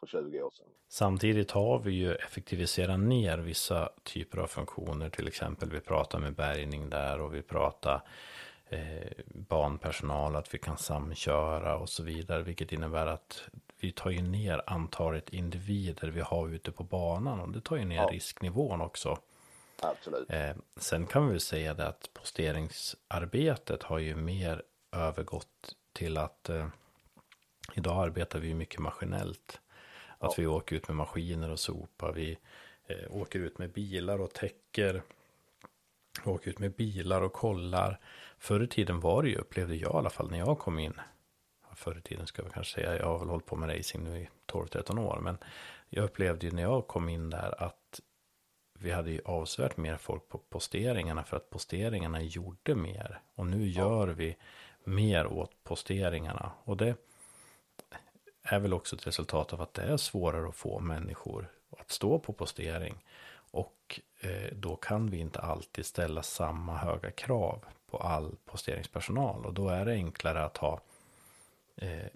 för 0.00 0.06
20 0.06 0.42
år 0.42 0.50
sedan. 0.50 0.66
Samtidigt 0.88 1.50
har 1.50 1.78
vi 1.78 1.90
ju 1.90 2.14
effektiviserat 2.14 3.00
ner 3.00 3.38
vissa 3.38 3.92
typer 4.02 4.38
av 4.38 4.46
funktioner. 4.46 5.10
Till 5.10 5.28
exempel 5.28 5.70
vi 5.70 5.80
pratar 5.80 6.18
med 6.18 6.34
bärgning 6.34 6.90
där 6.90 7.20
och 7.20 7.34
vi 7.34 7.42
pratar 7.42 8.08
eh, 8.72 9.24
banpersonal, 9.26 10.36
att 10.36 10.54
vi 10.54 10.58
kan 10.58 10.76
samköra 10.76 11.76
och 11.76 11.88
så 11.88 12.02
vidare. 12.02 12.42
Vilket 12.42 12.72
innebär 12.72 13.06
att 13.06 13.48
vi 13.80 13.92
tar 13.92 14.10
ju 14.10 14.22
ner 14.22 14.62
antalet 14.66 15.28
individer 15.30 16.08
vi 16.08 16.20
har 16.20 16.48
ute 16.48 16.72
på 16.72 16.84
banan 16.84 17.40
och 17.40 17.48
det 17.48 17.60
tar 17.60 17.76
ju 17.76 17.84
ner 17.84 17.96
ja. 17.96 18.08
risknivån 18.12 18.80
också. 18.80 19.18
Absolut. 19.80 20.30
Eh, 20.30 20.56
sen 20.76 21.06
kan 21.06 21.26
vi 21.26 21.30
väl 21.30 21.40
säga 21.40 21.74
det 21.74 21.88
att 21.88 22.10
posteringsarbetet 22.14 23.82
har 23.82 23.98
ju 23.98 24.16
mer 24.16 24.62
övergått 24.92 25.76
till 25.92 26.18
att 26.18 26.48
eh, 26.48 26.68
idag 27.74 28.04
arbetar 28.04 28.38
vi 28.38 28.54
mycket 28.54 28.80
maskinellt. 28.80 29.60
Att 30.18 30.30
ja. 30.30 30.34
vi 30.36 30.46
åker 30.46 30.76
ut 30.76 30.88
med 30.88 30.96
maskiner 30.96 31.50
och 31.50 31.60
sopar. 31.60 32.12
Vi 32.12 32.38
eh, 32.86 33.16
åker 33.16 33.38
ut 33.38 33.58
med 33.58 33.72
bilar 33.72 34.20
och 34.20 34.32
täcker. 34.32 35.02
Åker 36.24 36.50
ut 36.50 36.58
med 36.58 36.72
bilar 36.72 37.22
och 37.22 37.32
kollar. 37.32 38.00
Förr 38.42 38.62
i 38.62 38.66
tiden 38.66 39.00
var 39.00 39.22
det 39.22 39.28
ju, 39.28 39.36
upplevde 39.36 39.74
jag 39.74 39.94
i 39.94 39.96
alla 39.96 40.10
fall 40.10 40.30
när 40.30 40.38
jag 40.38 40.58
kom 40.58 40.78
in. 40.78 41.00
Förr 41.74 41.98
i 41.98 42.00
tiden 42.00 42.26
ska 42.26 42.42
vi 42.42 42.50
kanske 42.50 42.74
säga, 42.74 42.98
jag 42.98 43.06
har 43.06 43.18
väl 43.18 43.28
hållit 43.28 43.46
på 43.46 43.56
med 43.56 43.78
racing 43.78 44.04
nu 44.04 44.18
i 44.18 44.28
12-13 44.52 45.00
år. 45.00 45.20
Men 45.22 45.38
jag 45.88 46.04
upplevde 46.04 46.46
ju 46.46 46.52
när 46.52 46.62
jag 46.62 46.86
kom 46.86 47.08
in 47.08 47.30
där 47.30 47.62
att 47.62 48.00
vi 48.78 48.90
hade 48.90 49.10
ju 49.10 49.20
avsevärt 49.24 49.76
mer 49.76 49.96
folk 49.96 50.28
på 50.28 50.38
posteringarna 50.38 51.24
för 51.24 51.36
att 51.36 51.50
posteringarna 51.50 52.22
gjorde 52.22 52.74
mer. 52.74 53.20
Och 53.34 53.46
nu 53.46 53.68
gör 53.68 54.08
vi 54.08 54.36
mer 54.84 55.26
åt 55.26 55.64
posteringarna. 55.64 56.52
Och 56.64 56.76
det 56.76 56.96
är 58.42 58.60
väl 58.60 58.72
också 58.72 58.96
ett 58.96 59.06
resultat 59.06 59.52
av 59.52 59.60
att 59.60 59.74
det 59.74 59.82
är 59.82 59.96
svårare 59.96 60.48
att 60.48 60.56
få 60.56 60.80
människor 60.80 61.50
att 61.78 61.90
stå 61.90 62.18
på 62.18 62.32
postering. 62.32 63.04
Och 63.34 64.00
eh, 64.20 64.52
då 64.52 64.76
kan 64.76 65.10
vi 65.10 65.18
inte 65.18 65.40
alltid 65.40 65.86
ställa 65.86 66.22
samma 66.22 66.76
höga 66.76 67.10
krav 67.10 67.64
på 67.92 67.98
all 67.98 68.36
posteringspersonal. 68.44 69.46
Och 69.46 69.54
då 69.54 69.68
är 69.68 69.84
det 69.84 69.92
enklare 69.92 70.44
att 70.44 70.56
ha 70.56 70.80
eh, 71.76 72.06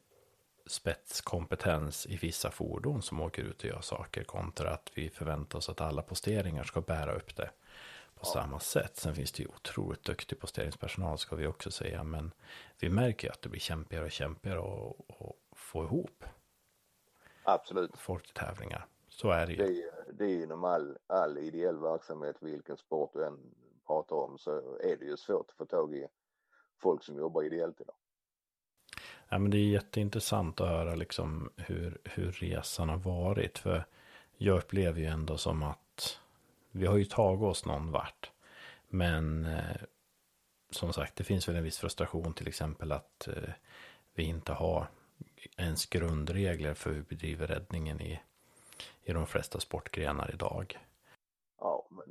spetskompetens 0.66 2.06
i 2.06 2.16
vissa 2.16 2.50
fordon 2.50 3.02
som 3.02 3.20
åker 3.20 3.42
ut 3.42 3.58
och 3.62 3.68
gör 3.68 3.80
saker 3.80 4.24
kontra 4.24 4.70
att 4.70 4.90
vi 4.94 5.10
förväntar 5.10 5.58
oss 5.58 5.68
att 5.68 5.80
alla 5.80 6.02
posteringar 6.02 6.64
ska 6.64 6.80
bära 6.80 7.12
upp 7.12 7.36
det 7.36 7.50
på 8.14 8.20
ja. 8.22 8.32
samma 8.32 8.60
sätt. 8.60 8.96
Sen 8.96 9.14
finns 9.14 9.32
det 9.32 9.42
ju 9.42 9.48
otroligt 9.48 10.04
duktig 10.04 10.40
posteringspersonal 10.40 11.18
ska 11.18 11.36
vi 11.36 11.46
också 11.46 11.70
säga, 11.70 12.04
men 12.04 12.32
vi 12.78 12.88
märker 12.88 13.28
ju 13.28 13.32
att 13.32 13.42
det 13.42 13.48
blir 13.48 13.60
kämpigare 13.60 14.04
och 14.04 14.10
kämpigare 14.10 14.58
att 14.58 15.36
få 15.52 15.84
ihop. 15.84 16.24
Absolut. 17.42 17.90
Folk 17.96 18.24
till 18.24 18.34
tävlingar. 18.34 18.86
Så 19.08 19.30
är 19.30 19.46
det 19.46 19.52
ju. 19.52 19.58
Det, 19.58 19.90
det 20.12 20.24
är 20.24 20.42
inom 20.42 20.64
all, 20.64 20.98
all 21.06 21.38
ideell 21.38 21.78
verksamhet, 21.78 22.36
vilken 22.40 22.76
sport 22.76 23.10
du 23.12 23.24
än 23.24 23.38
pratar 23.86 24.16
om, 24.16 24.38
så 24.38 24.76
är 24.76 24.96
det 24.96 25.04
ju 25.04 25.16
svårt 25.16 25.50
att 25.50 25.56
få 25.56 25.64
tag 25.64 25.94
i 25.94 26.06
folk 26.78 27.02
som 27.02 27.18
jobbar 27.18 27.42
ideellt 27.42 27.80
idag. 27.80 27.96
Ja, 29.28 29.38
men 29.38 29.50
det 29.50 29.58
är 29.58 29.68
jätteintressant 29.68 30.60
att 30.60 30.68
höra 30.68 30.94
liksom 30.94 31.50
hur, 31.56 31.98
hur 32.04 32.32
resan 32.32 32.88
har 32.88 32.96
varit. 32.96 33.58
För 33.58 33.84
jag 34.36 34.58
upplever 34.58 35.00
ju 35.00 35.06
ändå 35.06 35.36
som 35.36 35.62
att 35.62 36.20
vi 36.70 36.86
har 36.86 36.96
ju 36.96 37.04
tagit 37.04 37.42
oss 37.42 37.64
någon 37.64 37.92
vart. 37.92 38.30
Men 38.88 39.44
eh, 39.44 39.76
som 40.70 40.92
sagt, 40.92 41.16
det 41.16 41.24
finns 41.24 41.48
väl 41.48 41.56
en 41.56 41.64
viss 41.64 41.78
frustration 41.78 42.34
till 42.34 42.48
exempel 42.48 42.92
att 42.92 43.28
eh, 43.28 43.50
vi 44.14 44.24
inte 44.24 44.52
har 44.52 44.86
ens 45.56 45.86
grundregler 45.86 46.74
för 46.74 46.90
hur 46.90 46.96
vi 46.96 47.02
bedriver 47.02 47.46
räddningen 47.46 48.00
i, 48.00 48.20
i 49.02 49.12
de 49.12 49.26
flesta 49.26 49.60
sportgrenar 49.60 50.30
idag. 50.34 50.78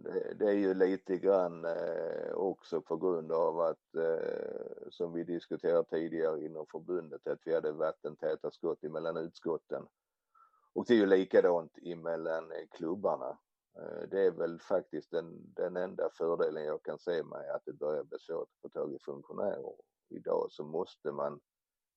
Det, 0.03 0.33
det 0.33 0.45
är 0.45 0.53
ju 0.53 0.73
lite 0.73 1.17
grann 1.17 1.65
eh, 1.65 2.33
också 2.33 2.81
på 2.81 2.97
grund 2.97 3.31
av 3.31 3.59
att 3.59 3.95
eh, 3.95 4.89
som 4.89 5.13
vi 5.13 5.23
diskuterade 5.23 5.89
tidigare 5.89 6.45
inom 6.45 6.65
förbundet 6.71 7.27
att 7.27 7.39
vi 7.45 7.53
hade 7.53 7.71
vattentäta 7.71 8.51
skott 8.51 8.83
emellan 8.83 9.17
utskotten. 9.17 9.87
Och 10.73 10.85
det 10.85 10.93
är 10.93 10.97
ju 10.97 11.05
likadant 11.05 11.77
emellan 11.83 12.51
eh, 12.51 12.67
klubbarna. 12.71 13.37
Det 14.11 14.25
är 14.25 14.31
väl 14.31 14.59
faktiskt 14.59 15.11
den, 15.11 15.53
den 15.53 15.77
enda 15.77 16.09
fördelen 16.17 16.65
jag 16.65 16.83
kan 16.83 16.99
se 16.99 17.23
mig 17.23 17.49
att 17.49 17.65
det 17.65 17.73
börjar 17.73 18.03
bli 18.03 18.19
svårt 18.19 18.49
att 18.49 18.61
få 18.61 18.69
tag 18.69 18.93
i 18.93 18.99
funktionärer. 18.99 19.73
Idag 20.09 20.47
så 20.49 20.63
måste 20.63 21.11
man, 21.11 21.39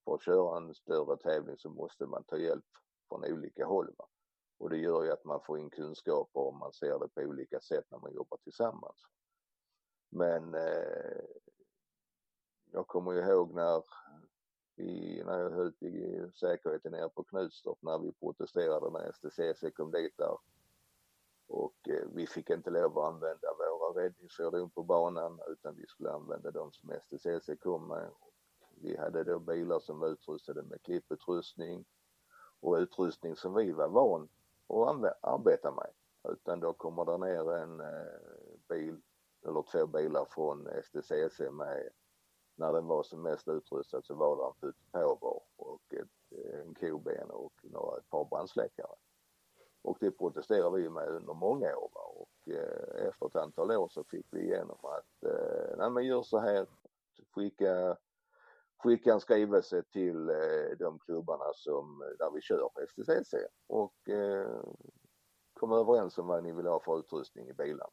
för 0.04 0.14
att 0.14 0.22
köra 0.22 0.56
en 0.56 0.74
större 0.74 1.16
tävling 1.16 1.56
så 1.58 1.70
måste 1.70 2.06
man 2.06 2.24
ta 2.24 2.36
hjälp 2.36 2.64
från 3.08 3.24
olika 3.24 3.66
håll. 3.66 3.94
Va? 3.98 4.08
Och 4.58 4.70
det 4.70 4.76
gör 4.76 5.04
ju 5.04 5.12
att 5.12 5.24
man 5.24 5.40
får 5.40 5.58
in 5.58 5.70
kunskaper 5.70 6.40
och 6.40 6.54
man 6.54 6.72
ser 6.72 6.98
det 6.98 7.08
på 7.08 7.20
olika 7.20 7.60
sätt 7.60 7.84
när 7.90 7.98
man 7.98 8.12
jobbar 8.12 8.38
tillsammans. 8.44 9.06
Men 10.10 10.54
eh, 10.54 11.22
jag 12.72 12.86
kommer 12.86 13.12
ihåg 13.12 13.54
när, 13.54 13.82
vi, 14.74 15.22
när 15.26 15.38
jag 15.38 15.50
höll 15.50 15.74
i 15.80 16.30
säkerheten 16.34 16.92
nere 16.92 17.08
på 17.08 17.24
Knutstorp 17.24 17.78
när 17.82 17.98
vi 17.98 18.12
protesterade 18.12 18.90
när 18.90 19.12
STCC 19.12 19.64
kom 19.76 19.90
dit 19.90 20.18
där. 20.18 20.38
Och 21.46 21.88
eh, 21.88 22.08
vi 22.14 22.26
fick 22.26 22.50
inte 22.50 22.70
lov 22.70 22.98
att 22.98 23.14
använda 23.14 23.48
våra 23.58 24.04
räddningsfordon 24.04 24.70
på 24.70 24.82
banan 24.82 25.40
utan 25.48 25.76
vi 25.76 25.86
skulle 25.86 26.10
använda 26.10 26.50
de 26.50 26.72
som 26.72 26.90
STCC 26.90 27.50
kom 27.60 27.88
med. 27.88 28.08
Och 28.08 28.34
vi 28.80 28.96
hade 28.96 29.24
då 29.24 29.38
bilar 29.38 29.80
som 29.80 29.98
var 29.98 30.08
utrustade 30.08 30.62
med 30.62 30.82
klipputrustning 30.82 31.84
och 32.60 32.74
utrustning 32.74 33.36
som 33.36 33.54
vi 33.54 33.72
var 33.72 33.88
van 33.88 34.28
och 34.68 34.90
arbeta 35.20 35.70
med. 35.70 35.90
Utan 36.28 36.60
då 36.60 36.72
kommer 36.72 37.04
det 37.04 37.18
ner 37.18 37.52
en 37.52 37.80
eh, 37.80 38.58
bil 38.68 39.00
eller 39.46 39.62
två 39.62 39.86
bilar 39.86 40.24
från 40.24 40.68
STCC 40.82 41.40
med 41.50 41.88
när 42.54 42.72
den 42.72 42.86
var 42.86 43.02
som 43.02 43.22
mest 43.22 43.48
utrustad 43.48 44.02
så 44.02 44.14
var 44.14 44.36
det 44.36 44.44
en 44.44 44.72
putt 44.72 45.46
och 45.56 45.94
ett, 45.94 46.38
eh, 46.38 46.60
en 46.60 46.74
koben 46.74 47.30
och 47.30 47.52
några, 47.62 47.98
ett 47.98 48.10
par 48.10 48.24
brandsläckare. 48.24 48.94
Och 49.82 49.96
det 50.00 50.10
protesterade 50.10 50.76
vi 50.76 50.88
med 50.88 51.08
under 51.08 51.34
många 51.34 51.76
år 51.76 51.90
va? 51.94 52.00
och 52.00 52.48
eh, 52.48 53.06
efter 53.08 53.26
ett 53.26 53.36
antal 53.36 53.70
år 53.70 53.88
så 53.88 54.04
fick 54.04 54.26
vi 54.30 54.40
igenom 54.40 54.78
att 54.82 55.30
eh, 55.30 55.76
nej 55.78 55.90
men 55.90 56.06
gör 56.06 56.22
så 56.22 56.38
här, 56.38 56.66
skicka 57.34 57.96
skicka 58.78 59.12
en 59.12 59.20
skrivelse 59.20 59.82
till 59.82 60.28
eh, 60.28 60.78
de 60.78 60.98
klubbarna 60.98 61.52
som, 61.54 61.98
där 62.18 62.30
vi 62.30 62.40
kör 62.40 62.70
STCC 62.86 63.34
och 63.66 64.08
eh, 64.08 64.62
kom 65.52 65.72
överens 65.72 66.18
om 66.18 66.26
vad 66.26 66.44
ni 66.44 66.52
vill 66.52 66.66
ha 66.66 66.80
för 66.80 66.98
utrustning 66.98 67.48
i 67.48 67.52
bilarna. 67.52 67.90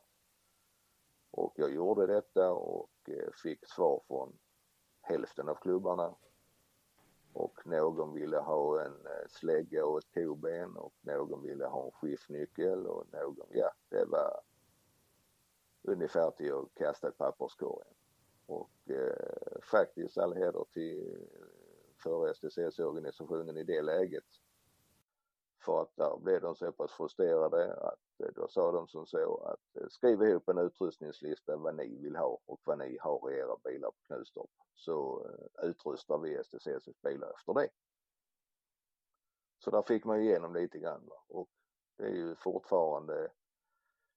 Och 1.31 1.53
jag 1.55 1.73
gjorde 1.73 2.07
detta 2.07 2.53
och 2.53 2.91
eh, 3.07 3.29
fick 3.43 3.67
svar 3.67 4.01
från 4.07 4.37
hälften 5.01 5.49
av 5.49 5.55
klubbarna. 5.55 6.15
Och 7.33 7.67
någon 7.67 8.13
ville 8.13 8.37
ha 8.37 8.81
en 8.81 9.05
eh, 9.05 9.27
slägga 9.29 9.85
och 9.85 9.97
ett 9.97 10.13
koben 10.13 10.77
och 10.77 10.93
någon 11.01 11.41
ville 11.41 11.65
ha 11.65 11.85
en 11.85 11.91
skiftnyckel 11.91 12.87
och 12.87 13.05
någon, 13.13 13.47
ja 13.49 13.71
det 13.89 14.05
var 14.05 14.41
ungefär 15.81 16.31
till 16.31 16.53
att 16.53 16.73
kasta 16.73 17.07
ett 17.07 17.17
papperskorgen. 17.17 17.93
Och 18.45 18.89
eh, 18.89 19.61
faktiskt 19.61 20.17
all 20.17 20.33
heder 20.33 20.65
till 20.73 21.15
eh, 21.15 21.47
för 22.03 22.33
STCC-organisationen 22.33 23.57
i 23.57 23.63
det 23.63 23.81
läget. 23.81 24.25
För 25.65 25.81
att 25.81 25.95
där 25.95 26.17
blev 26.17 26.41
de 26.41 26.55
så 26.55 26.71
pass 26.71 26.91
frustrerade 26.91 27.73
att 27.73 28.19
eh, 28.19 28.33
då 28.35 28.47
sa 28.47 28.71
de 28.71 28.87
som 28.87 29.05
så 29.05 29.37
att 29.37 29.81
eh, 29.81 29.87
skriv 29.89 30.21
ihop 30.21 30.49
en 30.49 30.57
utrustningslista 30.57 31.57
vad 31.57 31.75
ni 31.75 31.97
vill 31.97 32.15
ha 32.15 32.39
och 32.45 32.61
vad 32.63 32.77
ni 32.77 32.97
har 33.01 33.31
i 33.31 33.39
era 33.39 33.57
bilar 33.63 33.91
på 33.91 34.01
Knutstorp. 34.07 34.49
Så 34.73 35.27
utrustar 35.61 36.17
vi 36.17 36.43
STCCs 36.43 37.01
bilar 37.01 37.31
efter 37.33 37.53
det. 37.53 37.69
Så 39.59 39.71
där 39.71 39.81
fick 39.81 40.05
man 40.05 40.21
igenom 40.21 40.53
lite 40.53 40.79
grann 40.79 41.09
och 41.27 41.49
det 41.97 42.03
är 42.03 42.15
ju 42.15 42.35
fortfarande, 42.35 43.31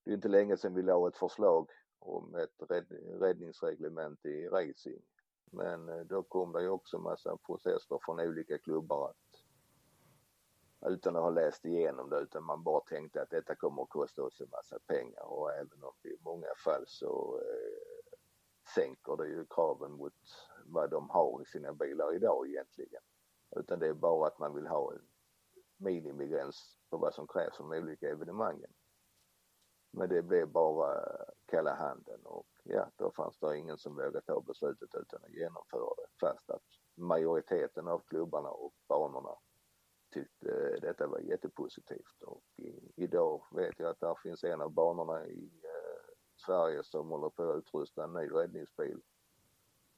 det 0.04 0.10
är 0.10 0.14
inte 0.14 0.28
länge 0.28 0.56
sedan 0.56 0.74
vi 0.74 0.82
la 0.82 1.08
ett 1.08 1.16
förslag 1.16 1.70
om 1.98 2.34
ett 2.34 2.70
räddningsreglement 3.20 4.26
i 4.26 4.48
racing 4.48 5.02
men 5.52 5.88
eh, 5.88 6.00
då 6.00 6.22
kom 6.22 6.52
det 6.52 6.62
ju 6.62 6.68
också 6.68 6.98
massa 6.98 7.36
processer 7.36 7.98
från 8.04 8.20
olika 8.20 8.58
klubbar 8.58 9.10
att 9.10 9.44
utan 10.86 11.16
att 11.16 11.22
ha 11.22 11.30
läst 11.30 11.64
igenom 11.64 12.10
det 12.10 12.20
utan 12.20 12.44
man 12.44 12.62
bara 12.62 12.80
tänkte 12.80 13.22
att 13.22 13.30
detta 13.30 13.54
kommer 13.54 13.82
att 13.82 13.88
kosta 13.88 14.22
oss 14.22 14.40
en 14.40 14.48
massa 14.50 14.78
pengar 14.86 15.22
och 15.22 15.52
även 15.52 15.82
om 15.82 15.92
det 16.02 16.08
i 16.08 16.18
många 16.20 16.54
fall 16.64 16.84
så 16.86 17.40
eh, 17.40 18.18
sänker 18.74 19.16
det 19.16 19.28
ju 19.28 19.46
kraven 19.50 19.92
mot 19.92 20.14
vad 20.64 20.90
de 20.90 21.10
har 21.10 21.42
i 21.42 21.44
sina 21.44 21.72
bilar 21.72 22.14
idag 22.14 22.48
egentligen. 22.48 23.02
Utan 23.56 23.78
det 23.78 23.86
är 23.86 23.94
bara 23.94 24.26
att 24.26 24.38
man 24.38 24.54
vill 24.54 24.66
ha 24.66 24.92
en 24.92 25.02
minimigräns 25.76 26.76
på 26.90 26.96
vad 26.96 27.14
som 27.14 27.26
krävs 27.26 27.56
för 27.56 27.64
de 27.64 27.82
olika 27.82 28.08
evenemangen. 28.08 28.70
Men 29.90 30.08
det 30.08 30.22
blev 30.22 30.48
bara 30.48 31.02
kalla 31.46 31.74
handen 31.74 32.20
och 32.24 32.46
ja, 32.62 32.90
då 32.96 33.10
fanns 33.10 33.38
det 33.38 33.58
ingen 33.58 33.78
som 33.78 33.94
vågade 33.96 34.20
ta 34.20 34.40
beslutet 34.40 34.94
utan 34.94 35.24
att 35.24 35.34
genomföra 35.34 35.94
det. 35.96 36.06
Fast 36.20 36.50
att 36.50 36.62
majoriteten 36.94 37.88
av 37.88 37.98
klubbarna 37.98 38.50
och 38.50 38.74
banorna 38.88 39.36
tyckte 40.12 40.78
detta 40.80 41.06
var 41.06 41.18
jättepositivt 41.18 42.22
och 42.22 42.42
i, 42.56 42.92
idag 42.96 43.42
vet 43.50 43.78
jag 43.78 43.90
att 43.90 44.00
där 44.00 44.14
finns 44.22 44.44
en 44.44 44.60
av 44.60 44.70
banorna 44.70 45.26
i 45.26 45.50
eh, 45.64 46.14
Sverige 46.36 46.84
som 46.84 47.08
håller 47.08 47.30
på 47.30 47.50
att 47.50 47.58
utrusta 47.58 48.04
en 48.04 48.12
ny 48.12 48.30
räddningsbil 48.30 49.00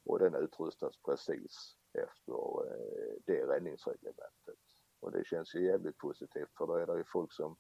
och 0.05 0.19
den 0.19 0.35
utrustas 0.35 0.97
precis 1.05 1.77
efter 1.93 2.67
eh, 2.67 3.15
det 3.27 3.47
räddningsreglementet. 3.47 4.59
Och 5.01 5.13
det 5.13 5.27
känns 5.27 5.55
ju 5.55 5.67
jävligt 5.67 5.99
positivt 5.99 6.51
för 6.59 6.67
då 6.67 6.75
är 6.75 6.87
det 6.87 6.97
ju 6.99 7.05
folk 7.05 7.33
som 7.33 7.57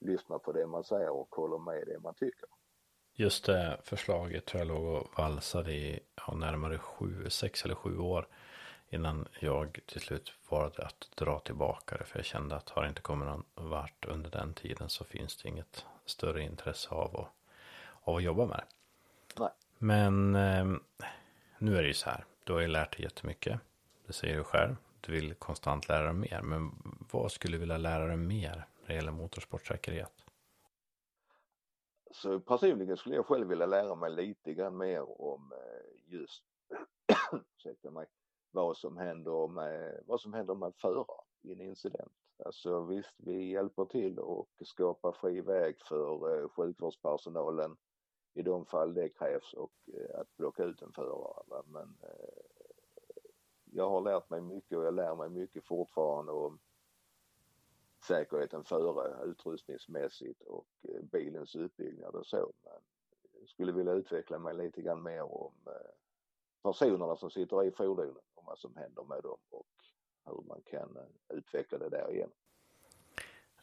lyssnar 0.00 0.38
på 0.38 0.52
det 0.52 0.66
man 0.66 0.84
säger 0.84 1.10
och 1.10 1.34
håller 1.34 1.58
med 1.58 1.86
det 1.86 1.98
man 1.98 2.14
tycker. 2.14 2.48
Just 3.12 3.44
det 3.44 3.80
förslaget 3.82 4.44
tror 4.44 4.60
jag 4.60 4.68
låg 4.68 4.84
och 4.84 5.18
valsade 5.18 5.72
i 5.72 6.00
ja, 6.26 6.34
närmare 6.34 6.78
sju, 6.78 7.30
sex 7.30 7.64
eller 7.64 7.74
sju 7.74 7.98
år 7.98 8.26
innan 8.88 9.28
jag 9.40 9.78
till 9.86 10.00
slut 10.00 10.32
valde 10.48 10.86
att 10.86 11.10
dra 11.14 11.40
tillbaka 11.40 11.96
det. 11.96 12.04
För 12.04 12.18
jag 12.18 12.26
kände 12.26 12.56
att 12.56 12.70
har 12.70 12.82
det 12.82 12.88
inte 12.88 13.00
kommit 13.00 13.28
någon 13.28 13.44
vart 13.54 14.04
under 14.04 14.30
den 14.30 14.54
tiden 14.54 14.88
så 14.88 15.04
finns 15.04 15.36
det 15.36 15.48
inget 15.48 15.84
större 16.04 16.42
intresse 16.42 16.90
av 16.90 17.20
att, 17.20 17.28
av 18.02 18.16
att 18.16 18.22
jobba 18.22 18.46
med 18.46 18.56
det. 18.56 18.64
Nej. 19.40 19.50
Men 19.78 20.34
eh, 20.34 20.64
nu 21.58 21.76
är 21.76 21.82
det 21.82 21.88
ju 21.88 21.94
så 21.94 22.10
här. 22.10 22.24
Du 22.44 22.52
har 22.52 22.60
ju 22.60 22.68
lärt 22.68 22.96
dig 22.96 23.02
jättemycket. 23.02 23.60
Det 24.06 24.12
säger 24.12 24.36
du 24.36 24.44
själv. 24.44 24.76
Du 25.00 25.12
vill 25.12 25.34
konstant 25.34 25.88
lära 25.88 26.04
dig 26.04 26.12
mer. 26.12 26.40
Men 26.42 26.70
vad 27.12 27.32
skulle 27.32 27.56
du 27.56 27.60
vilja 27.60 27.76
lära 27.76 28.06
dig 28.06 28.16
mer 28.16 28.66
när 28.86 28.94
det 28.94 28.94
gäller 28.94 29.12
motorsportsäkerhet? 29.12 30.12
Så 32.10 32.40
personligen 32.40 32.96
skulle 32.96 33.14
jag 33.14 33.26
själv 33.26 33.48
vilja 33.48 33.66
lära 33.66 33.94
mig 33.94 34.10
lite 34.10 34.54
grann 34.54 34.76
mer 34.76 35.20
om 35.20 35.52
eh, 35.52 36.12
just, 36.12 36.44
ursäkta 37.56 37.90
mig, 37.90 38.06
vad 38.50 38.76
som 38.76 38.96
händer 38.96 39.48
med, 39.48 40.02
vad 40.06 40.20
som 40.20 40.32
händer 40.32 40.54
med 40.54 40.72
föraren 40.76 41.24
i 41.42 41.52
en 41.52 41.60
incident. 41.60 42.12
Alltså 42.44 42.80
visst, 42.80 43.14
vi 43.16 43.50
hjälper 43.50 43.84
till 43.84 44.18
och 44.18 44.48
skapar 44.60 45.12
fri 45.12 45.40
väg 45.40 45.76
för 45.88 46.34
eh, 46.34 46.48
sjukvårdspersonalen 46.48 47.76
i 48.34 48.42
de 48.42 48.66
fall 48.66 48.94
det 48.94 49.08
krävs 49.08 49.52
och 49.52 49.72
eh, 49.94 50.20
att 50.20 50.36
plocka 50.36 50.64
ut 50.64 50.82
en 50.82 50.92
förare. 50.92 51.62
Men 51.66 51.98
eh, 52.02 52.42
jag 53.64 53.90
har 53.90 54.00
lärt 54.00 54.30
mig 54.30 54.40
mycket 54.40 54.78
och 54.78 54.84
jag 54.84 54.94
lär 54.94 55.14
mig 55.14 55.28
mycket 55.28 55.64
fortfarande 55.64 56.32
om 56.32 56.58
säkerheten 58.06 58.64
före 58.64 59.24
utrustningsmässigt 59.24 60.42
och 60.42 60.66
eh, 60.88 61.02
bilens 61.02 61.54
uppbyggnad 61.54 62.14
och 62.14 62.26
så. 62.26 62.52
Men 62.64 62.72
jag 63.40 63.48
skulle 63.48 63.72
vilja 63.72 63.92
utveckla 63.92 64.38
mig 64.38 64.54
lite 64.54 64.82
grann 64.82 65.02
mer 65.02 65.22
om 65.22 65.52
eh, 65.66 65.72
personerna 66.62 67.16
som 67.16 67.30
sitter 67.30 67.64
i 67.64 67.70
fordonen 67.70 68.16
och 68.34 68.44
vad 68.46 68.58
som 68.58 68.76
händer 68.76 69.04
med 69.04 69.22
dem 69.22 69.38
och 69.50 69.66
hur 70.24 70.42
man 70.48 70.62
kan 70.70 70.96
eh, 70.96 71.36
utveckla 71.36 71.78
det 71.78 71.88
där 71.88 72.12
igen. 72.14 72.30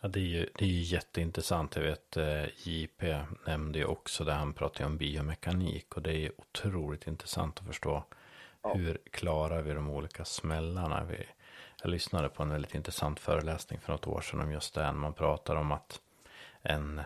Ja, 0.02 0.08
det 0.08 0.20
är 0.20 0.24
ju, 0.24 0.50
det 0.58 0.66
är 0.66 0.70
ju 0.70 0.82
jätteintressant. 0.82 1.76
Jag 1.76 1.84
vet 1.84 2.18
JP 2.66 3.26
nämnde 3.48 3.80
ju 3.80 3.86
också 3.86 4.24
det. 4.24 4.32
Han 4.32 4.54
pratade 4.54 4.86
om 4.86 4.98
biomekanik 4.98 5.96
och 5.96 6.02
det 6.02 6.14
är 6.14 6.32
otroligt 6.38 7.08
intressant 7.08 7.60
att 7.60 7.68
förstå. 7.68 8.04
Ja. 8.62 8.74
Hur 8.74 8.98
klarar 9.12 9.62
vi 9.62 9.74
de 9.74 9.89
olika 9.89 10.26
smällarna? 10.26 11.04
Vi, 11.04 11.26
jag 11.84 11.90
lyssnade 11.90 12.30
på 12.30 12.44
en 12.44 12.50
väldigt 12.50 12.76
intressant 12.76 13.20
föreläsning 13.20 13.80
för 13.80 13.92
något 13.92 14.08
år 14.08 14.22
sedan 14.22 14.40
om 14.40 14.52
just 14.52 14.74
det. 14.74 14.92
Man 14.92 15.14
pratar 15.14 15.56
om 15.56 15.72
att 15.72 16.02
en 16.62 17.02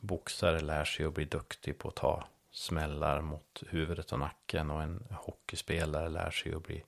boxare 0.00 0.60
lär 0.60 0.84
sig 0.84 1.06
att 1.06 1.14
bli 1.14 1.24
duktig 1.24 1.78
på 1.78 1.88
att 1.88 1.94
ta 1.94 2.24
smällar 2.50 3.20
mot 3.20 3.62
huvudet 3.68 4.12
och 4.12 4.18
nacken 4.18 4.70
och 4.70 4.82
en 4.82 5.06
hockeyspelare 5.10 6.08
lär 6.08 6.30
sig 6.30 6.54
att 6.54 6.62
bli 6.62 6.84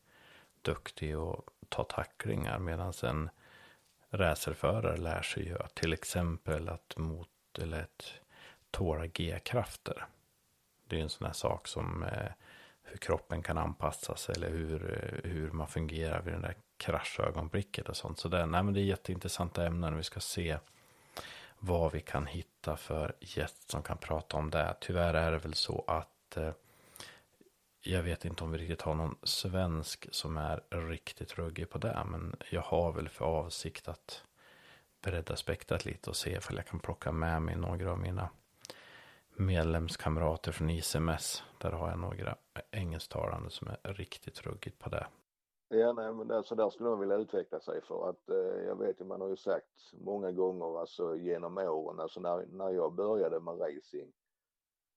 duktig 0.62 1.18
och 1.18 1.44
ta 1.68 1.84
tacklingar 1.84 2.58
medan 2.58 2.92
en 3.02 3.30
racerförare 4.10 4.96
lär 4.96 5.22
sig 5.22 5.44
ju 5.44 5.58
att 5.58 5.74
till 5.74 5.92
exempel 5.92 6.68
att 6.68 6.96
mot 6.96 7.28
eller 7.58 7.80
ett 7.80 8.04
tåla 8.70 9.06
G-krafter. 9.06 10.06
Det 10.86 10.98
är 10.98 11.02
en 11.02 11.10
sån 11.10 11.26
här 11.26 11.34
sak 11.34 11.68
som 11.68 12.02
eh, 12.02 12.32
hur 12.82 12.96
kroppen 12.96 13.42
kan 13.42 13.58
anpassas 13.58 14.28
eller 14.28 14.50
hur, 14.50 14.92
eh, 14.92 15.30
hur 15.30 15.50
man 15.50 15.68
fungerar 15.68 16.22
vid 16.22 16.34
den 16.34 16.42
där 16.42 16.54
kraschögonblicket 16.78 17.88
och 17.88 17.96
sånt. 17.96 18.18
Så 18.18 18.28
det, 18.28 18.46
nej, 18.46 18.62
men 18.62 18.74
det 18.74 18.80
är 18.80 18.84
jätteintressanta 18.84 19.66
ämnen. 19.66 19.96
Vi 19.96 20.02
ska 20.02 20.20
se 20.20 20.58
vad 21.58 21.92
vi 21.92 22.00
kan 22.00 22.26
hitta 22.26 22.76
för 22.76 23.16
gäst 23.20 23.70
som 23.70 23.82
kan 23.82 23.98
prata 23.98 24.36
om 24.36 24.50
det. 24.50 24.76
Tyvärr 24.80 25.14
är 25.14 25.32
det 25.32 25.38
väl 25.38 25.54
så 25.54 25.84
att 25.86 26.36
eh, 26.36 26.52
jag 27.80 28.02
vet 28.02 28.24
inte 28.24 28.44
om 28.44 28.50
vi 28.50 28.58
riktigt 28.58 28.82
har 28.82 28.94
någon 28.94 29.16
svensk 29.22 30.06
som 30.10 30.36
är 30.36 30.62
riktigt 30.70 31.38
ruggig 31.38 31.70
på 31.70 31.78
det. 31.78 32.02
Men 32.06 32.36
jag 32.50 32.62
har 32.62 32.92
väl 32.92 33.08
för 33.08 33.24
avsikt 33.24 33.88
att 33.88 34.22
bredda 35.02 35.36
spektrat 35.36 35.84
lite 35.84 36.10
och 36.10 36.16
se 36.16 36.36
ifall 36.36 36.56
jag 36.56 36.66
kan 36.66 36.80
plocka 36.80 37.12
med 37.12 37.42
mig 37.42 37.56
några 37.56 37.92
av 37.92 37.98
mina 37.98 38.28
medlemskamrater 39.36 40.52
från 40.52 40.70
ICMS. 40.70 41.42
Där 41.58 41.70
har 41.70 41.90
jag 41.90 41.98
några 41.98 42.36
engelsktalande 42.70 43.50
som 43.50 43.68
är 43.82 43.94
riktigt 43.94 44.40
ruggigt 44.42 44.78
på 44.78 44.88
det. 44.88 45.06
Ja, 45.70 45.92
nej, 45.92 46.12
men 46.14 46.30
alltså 46.30 46.54
där 46.54 46.70
skulle 46.70 46.88
de 46.88 47.00
vilja 47.00 47.16
utveckla 47.16 47.60
sig 47.60 47.82
för 47.82 48.08
att 48.10 48.28
eh, 48.28 48.36
jag 48.66 48.76
vet 48.78 49.00
ju, 49.00 49.04
man 49.04 49.20
har 49.20 49.28
ju 49.28 49.36
sagt 49.36 49.92
många 49.92 50.32
gånger 50.32 50.80
alltså 50.80 51.16
genom 51.16 51.58
åren, 51.58 52.00
alltså 52.00 52.20
när, 52.20 52.46
när 52.46 52.70
jag 52.70 52.94
började 52.94 53.40
med 53.40 53.60
racing, 53.60 54.12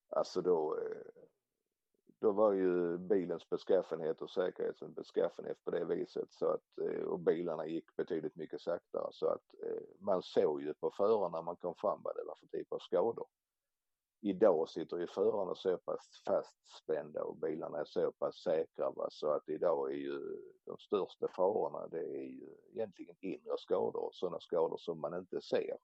alltså 0.09 0.41
då, 0.41 0.77
eh, 0.77 1.23
då 2.19 2.31
var 2.31 2.53
ju 2.53 2.97
bilens 2.97 3.49
beskaffenhet 3.49 4.21
och 4.21 4.29
säkerhetens 4.29 4.95
beskaffenhet 4.95 5.63
på 5.63 5.71
det 5.71 5.85
viset 5.85 6.33
så 6.33 6.45
att, 6.47 6.77
eh, 6.81 7.03
och 7.03 7.19
bilarna 7.19 7.65
gick 7.67 7.95
betydligt 7.95 8.35
mycket 8.35 8.61
saktare 8.61 9.07
så 9.11 9.27
att 9.27 9.55
eh, 9.63 9.83
man 9.99 10.23
såg 10.23 10.61
ju 10.61 10.73
på 10.73 10.91
förarna 10.91 11.37
när 11.37 11.41
man 11.41 11.55
kom 11.55 11.75
fram 11.75 12.01
vad 12.03 12.15
det 12.15 12.23
var 12.23 12.35
för 12.35 12.47
typ 12.47 12.73
av 12.73 12.79
skador 12.79 13.27
idag 14.21 14.69
sitter 14.69 14.97
ju 14.97 15.07
förarna 15.07 15.55
så 15.55 15.77
pass 15.77 16.23
fastspända 16.27 17.23
och 17.23 17.35
bilarna 17.35 17.79
är 17.79 17.85
så 17.85 18.11
pass 18.11 18.35
säkra 18.35 18.91
va? 18.91 19.07
så 19.11 19.31
att 19.31 19.49
idag 19.49 19.91
är 19.91 19.97
ju 19.97 20.19
de 20.65 20.77
största 20.77 21.27
farorna 21.35 21.87
det 21.87 21.99
är 21.99 22.23
ju 22.23 22.55
egentligen 22.73 23.15
inre 23.19 23.57
skador, 23.57 24.09
sådana 24.13 24.39
skador 24.39 24.77
som 24.77 24.99
man 24.99 25.13
inte 25.13 25.41
ser. 25.41 25.77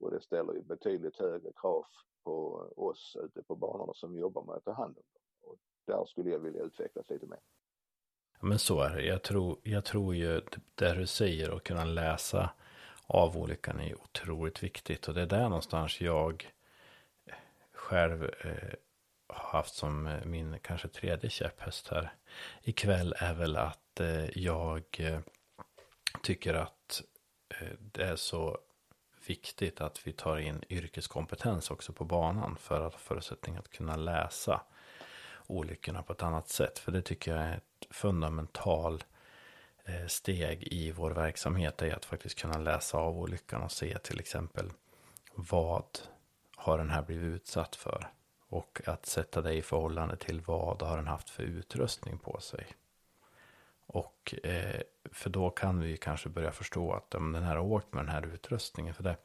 Och 0.00 0.10
det 0.10 0.20
ställer 0.20 0.54
ju 0.54 0.62
betydligt 0.62 1.16
högre 1.16 1.52
krav 1.52 1.84
på 2.24 2.68
oss 2.76 3.16
ute 3.24 3.42
på 3.42 3.56
banorna 3.56 3.92
som 3.94 4.18
jobbar 4.18 4.44
med 4.44 4.54
att 4.54 4.64
ta 4.64 4.72
hand 4.72 4.96
om 4.96 5.04
dem. 5.12 5.50
Och 5.50 5.58
där 5.86 6.04
skulle 6.04 6.30
jag 6.30 6.38
vilja 6.38 6.62
utvecklas 6.62 7.10
lite 7.10 7.26
mer. 7.26 7.40
Men 8.40 8.58
så 8.58 8.80
är 8.80 8.96
det. 8.96 9.02
Jag 9.02 9.22
tror, 9.22 9.58
jag 9.62 9.84
tror 9.84 10.14
ju 10.14 10.40
typ 10.40 10.62
det 10.74 10.94
du 10.94 11.06
säger 11.06 11.50
och 11.50 11.62
kunna 11.62 11.84
läsa 11.84 12.50
av 13.06 13.36
olyckan 13.36 13.80
är 13.80 14.02
otroligt 14.02 14.62
viktigt. 14.62 15.08
Och 15.08 15.14
det 15.14 15.22
är 15.22 15.26
där 15.26 15.48
någonstans 15.48 16.00
jag 16.00 16.52
själv 17.80 18.24
eh, 18.24 18.74
har 19.28 19.58
haft 19.58 19.74
som 19.74 20.06
eh, 20.06 20.24
min 20.24 20.58
kanske 20.62 20.88
tredje 20.88 21.30
käpphäst 21.30 21.88
här 21.88 22.12
ikväll 22.62 23.14
är 23.18 23.34
väl 23.34 23.56
att 23.56 24.00
eh, 24.00 24.38
jag 24.38 24.84
eh, 24.98 25.20
tycker 26.22 26.54
att 26.54 27.02
eh, 27.48 27.76
det 27.78 28.04
är 28.04 28.16
så 28.16 28.58
viktigt 29.26 29.80
att 29.80 30.06
vi 30.06 30.12
tar 30.12 30.38
in 30.38 30.64
yrkeskompetens 30.68 31.70
också 31.70 31.92
på 31.92 32.04
banan 32.04 32.56
för 32.56 32.86
att 32.86 32.92
ha 32.92 32.98
förutsättning 32.98 33.56
att 33.56 33.70
kunna 33.70 33.96
läsa 33.96 34.60
olyckorna 35.46 36.02
på 36.02 36.12
ett 36.12 36.22
annat 36.22 36.48
sätt. 36.48 36.78
För 36.78 36.92
det 36.92 37.02
tycker 37.02 37.36
jag 37.36 37.44
är 37.44 37.56
ett 37.56 37.86
fundamental 37.90 39.04
eh, 39.84 40.06
steg 40.06 40.62
i 40.62 40.90
vår 40.92 41.10
verksamhet 41.10 41.82
är 41.82 41.94
att 41.94 42.04
faktiskt 42.04 42.38
kunna 42.38 42.58
läsa 42.58 42.98
av 42.98 43.18
olyckan 43.18 43.62
och 43.62 43.72
se 43.72 43.98
till 43.98 44.20
exempel 44.20 44.70
vad 45.34 45.98
har 46.60 46.78
den 46.78 46.90
här 46.90 47.02
blivit 47.02 47.34
utsatt 47.34 47.76
för? 47.76 48.08
Och 48.48 48.80
att 48.86 49.06
sätta 49.06 49.42
det 49.42 49.52
i 49.52 49.62
förhållande 49.62 50.16
till 50.16 50.40
vad 50.40 50.82
har 50.82 50.96
den 50.96 51.06
haft 51.06 51.30
för 51.30 51.42
utrustning 51.42 52.18
på 52.18 52.40
sig? 52.40 52.66
Och 53.86 54.34
eh, 54.42 54.80
för 55.12 55.30
då 55.30 55.50
kan 55.50 55.80
vi 55.80 55.96
kanske 55.96 56.28
börja 56.28 56.52
förstå 56.52 56.92
att 56.92 57.14
om 57.14 57.32
den 57.32 57.42
här 57.42 57.56
har 57.56 57.64
åkt 57.64 57.92
med 57.92 58.04
den 58.04 58.14
här 58.14 58.26
utrustningen. 58.26 58.94
För 58.94 59.02
det, 59.02 59.16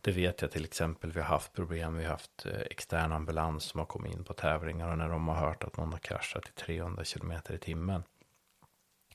det 0.00 0.12
vet 0.12 0.42
jag 0.42 0.50
till 0.50 0.64
exempel, 0.64 1.12
vi 1.12 1.20
har 1.20 1.26
haft 1.26 1.52
problem, 1.52 1.96
vi 1.96 2.04
har 2.04 2.10
haft 2.10 2.46
eh, 2.46 2.60
extern 2.60 3.12
ambulans 3.12 3.64
som 3.64 3.78
har 3.78 3.86
kommit 3.86 4.14
in 4.14 4.24
på 4.24 4.32
tävlingar 4.32 4.90
och 4.90 4.98
när 4.98 5.08
de 5.08 5.28
har 5.28 5.34
hört 5.34 5.64
att 5.64 5.76
någon 5.76 5.92
har 5.92 5.98
kraschat 5.98 6.48
i 6.48 6.52
300 6.52 7.04
km 7.04 7.32
i 7.48 7.58
timmen 7.58 8.02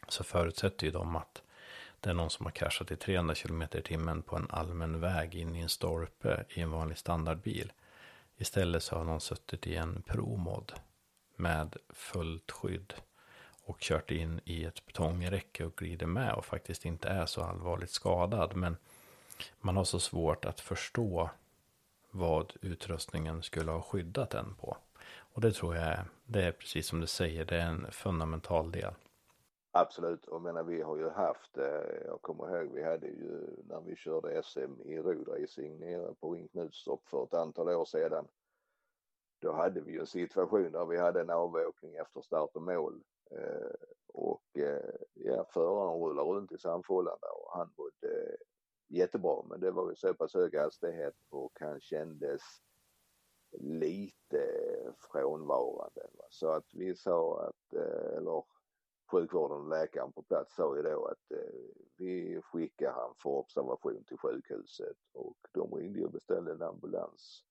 så 0.07 0.23
förutsätter 0.23 0.85
ju 0.85 0.91
de 0.91 1.15
att 1.15 1.41
det 2.05 2.11
är 2.11 2.13
någon 2.13 2.29
som 2.29 2.45
har 2.45 2.51
kraschat 2.51 2.91
i 2.91 2.95
300 2.95 3.35
km 3.35 3.61
i 3.61 3.81
timmen 3.81 4.21
på 4.21 4.35
en 4.35 4.47
allmän 4.49 4.99
väg 4.99 5.35
in 5.35 5.55
i 5.55 5.59
en 5.59 5.69
stolpe 5.69 6.45
i 6.49 6.61
en 6.61 6.71
vanlig 6.71 6.97
standardbil. 6.97 7.71
Istället 8.37 8.83
så 8.83 8.95
har 8.95 9.03
någon 9.03 9.21
suttit 9.21 9.67
i 9.67 9.75
en 9.75 10.01
promod 10.01 10.73
med 11.35 11.77
fullt 11.89 12.51
skydd 12.51 12.93
och 13.63 13.79
kört 13.79 14.11
in 14.11 14.41
i 14.45 14.65
ett 14.65 14.85
betongräcke 14.85 15.65
och 15.65 15.75
glider 15.75 16.05
med 16.05 16.33
och 16.33 16.45
faktiskt 16.45 16.85
inte 16.85 17.07
är 17.07 17.25
så 17.25 17.43
allvarligt 17.43 17.91
skadad. 17.91 18.55
Men 18.55 18.77
man 19.59 19.77
har 19.77 19.83
så 19.83 19.99
svårt 19.99 20.45
att 20.45 20.59
förstå 20.59 21.29
vad 22.11 22.53
utrustningen 22.61 23.43
skulle 23.43 23.71
ha 23.71 23.81
skyddat 23.81 24.29
den 24.29 24.55
på. 24.55 24.77
Och 25.17 25.41
det 25.41 25.51
tror 25.51 25.75
jag 25.75 25.85
är, 25.85 26.05
det 26.25 26.43
är 26.43 26.51
precis 26.51 26.87
som 26.87 27.01
du 27.01 27.07
säger, 27.07 27.45
det 27.45 27.57
är 27.57 27.67
en 27.67 27.87
fundamental 27.91 28.71
del. 28.71 28.93
Absolut, 29.77 30.27
och 30.27 30.41
menar 30.41 30.63
vi 30.63 30.81
har 30.81 30.97
ju 30.97 31.09
haft, 31.09 31.57
eh, 31.57 32.05
jag 32.05 32.21
kommer 32.21 32.57
ihåg 32.57 32.71
vi 32.73 32.83
hade 32.83 33.07
ju 33.07 33.47
när 33.63 33.81
vi 33.81 33.95
körde 33.95 34.43
SM 34.43 34.81
i 34.81 34.97
rodracing 34.97 35.79
nere 35.79 36.15
på 36.19 36.33
Ring 36.33 36.47
Knutstorp 36.47 37.07
för 37.07 37.23
ett 37.23 37.33
antal 37.33 37.69
år 37.69 37.85
sedan. 37.85 38.27
Då 39.41 39.51
hade 39.51 39.81
vi 39.81 39.91
ju 39.91 39.99
en 39.99 40.07
situation 40.07 40.71
där 40.71 40.85
vi 40.85 40.97
hade 40.97 41.21
en 41.21 41.29
avåkning 41.29 41.95
efter 41.95 42.21
start 42.21 42.49
och 42.53 42.61
mål 42.61 43.03
eh, 43.31 43.71
och 44.13 44.57
eh, 44.57 44.95
ja, 45.13 45.45
föraren 45.53 46.01
rullade 46.01 46.29
runt 46.29 46.51
i 46.51 46.57
Sandfållan 46.57 47.17
och 47.21 47.57
han 47.57 47.73
mådde 47.77 48.37
jättebra 48.87 49.43
men 49.49 49.59
det 49.59 49.71
var 49.71 49.89
ju 49.89 49.95
så 49.95 50.13
pass 50.13 50.33
hög 50.33 50.55
hastighet 50.55 51.15
och 51.29 51.57
han 51.59 51.79
kändes 51.79 52.41
lite 53.59 54.47
frånvarande. 55.11 56.07
Så 56.29 56.49
att 56.49 56.73
vi 56.73 56.95
sa 56.95 57.47
att, 57.47 57.73
eller 58.17 58.43
sjukvården 59.11 59.57
och 59.57 59.69
läkaren 59.69 60.11
på 60.11 60.21
plats 60.21 60.55
sa 60.55 60.75
ju 60.77 60.81
då 60.81 61.05
att 61.05 61.31
eh, 61.31 61.53
vi 61.97 62.41
skickar 62.41 62.91
han 62.91 63.15
för 63.23 63.29
observation 63.29 64.03
till 64.03 64.17
sjukhuset 64.17 64.97
och 65.13 65.37
de 65.51 65.75
ringde 65.75 66.05
och 66.05 66.11
beställde 66.11 66.51
en 66.51 66.61
ambulans. 66.61 67.43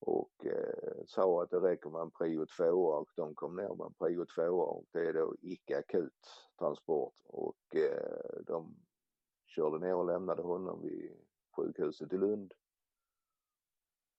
Och 0.00 0.46
eh, 0.46 1.04
sa 1.06 1.42
att 1.42 1.50
det 1.50 1.60
räcker 1.60 1.90
med 1.90 2.00
en 2.00 2.10
prio 2.10 2.46
2 2.56 2.64
och 2.64 3.10
de 3.16 3.34
kom 3.34 3.56
ner 3.56 3.74
med 3.74 3.86
en 3.86 3.94
prio 3.94 4.24
2 4.24 4.42
och 4.42 4.84
det 4.92 5.08
är 5.08 5.12
då 5.12 5.36
icke 5.40 5.78
akut 5.78 6.26
transport. 6.58 7.14
Och 7.24 7.76
eh, 7.76 8.42
de 8.46 8.76
körde 9.46 9.78
ner 9.78 9.94
och 9.94 10.06
lämnade 10.06 10.42
honom 10.42 10.82
vid 10.82 11.12
sjukhuset 11.56 12.12
i 12.12 12.16
Lund 12.16 12.54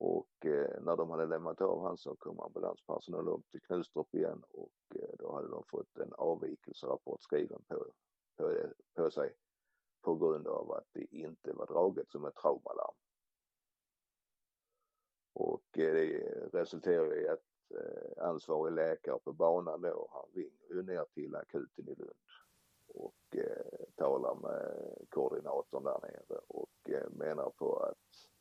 och 0.04 0.46
eh, 0.46 0.82
när 0.82 0.96
de 0.96 1.10
hade 1.10 1.26
lämnat 1.26 1.62
av 1.62 1.84
han 1.84 1.98
så 1.98 2.16
kom 2.16 2.40
ambulanspersonal 2.40 3.28
upp 3.28 3.50
till 3.52 3.62
Knutstorp 3.62 4.16
igen 4.16 4.44
och 4.50 4.96
eh, 4.96 5.16
då 5.20 5.36
hade 5.36 5.48
de 5.48 5.64
fått 5.64 5.98
en 5.98 6.14
avvikelserapport 6.14 7.22
skriven 7.22 7.64
på, 7.68 7.86
på, 8.38 8.56
på 8.94 9.12
sig 9.12 9.34
på 10.02 10.16
grund 10.16 10.48
av 10.48 10.72
att 10.72 10.88
det 10.94 11.16
inte 11.16 11.54
var 11.54 11.66
draget 11.66 12.12
som 12.12 12.26
ett 12.26 12.36
traumalarm. 12.36 12.96
Och 15.34 15.78
eh, 15.78 15.94
det 15.94 16.50
resulterade 16.54 17.22
i 17.22 17.28
att 17.28 17.72
eh, 17.72 18.24
ansvarig 18.26 18.74
läkare 18.74 19.20
på 19.20 19.34
banan 19.34 19.82
då, 19.82 20.10
han 20.12 20.30
ringer 20.34 20.84
ner 20.84 21.06
till 21.14 21.36
akuten 21.36 21.90
i 21.90 21.96
Lund 21.96 22.14
och 22.88 23.36
eh, 23.36 23.86
talar 23.96 24.36
med 24.36 24.96
koordinatorn 25.10 25.84
där 25.84 26.00
nere 26.02 26.40
och 26.48 26.90
eh, 26.90 27.10
menar 27.10 27.50
på 27.50 27.78
att 27.78 28.33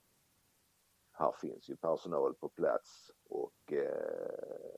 här 1.23 1.33
finns 1.41 1.71
ju 1.71 1.77
personal 1.77 2.35
på 2.35 2.49
plats 2.49 3.11
och 3.29 3.73
eh, 3.73 4.77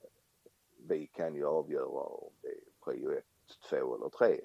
vi 0.77 1.07
kan 1.07 1.35
ju 1.35 1.47
avgöra 1.47 1.87
om 1.87 2.33
det 2.41 2.49
är 2.49 2.61
prio 2.85 3.13
1, 3.13 3.25
2 3.71 3.95
eller 3.95 4.09
3. 4.09 4.45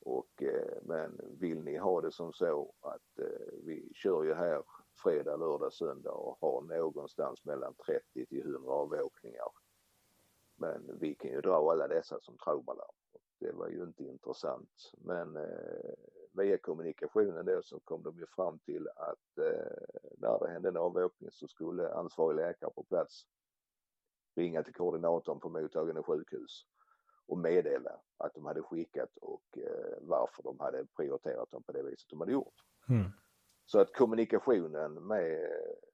Och, 0.00 0.42
eh, 0.42 0.78
men 0.82 1.20
vill 1.38 1.62
ni 1.62 1.76
ha 1.76 2.00
det 2.00 2.12
som 2.12 2.32
så 2.32 2.72
att 2.80 3.18
eh, 3.18 3.52
vi 3.64 3.92
kör 3.94 4.24
ju 4.24 4.34
här 4.34 4.62
fredag, 5.02 5.36
lördag, 5.36 5.72
söndag 5.72 6.12
och 6.12 6.38
har 6.40 6.62
någonstans 6.62 7.44
mellan 7.44 7.74
30 7.74 8.26
till 8.26 8.40
100 8.40 8.70
avåkningar. 8.72 9.48
Men 10.56 10.98
vi 11.00 11.14
kan 11.14 11.30
ju 11.30 11.40
dra 11.40 11.70
alla 11.70 11.88
dessa 11.88 12.20
som 12.20 12.36
traumalarm. 12.38 12.94
Det 13.38 13.52
var 13.52 13.68
ju 13.68 13.82
inte 13.82 14.04
intressant. 14.04 14.92
Men 14.98 15.36
eh, 15.36 15.94
via 16.36 16.58
kommunikationen 16.58 17.46
då 17.46 17.62
så 17.62 17.80
kom 17.80 18.02
de 18.02 18.18
ju 18.18 18.26
fram 18.26 18.58
till 18.58 18.88
att 18.96 19.38
eh, 19.38 19.98
när 20.18 20.38
det 20.38 20.52
hände 20.52 20.68
en 20.68 20.76
avåkning 20.76 21.30
så 21.32 21.48
skulle 21.48 21.92
ansvarig 21.92 22.36
läkare 22.36 22.70
på 22.70 22.84
plats 22.84 23.26
ringa 24.36 24.62
till 24.62 24.74
koordinatorn 24.74 25.40
på 25.40 25.48
mottagande 25.48 26.02
sjukhus 26.02 26.66
och 27.26 27.38
meddela 27.38 28.00
att 28.16 28.34
de 28.34 28.46
hade 28.46 28.62
skickat 28.62 29.16
och 29.16 29.58
eh, 29.58 29.98
varför 30.00 30.42
de 30.42 30.60
hade 30.60 30.86
prioriterat 30.96 31.50
dem 31.50 31.62
på 31.62 31.72
det 31.72 31.82
viset 31.82 32.10
de 32.10 32.20
hade 32.20 32.32
gjort. 32.32 32.54
Mm. 32.88 33.10
Så 33.66 33.80
att 33.80 33.92
kommunikationen 33.92 35.06
med 35.06 35.50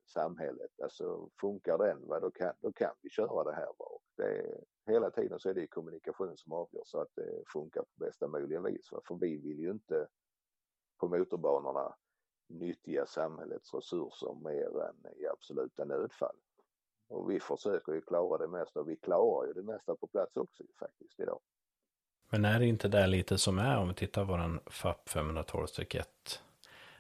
samhället, 0.07 0.81
alltså 0.83 1.29
funkar 1.41 1.79
den, 1.79 2.09
va, 2.09 2.21
då, 2.21 2.31
kan, 2.31 2.53
då 2.61 2.73
kan 2.73 2.95
vi 3.03 3.11
köra 3.11 3.45
det 3.45 3.55
här. 3.55 3.67
Va? 3.67 3.85
Och 3.85 4.03
det 4.17 4.61
hela 4.87 5.11
tiden 5.11 5.39
så 5.39 5.51
är 5.51 5.55
det 5.55 5.67
kommunikation 5.67 6.37
som 6.37 6.53
avgör 6.53 6.83
så 6.85 7.01
att 7.01 7.15
det 7.15 7.43
funkar 7.53 7.83
på 7.83 8.05
bästa 8.05 8.29
möjliga 8.29 8.61
vis. 8.61 8.93
Va? 8.93 9.01
För 9.09 9.15
vi 9.15 9.37
vill 9.37 9.59
ju 9.59 9.71
inte 9.71 10.07
på 11.03 11.09
motorbanorna 11.09 11.95
nyttja 12.49 13.07
samhällets 13.07 13.75
resurser 13.75 14.35
mer 14.35 14.83
än 14.89 15.15
i 15.17 15.27
absoluta 15.27 15.85
nödfall. 15.85 16.37
Och 17.09 17.31
vi 17.31 17.41
försöker 17.41 17.93
ju 17.93 18.01
klara 18.01 18.39
det 18.39 18.49
mesta 18.49 18.81
och 18.81 18.89
vi 18.89 18.97
klarar 18.97 19.47
ju 19.47 19.53
det 19.53 19.63
mesta 19.63 19.97
på 19.97 20.07
plats 20.07 20.37
också 20.37 20.65
faktiskt 20.79 21.21
idag. 21.21 21.41
Men 22.31 22.45
är 22.45 22.59
det 22.59 22.67
inte 22.67 22.89
det 22.89 23.07
lite 23.07 23.39
som 23.39 23.59
är 23.59 23.79
om 23.79 23.89
vi 23.89 23.95
tittar 23.95 24.25
på 24.25 24.33
våran 24.33 24.61
FAP 24.67 25.09
512-1 25.09 26.05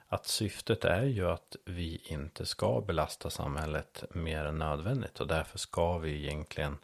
att 0.06 0.26
syftet 0.26 0.84
är 0.84 1.04
ju 1.04 1.26
att 1.26 1.56
vi 1.64 2.02
inte 2.04 2.46
ska 2.46 2.80
belasta 2.80 3.30
samhället 3.30 4.04
mer 4.14 4.44
än 4.44 4.58
nödvändigt 4.58 5.20
och 5.20 5.26
därför 5.26 5.58
ska 5.58 5.98
vi 5.98 6.26
egentligen 6.26 6.78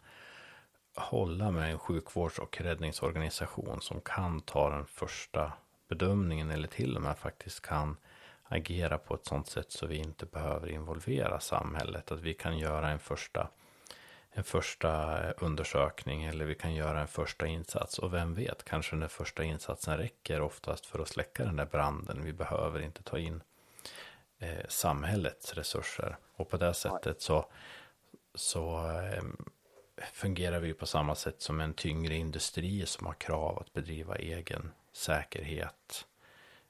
hålla 0.95 1.51
med 1.51 1.71
en 1.71 1.79
sjukvårds 1.79 2.39
och 2.39 2.61
räddningsorganisation 2.61 3.81
som 3.81 4.01
kan 4.01 4.41
ta 4.41 4.69
den 4.69 4.85
första 4.85 5.53
bedömningen 5.89 6.49
eller 6.49 6.67
till 6.67 6.95
och 6.95 7.01
med 7.01 7.17
faktiskt 7.17 7.61
kan 7.61 7.97
agera 8.43 8.97
på 8.97 9.15
ett 9.15 9.25
sådant 9.25 9.47
sätt 9.47 9.71
så 9.71 9.87
vi 9.87 9.95
inte 9.95 10.25
behöver 10.25 10.69
involvera 10.69 11.39
samhället. 11.39 12.11
Att 12.11 12.21
vi 12.21 12.33
kan 12.33 12.57
göra 12.57 12.89
en 12.89 12.99
första, 12.99 13.49
en 14.31 14.43
första 14.43 15.23
eh, 15.27 15.33
undersökning 15.37 16.23
eller 16.23 16.45
vi 16.45 16.55
kan 16.55 16.73
göra 16.73 17.01
en 17.01 17.07
första 17.07 17.47
insats. 17.47 17.99
Och 17.99 18.13
vem 18.13 18.33
vet, 18.33 18.63
kanske 18.63 18.95
den 18.95 19.09
första 19.09 19.43
insatsen 19.43 19.97
räcker 19.97 20.41
oftast 20.41 20.85
för 20.85 20.99
att 20.99 21.07
släcka 21.07 21.45
den 21.45 21.55
där 21.55 21.65
branden. 21.65 22.23
Vi 22.23 22.33
behöver 22.33 22.79
inte 22.79 23.03
ta 23.03 23.17
in 23.17 23.43
eh, 24.39 24.65
samhällets 24.67 25.53
resurser. 25.53 26.17
Och 26.35 26.49
på 26.49 26.57
det 26.57 26.73
sättet 26.73 27.21
så, 27.21 27.45
så 28.35 28.89
eh, 28.99 29.23
fungerar 30.13 30.59
vi 30.59 30.73
på 30.73 30.85
samma 30.85 31.15
sätt 31.15 31.41
som 31.41 31.61
en 31.61 31.73
tyngre 31.73 32.15
industri 32.15 32.85
som 32.85 33.05
har 33.07 33.13
krav 33.13 33.59
att 33.59 33.73
bedriva 33.73 34.15
egen 34.15 34.71
säkerhet. 34.93 36.05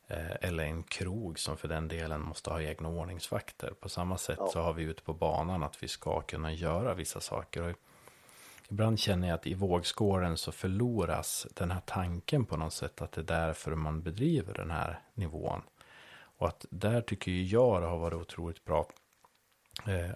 Eh, 0.08 0.36
eller 0.42 0.64
en 0.64 0.84
krog 0.84 1.40
som 1.40 1.58
för 1.58 1.68
den 1.68 1.88
delen 1.88 2.22
måste 2.22 2.50
ha 2.50 2.62
egna 2.62 2.90
ordningsvakter. 2.90 3.74
På 3.80 3.90
samma 3.90 4.18
sätt 4.18 4.38
ja. 4.40 4.48
så 4.48 4.62
har 4.62 4.74
vi 4.74 4.84
ute 4.84 5.04
på 5.04 5.14
banan 5.14 5.64
att 5.64 5.84
vi 5.84 5.88
ska 5.88 6.22
kunna 6.22 6.54
göra 6.54 6.94
vissa 6.94 7.20
saker. 7.20 7.62
Och 7.62 7.76
ibland 8.70 9.00
känner 9.00 9.28
jag 9.28 9.36
att 9.36 9.48
i 9.48 9.54
vågskåren 9.54 10.38
så 10.38 10.52
förloras 10.52 11.48
den 11.54 11.72
här 11.72 11.82
tanken 11.86 12.46
på 12.46 12.58
något 12.58 12.74
sätt 12.74 13.02
att 13.02 13.12
det 13.12 13.22
är 13.22 13.26
därför 13.26 13.76
man 13.76 14.02
bedriver 14.02 14.54
den 14.54 14.72
här 14.72 15.00
nivån. 15.14 15.62
Och 16.38 16.48
att 16.48 16.66
där 16.70 17.02
tycker 17.02 17.32
jag 17.32 17.82
det 17.82 17.88
har 17.88 17.98
varit 17.98 18.22
otroligt 18.22 18.66
bra. 18.66 18.88
Eh, 19.88 20.12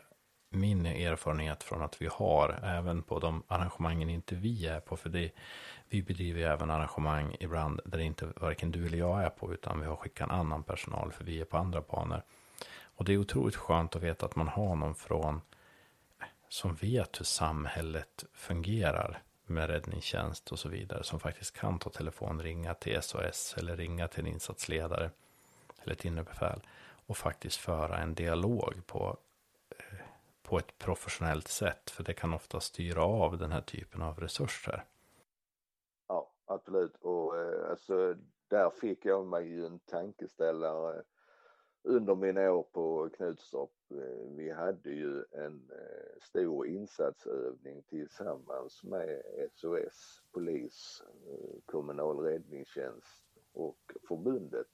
min 0.49 0.85
erfarenhet 0.85 1.63
från 1.63 1.81
att 1.81 2.01
vi 2.01 2.07
har, 2.11 2.59
även 2.63 3.03
på 3.03 3.19
de 3.19 3.43
arrangemangen 3.47 4.09
inte 4.09 4.35
vi 4.35 4.67
är 4.67 4.79
på, 4.79 4.97
för 4.97 5.09
det, 5.09 5.31
vi 5.93 6.01
bedriver 6.01 6.39
ju 6.39 6.45
även 6.45 6.69
arrangemang 6.69 7.35
ibland 7.39 7.81
där 7.85 7.99
inte 7.99 8.27
varken 8.35 8.71
du 8.71 8.87
eller 8.87 8.97
jag 8.97 9.23
är 9.23 9.29
på, 9.29 9.53
utan 9.53 9.79
vi 9.79 9.85
har 9.85 9.95
skickat 9.95 10.29
en 10.29 10.35
annan 10.35 10.63
personal, 10.63 11.11
för 11.11 11.23
vi 11.23 11.41
är 11.41 11.45
på 11.45 11.57
andra 11.57 11.81
banor. 11.81 12.21
Och 12.83 13.05
det 13.05 13.13
är 13.13 13.17
otroligt 13.17 13.55
skönt 13.55 13.95
att 13.95 14.01
veta 14.01 14.25
att 14.25 14.35
man 14.35 14.47
har 14.47 14.75
någon 14.75 14.95
från, 14.95 15.41
eh, 16.19 16.25
som 16.49 16.75
vet 16.75 17.19
hur 17.19 17.25
samhället 17.25 18.25
fungerar 18.33 19.21
med 19.45 19.69
räddningstjänst 19.69 20.51
och 20.51 20.59
så 20.59 20.69
vidare, 20.69 21.03
som 21.03 21.19
faktiskt 21.19 21.57
kan 21.57 21.79
ta 21.79 21.89
telefon, 21.89 22.41
ringa 22.41 22.73
till 22.73 23.01
SOS 23.01 23.55
eller 23.57 23.77
ringa 23.77 24.07
till 24.07 24.19
en 24.19 24.27
insatsledare 24.27 25.11
eller 25.83 25.93
ett 25.93 26.05
inre 26.05 26.23
befäl 26.23 26.61
och 27.05 27.17
faktiskt 27.17 27.57
föra 27.57 27.97
en 27.97 28.13
dialog 28.13 28.73
på 28.85 29.17
eh, 29.69 29.97
på 30.43 30.57
ett 30.57 30.77
professionellt 30.77 31.47
sätt. 31.47 31.89
För 31.89 32.03
det 32.03 32.13
kan 32.13 32.33
ofta 32.33 32.59
styra 32.59 33.03
av 33.03 33.37
den 33.37 33.51
här 33.51 33.61
typen 33.61 34.01
av 34.01 34.19
resurser. 34.19 34.83
Ja, 36.07 36.29
absolut. 36.45 36.95
Och 37.01 37.37
eh, 37.37 37.62
alltså, 37.74 38.15
där 38.47 38.69
fick 38.69 39.05
jag 39.05 39.26
mig 39.28 39.47
ju 39.47 39.65
en 39.65 39.80
tankeställare 39.80 41.03
under 41.84 42.15
mina 42.15 42.51
år 42.51 42.63
på 42.63 43.09
Knutstorp. 43.09 43.71
Eh, 43.91 44.36
vi 44.36 44.51
hade 44.51 44.89
ju 44.89 45.24
en 45.32 45.71
eh, 45.71 46.21
stor 46.21 46.67
insatsövning 46.67 47.84
tillsammans 47.84 48.84
med 48.84 49.21
SOS, 49.53 50.21
polis, 50.32 51.01
eh, 51.28 51.59
kommunal 51.65 52.19
räddningstjänst 52.19 53.24
och 53.53 53.93
förbundet 54.07 54.67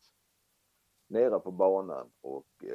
nere 1.08 1.40
på 1.40 1.52
banan 1.52 2.12
och 2.22 2.66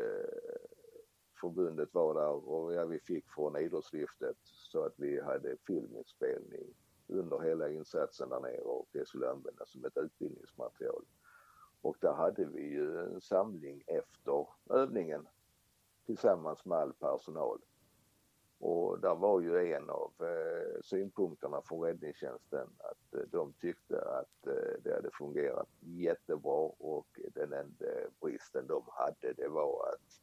förbundet 1.40 1.94
var 1.94 2.14
där 2.14 2.48
och 2.48 2.74
ja, 2.74 2.84
vi 2.84 3.00
fick 3.00 3.30
från 3.30 3.56
idrottslyftet 3.56 4.36
så 4.42 4.84
att 4.84 4.94
vi 4.96 5.20
hade 5.20 5.56
filminspelning 5.66 6.74
under 7.08 7.38
hela 7.38 7.68
insatsen 7.68 8.28
där 8.28 8.40
nere 8.40 8.60
och 8.60 8.88
det 8.92 9.08
skulle 9.08 9.30
användas 9.30 9.70
som 9.70 9.84
ett 9.84 9.96
utbildningsmaterial. 9.96 11.04
Och 11.80 11.96
där 12.00 12.12
hade 12.12 12.44
vi 12.44 12.62
ju 12.62 12.98
en 13.00 13.20
samling 13.20 13.82
efter 13.86 14.46
övningen 14.70 15.28
tillsammans 16.06 16.64
med 16.64 16.78
all 16.78 16.92
personal. 16.92 17.60
Och 18.58 19.00
där 19.00 19.14
var 19.14 19.40
ju 19.40 19.72
en 19.72 19.90
av 19.90 20.12
eh, 20.20 20.80
synpunkterna 20.82 21.62
från 21.62 21.80
räddningstjänsten 21.80 22.68
att 22.78 23.14
eh, 23.14 23.20
de 23.30 23.52
tyckte 23.52 24.00
att 24.00 24.46
eh, 24.46 24.82
det 24.84 24.94
hade 24.94 25.10
fungerat 25.10 25.68
jättebra 25.80 26.72
och 26.78 27.20
den 27.34 27.52
enda 27.52 27.86
bristen 28.20 28.66
de 28.66 28.84
hade 28.86 29.32
det 29.32 29.48
var 29.48 29.88
att 29.88 30.20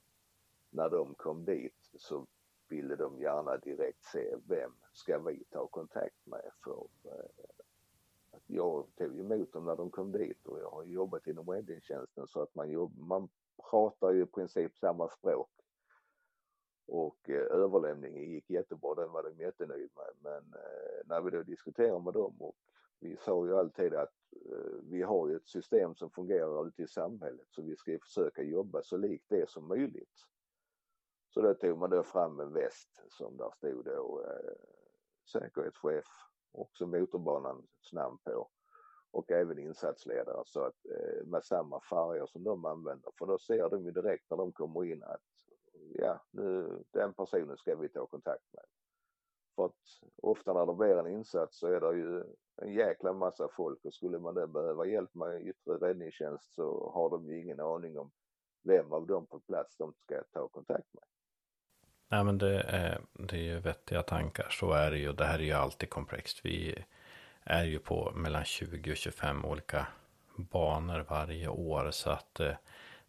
när 0.70 0.90
de 0.90 1.16
kom 1.16 1.46
dit 1.46 1.90
så 1.98 2.28
ville 2.72 2.96
de 2.96 3.20
gärna 3.20 3.58
direkt 3.58 4.04
se 4.04 4.36
vem 4.48 4.72
ska 4.94 5.20
vi 5.20 5.44
ta 5.50 5.68
kontakt 5.68 6.26
med 6.26 6.52
för 6.64 6.88
eh, 7.04 7.46
att 8.32 8.44
jag 8.48 8.88
tog 8.96 9.20
emot 9.20 9.54
dem 9.54 9.66
när 9.66 9.76
de 9.76 9.92
kom 9.92 10.12
dit 10.12 10.48
och 10.48 10.60
jag 10.60 10.70
har 10.70 10.84
jobbat 10.84 11.28
inom 11.28 11.50
räddningstjänsten 11.50 12.28
så 12.28 12.42
att 12.42 12.56
man, 12.56 12.70
jobb, 12.70 12.98
man 12.98 13.30
pratar 13.70 14.12
ju 14.12 14.24
i 14.24 14.26
princip 14.26 14.78
samma 14.78 15.10
språk. 15.10 15.50
Och 16.88 17.30
eh, 17.30 17.46
överlämningen 17.52 18.24
gick 18.24 18.50
jättebra, 18.50 18.96
den 18.96 19.12
var 19.12 19.24
de 19.24 19.44
jättenöjd 19.44 19.90
med. 19.96 20.14
Men 20.22 20.54
eh, 20.54 21.02
när 21.06 21.22
vi 21.22 21.32
då 21.32 21.44
diskuterade 21.44 22.04
med 22.04 22.14
dem 22.14 22.36
och 22.40 22.56
vi 23.00 23.18
sa 23.18 23.46
ju 23.46 23.58
alltid 23.58 23.94
att 23.94 24.14
eh, 24.46 24.80
vi 24.84 25.02
har 25.02 25.30
ju 25.30 25.36
ett 25.36 25.48
system 25.48 25.96
som 25.96 26.12
fungerar 26.12 26.68
ute 26.68 26.82
i 26.84 26.88
samhället 26.88 27.48
så 27.50 27.62
vi 27.62 27.76
ska 27.76 28.00
försöka 28.00 28.44
jobba 28.44 28.82
så 28.84 28.98
likt 28.98 29.26
det 29.30 29.50
som 29.50 29.68
möjligt. 29.68 30.31
Så 31.34 31.42
då 31.42 31.54
tog 31.54 31.78
man 31.78 31.90
då 31.90 32.04
fram 32.04 32.40
en 32.40 32.54
väst 32.54 33.04
som 33.10 33.38
där 33.38 33.52
stod 33.52 33.86
då 33.86 34.24
eh, 34.28 34.54
säkerhetschef, 35.32 36.06
också 36.52 36.88
motorbanans 36.88 37.94
namn 37.94 38.18
på 38.24 38.50
och 39.12 39.32
även 39.32 39.60
insatsledare 39.60 40.44
så 40.46 40.64
att 40.64 40.86
eh, 40.86 41.26
med 41.26 41.44
samma 41.44 41.82
färger 41.82 42.26
som 42.26 42.44
de 42.44 42.66
använder 42.66 43.12
för 43.20 43.26
då 43.26 43.40
ser 43.40 43.70
de 43.70 43.86
ju 43.86 43.92
direkt 43.92 44.30
när 44.30 44.38
de 44.38 44.52
kommer 44.52 44.86
in 44.86 45.04
att 45.04 45.22
ja, 45.94 46.22
nu 46.32 46.84
den 46.92 47.14
personen 47.14 47.58
ska 47.58 47.76
vi 47.76 47.90
ta 47.90 48.08
kontakt 48.08 48.54
med. 48.54 48.64
För 49.56 49.66
att 49.66 49.76
ofta 50.22 50.54
när 50.54 50.66
det 50.66 50.74
blir 50.74 50.98
en 50.98 51.08
insats 51.08 51.60
så 51.60 51.68
är 51.68 51.82
det 51.82 51.98
ju 51.98 52.24
en 52.56 52.74
jäkla 52.74 53.14
massa 53.14 53.48
folk 53.48 53.86
och 53.86 53.94
skulle 53.94 54.20
man 54.20 54.36
då 54.36 54.48
behöva 54.48 54.86
hjälp 54.86 55.16
med 55.16 55.48
yttre 55.48 55.74
räddningstjänst 55.74 56.54
så 56.54 56.92
har 56.94 57.10
de 57.10 57.26
ju 57.26 57.42
ingen 57.42 57.60
aning 57.60 58.00
om 58.00 58.12
vem 58.64 58.94
av 58.94 59.08
dem 59.08 59.28
på 59.28 59.40
plats 59.40 59.78
de 59.78 59.94
ska 59.94 60.24
ta 60.24 60.48
kontakt 60.48 60.94
med. 60.94 61.04
Nej 62.12 62.24
men 62.24 62.38
det 62.38 62.62
är, 62.62 63.02
det 63.14 63.36
är 63.36 63.42
ju 63.42 63.60
vettiga 63.60 64.04
tankar. 64.04 64.48
Så 64.50 64.72
är 64.72 64.92
det 64.92 64.98
ju. 64.98 65.14
Det 65.14 65.26
här 65.26 65.40
är 65.40 65.44
ju 65.44 65.54
alltid 65.54 65.90
komplext. 65.90 66.40
Vi 66.44 66.76
är 67.44 67.64
ju 67.64 67.80
på 67.80 68.12
mellan 68.16 68.46
20 68.46 68.92
och 68.92 68.98
25 68.98 69.46
olika 69.46 69.88
banor 70.36 71.06
varje 71.10 71.48
år. 71.48 71.92
Så 71.92 72.10
att 72.10 72.40
eh, 72.40 72.54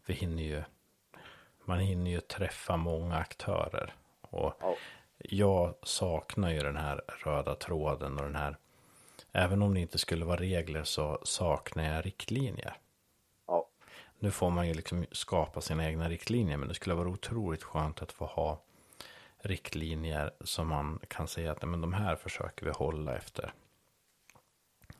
vi 0.05 0.13
hinner 0.13 0.43
ju. 0.43 0.63
Man 1.65 1.79
hinner 1.79 2.11
ju 2.11 2.19
träffa 2.19 2.77
många 2.77 3.15
aktörer. 3.15 3.93
Och 4.21 4.53
ja. 4.59 4.75
jag 5.17 5.75
saknar 5.83 6.51
ju 6.51 6.59
den 6.59 6.77
här 6.77 7.01
röda 7.25 7.55
tråden 7.55 8.17
och 8.17 8.23
den 8.23 8.35
här. 8.35 8.57
Även 9.31 9.61
om 9.61 9.73
det 9.73 9.79
inte 9.79 9.97
skulle 9.97 10.25
vara 10.25 10.39
regler 10.39 10.83
så 10.83 11.19
saknar 11.23 11.95
jag 11.95 12.05
riktlinjer. 12.05 12.77
Ja. 13.47 13.67
Nu 14.19 14.31
får 14.31 14.49
man 14.49 14.67
ju 14.67 14.73
liksom 14.73 15.05
skapa 15.11 15.61
sina 15.61 15.85
egna 15.85 16.09
riktlinjer. 16.09 16.57
Men 16.57 16.67
det 16.67 16.73
skulle 16.73 16.95
vara 16.95 17.09
otroligt 17.09 17.63
skönt 17.63 18.01
att 18.01 18.11
få 18.11 18.25
ha 18.25 18.61
riktlinjer 19.43 20.33
som 20.41 20.67
man 20.67 20.99
kan 21.07 21.27
säga 21.27 21.51
att 21.51 21.61
men 21.61 21.81
de 21.81 21.93
här 21.93 22.15
försöker 22.15 22.65
vi 22.65 22.71
hålla 22.71 23.15
efter. 23.15 23.53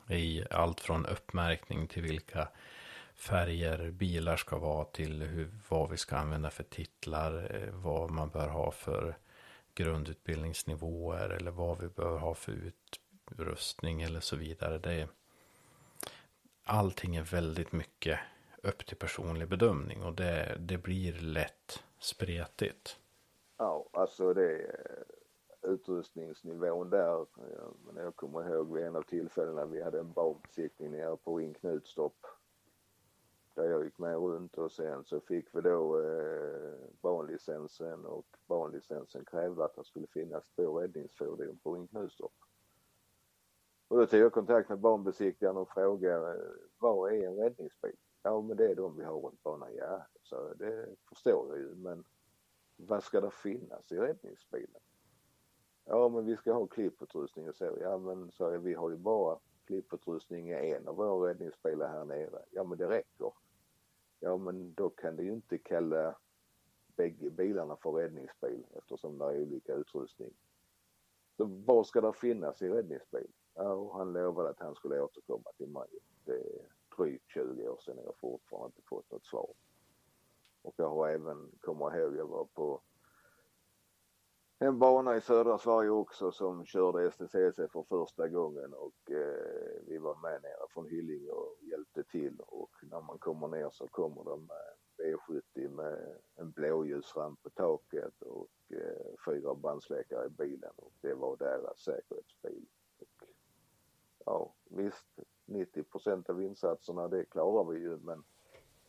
I 0.10 0.44
allt 0.52 0.80
från 0.80 1.06
uppmärkning 1.06 1.88
till 1.88 2.04
vilka 2.04 2.48
färger 3.14 3.92
bilar 3.92 4.38
ska 4.38 4.58
vara 4.58 4.86
till 4.86 5.22
hur, 5.22 5.52
vad 5.70 5.90
vi 5.90 5.98
ska 5.98 6.18
använda 6.18 6.50
för 6.50 6.64
titlar, 6.64 7.56
eh, 7.56 7.74
vad 7.74 8.12
man 8.12 8.30
bör 8.30 8.48
ha 8.48 8.72
för 8.72 9.18
grundutbildningsnivåer 9.76 11.30
eller 11.30 11.52
vad 11.52 11.80
vi 11.80 11.88
bör 11.88 12.18
ha 12.18 12.36
för 12.36 12.52
utrustning 13.32 14.02
eller 14.02 14.20
så 14.20 14.36
vidare. 14.36 14.78
Det 14.78 14.94
är, 14.94 15.08
allting 16.64 17.16
är 17.16 17.24
väldigt 17.24 17.72
mycket 17.72 18.20
upp 18.64 18.86
till 18.86 18.98
personlig 18.98 19.48
bedömning 19.48 20.04
och 20.04 20.14
det, 20.14 20.56
det 20.60 20.78
blir 20.78 21.14
lätt 21.14 21.84
spretigt. 22.00 23.00
Ja, 23.58 23.90
alltså 23.94 24.34
det 24.34 24.62
eh, 24.62 25.72
utrustningsnivån 25.72 26.90
där. 26.90 27.22
Eh, 27.22 27.68
men 27.86 28.04
jag 28.04 28.16
kommer 28.16 28.54
ihåg 28.54 28.74
vid 28.74 28.84
en 28.84 28.96
av 28.96 29.02
tillfällena 29.02 29.66
vi 29.66 29.84
hade 29.84 30.00
en 30.00 30.12
banbesiktning 30.12 30.92
nere 30.92 31.18
på 31.18 31.38
Ring 31.38 31.54
Knutstorp. 31.54 32.26
Där 33.56 33.70
jag 33.70 33.84
gick 33.84 33.98
med 33.98 34.16
runt 34.16 34.58
och 34.58 34.72
sen 34.72 35.04
så 35.04 35.20
fick 35.20 35.56
vi 35.56 35.62
då 35.62 36.00
eh, 36.00 36.74
banlicensen 37.02 38.06
och 38.06 38.26
banlicensen 38.48 39.26
krävde 39.26 39.66
att 39.66 39.76
det 39.76 39.84
skulle 39.84 40.08
finnas 40.08 40.50
två 40.56 40.80
räddningsfordon 40.80 41.60
på 41.64 41.76
Ring 41.76 41.88
Knutstorp. 41.88 42.32
Och 43.88 43.98
då 43.98 44.06
tog 44.06 44.20
jag 44.20 44.34
kontakt 44.34 44.70
med 44.70 44.80
banbesiktigaren 44.80 45.58
och 45.58 45.70
frågade 45.70 46.32
eh, 46.32 46.52
vad 46.78 47.14
är 47.14 47.28
en 47.28 47.36
räddningsbil? 47.36 47.96
Ja 48.24 48.42
men 48.42 48.58
det 48.58 48.68
är 48.68 48.76
de 48.76 48.98
vi 48.98 49.04
har 49.04 49.20
runt 49.20 49.44
banan. 49.44 49.76
Ja, 49.76 50.06
så 50.24 50.54
det 50.54 50.96
förstår 51.10 51.48
jag 51.50 51.58
ju 51.58 51.76
men 51.76 52.04
vad 52.88 53.04
ska 53.04 53.22
det 53.22 53.32
finnas 53.32 53.92
i 53.92 53.98
räddningsbilen? 53.98 54.82
Ja 55.86 56.10
men 56.10 56.26
vi 56.26 56.38
ska 56.38 56.54
ha 56.54 56.68
klipputrustning 56.68 57.50
och 57.50 57.56
så. 57.56 57.78
Ja 57.82 57.98
men 57.98 58.32
sa 58.32 58.52
jag, 58.52 58.60
vi 58.60 58.74
har 58.74 58.90
ju 58.90 58.98
bara 58.98 59.40
klipputrustning 59.66 60.50
i 60.50 60.72
en 60.72 60.88
av 60.88 60.96
våra 60.96 61.30
räddningsbilar 61.30 61.88
här 61.88 62.06
nere. 62.06 62.46
Ja 62.52 62.64
men 62.64 62.78
det 62.78 62.90
räcker. 62.90 63.32
Ja 64.20 64.38
men 64.38 64.74
då 64.74 64.90
kan 64.90 65.16
du 65.16 65.24
ju 65.24 65.34
inte 65.34 65.58
kalla 65.58 66.16
bägge 66.96 67.30
bilarna 67.30 67.76
för 67.76 67.92
räddningsbil 67.92 68.66
eftersom 68.74 69.18
det 69.18 69.26
är 69.26 69.42
olika 69.42 69.74
utrustning. 69.74 70.34
Så 71.38 71.46
vad 71.46 71.88
ska 71.88 72.02
det 72.02 72.14
finnas 72.14 72.62
i 72.62 72.70
räddningsbil? 72.70 73.32
Ja, 73.54 73.74
och 73.74 73.98
han 73.98 74.14
lovade 74.14 74.50
att 74.50 74.60
han 74.60 74.76
skulle 74.76 75.02
återkomma 75.02 75.52
till 75.58 75.68
mig. 75.68 75.88
Det 76.26 76.34
är 76.34 76.68
drygt 76.98 77.28
20 77.28 77.70
år 77.70 77.78
sedan 77.86 77.98
och 77.98 78.06
jag 78.06 78.16
fortfarande 78.18 78.66
inte 78.66 78.88
fått 78.88 79.12
något 79.12 79.26
svar. 79.26 79.54
Och 80.64 80.74
jag 80.78 80.90
har 80.90 81.10
även, 81.10 81.52
kommer 81.62 81.98
ihåg, 81.98 82.16
jag 82.16 82.28
var 82.28 82.46
på 82.46 82.82
en 84.60 84.80
bana 84.80 85.16
i 85.16 85.22
södra 85.22 85.58
Sverige 85.58 85.90
också 85.90 86.32
som 86.32 86.66
körde 86.66 87.12
STCC 87.12 87.56
för 87.72 87.84
första 87.84 88.28
gången 88.28 88.74
och 88.74 89.12
eh, 89.12 89.82
vi 89.88 89.98
var 89.98 90.16
med 90.16 90.42
nere 90.42 90.68
från 90.74 90.88
Hyllinge 90.88 91.30
och 91.32 91.58
hjälpte 91.62 92.04
till 92.04 92.40
och 92.40 92.72
när 92.82 93.02
man 93.02 93.20
kommer 93.20 93.48
ner 93.48 93.70
så 93.70 93.88
kommer 93.88 94.24
de 94.24 94.46
med 94.46 94.74
B70 94.98 95.70
med 95.70 96.22
en 96.36 96.52
blåljusramp 96.52 97.44
på 97.44 97.50
taket 97.50 98.22
och 98.22 98.50
eh, 98.70 99.16
fyra 99.26 99.56
brandsläckare 99.56 100.26
i 100.26 100.30
bilen 100.30 100.72
och 100.76 100.94
det 101.02 101.14
var 101.14 101.38
deras 101.38 101.80
säkerhetsbil. 101.80 102.66
Och, 103.00 103.28
ja 104.26 104.54
visst, 104.70 105.08
90% 105.46 106.30
av 106.30 106.42
insatserna 106.42 107.08
det 107.08 107.26
klarar 107.26 107.72
vi 107.72 107.80
ju 107.80 107.98
men 107.98 108.24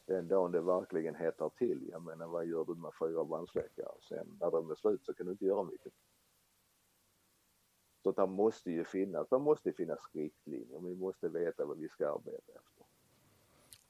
den 0.07 0.29
dagen 0.29 0.53
det 0.53 0.61
verkligen 0.61 1.15
hettar 1.15 1.49
till, 1.49 1.89
jag 1.91 2.03
menar 2.03 2.27
vad 2.27 2.47
gör 2.47 2.65
du 2.65 2.75
med 2.75 2.93
fyra 3.01 3.25
brandsläckare? 3.25 3.95
Sen 4.09 4.37
när 4.41 4.51
de 4.51 4.71
är 4.71 4.75
slut 4.75 5.05
så 5.05 5.15
kan 5.15 5.27
du 5.27 5.33
inte 5.33 5.45
göra 5.45 5.63
mycket. 5.63 5.93
Så 8.03 8.13
det 8.13 8.27
måste 8.27 8.71
ju 8.71 8.85
finnas, 8.85 9.29
det 9.29 9.39
måste 9.39 9.73
finnas 9.73 9.99
riktlinjer, 10.13 10.81
vi 10.81 10.95
måste 10.95 11.29
veta 11.29 11.65
vad 11.65 11.79
vi 11.79 11.89
ska 11.89 12.09
arbeta 12.09 12.53
efter. 12.53 12.85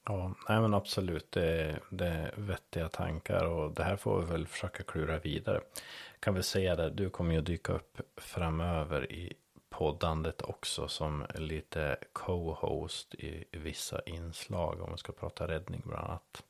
Ja, 0.05 0.35
nej 0.49 0.61
men 0.61 0.73
absolut, 0.73 1.31
det, 1.31 1.79
det 1.89 2.05
är 2.05 2.33
vettiga 2.37 2.89
tankar 2.89 3.45
och 3.45 3.71
det 3.71 3.83
här 3.83 3.95
får 3.95 4.19
vi 4.19 4.25
väl 4.25 4.47
försöka 4.47 4.83
klura 4.83 5.19
vidare. 5.19 5.61
Kan 6.19 6.33
vi 6.33 6.43
säga 6.43 6.75
det, 6.75 6.89
du 6.89 7.09
kommer 7.09 7.33
ju 7.33 7.41
dyka 7.41 7.73
upp 7.73 8.01
framöver 8.15 9.11
i 9.11 9.33
poddandet 9.77 10.41
också 10.41 10.87
som 10.87 11.25
lite 11.35 11.97
co-host 12.13 13.15
i 13.15 13.45
vissa 13.51 14.01
inslag 14.05 14.81
om 14.81 14.91
vi 14.91 14.97
ska 14.97 15.11
prata 15.11 15.47
räddning 15.47 15.81
bland 15.85 16.05
annat. 16.05 16.43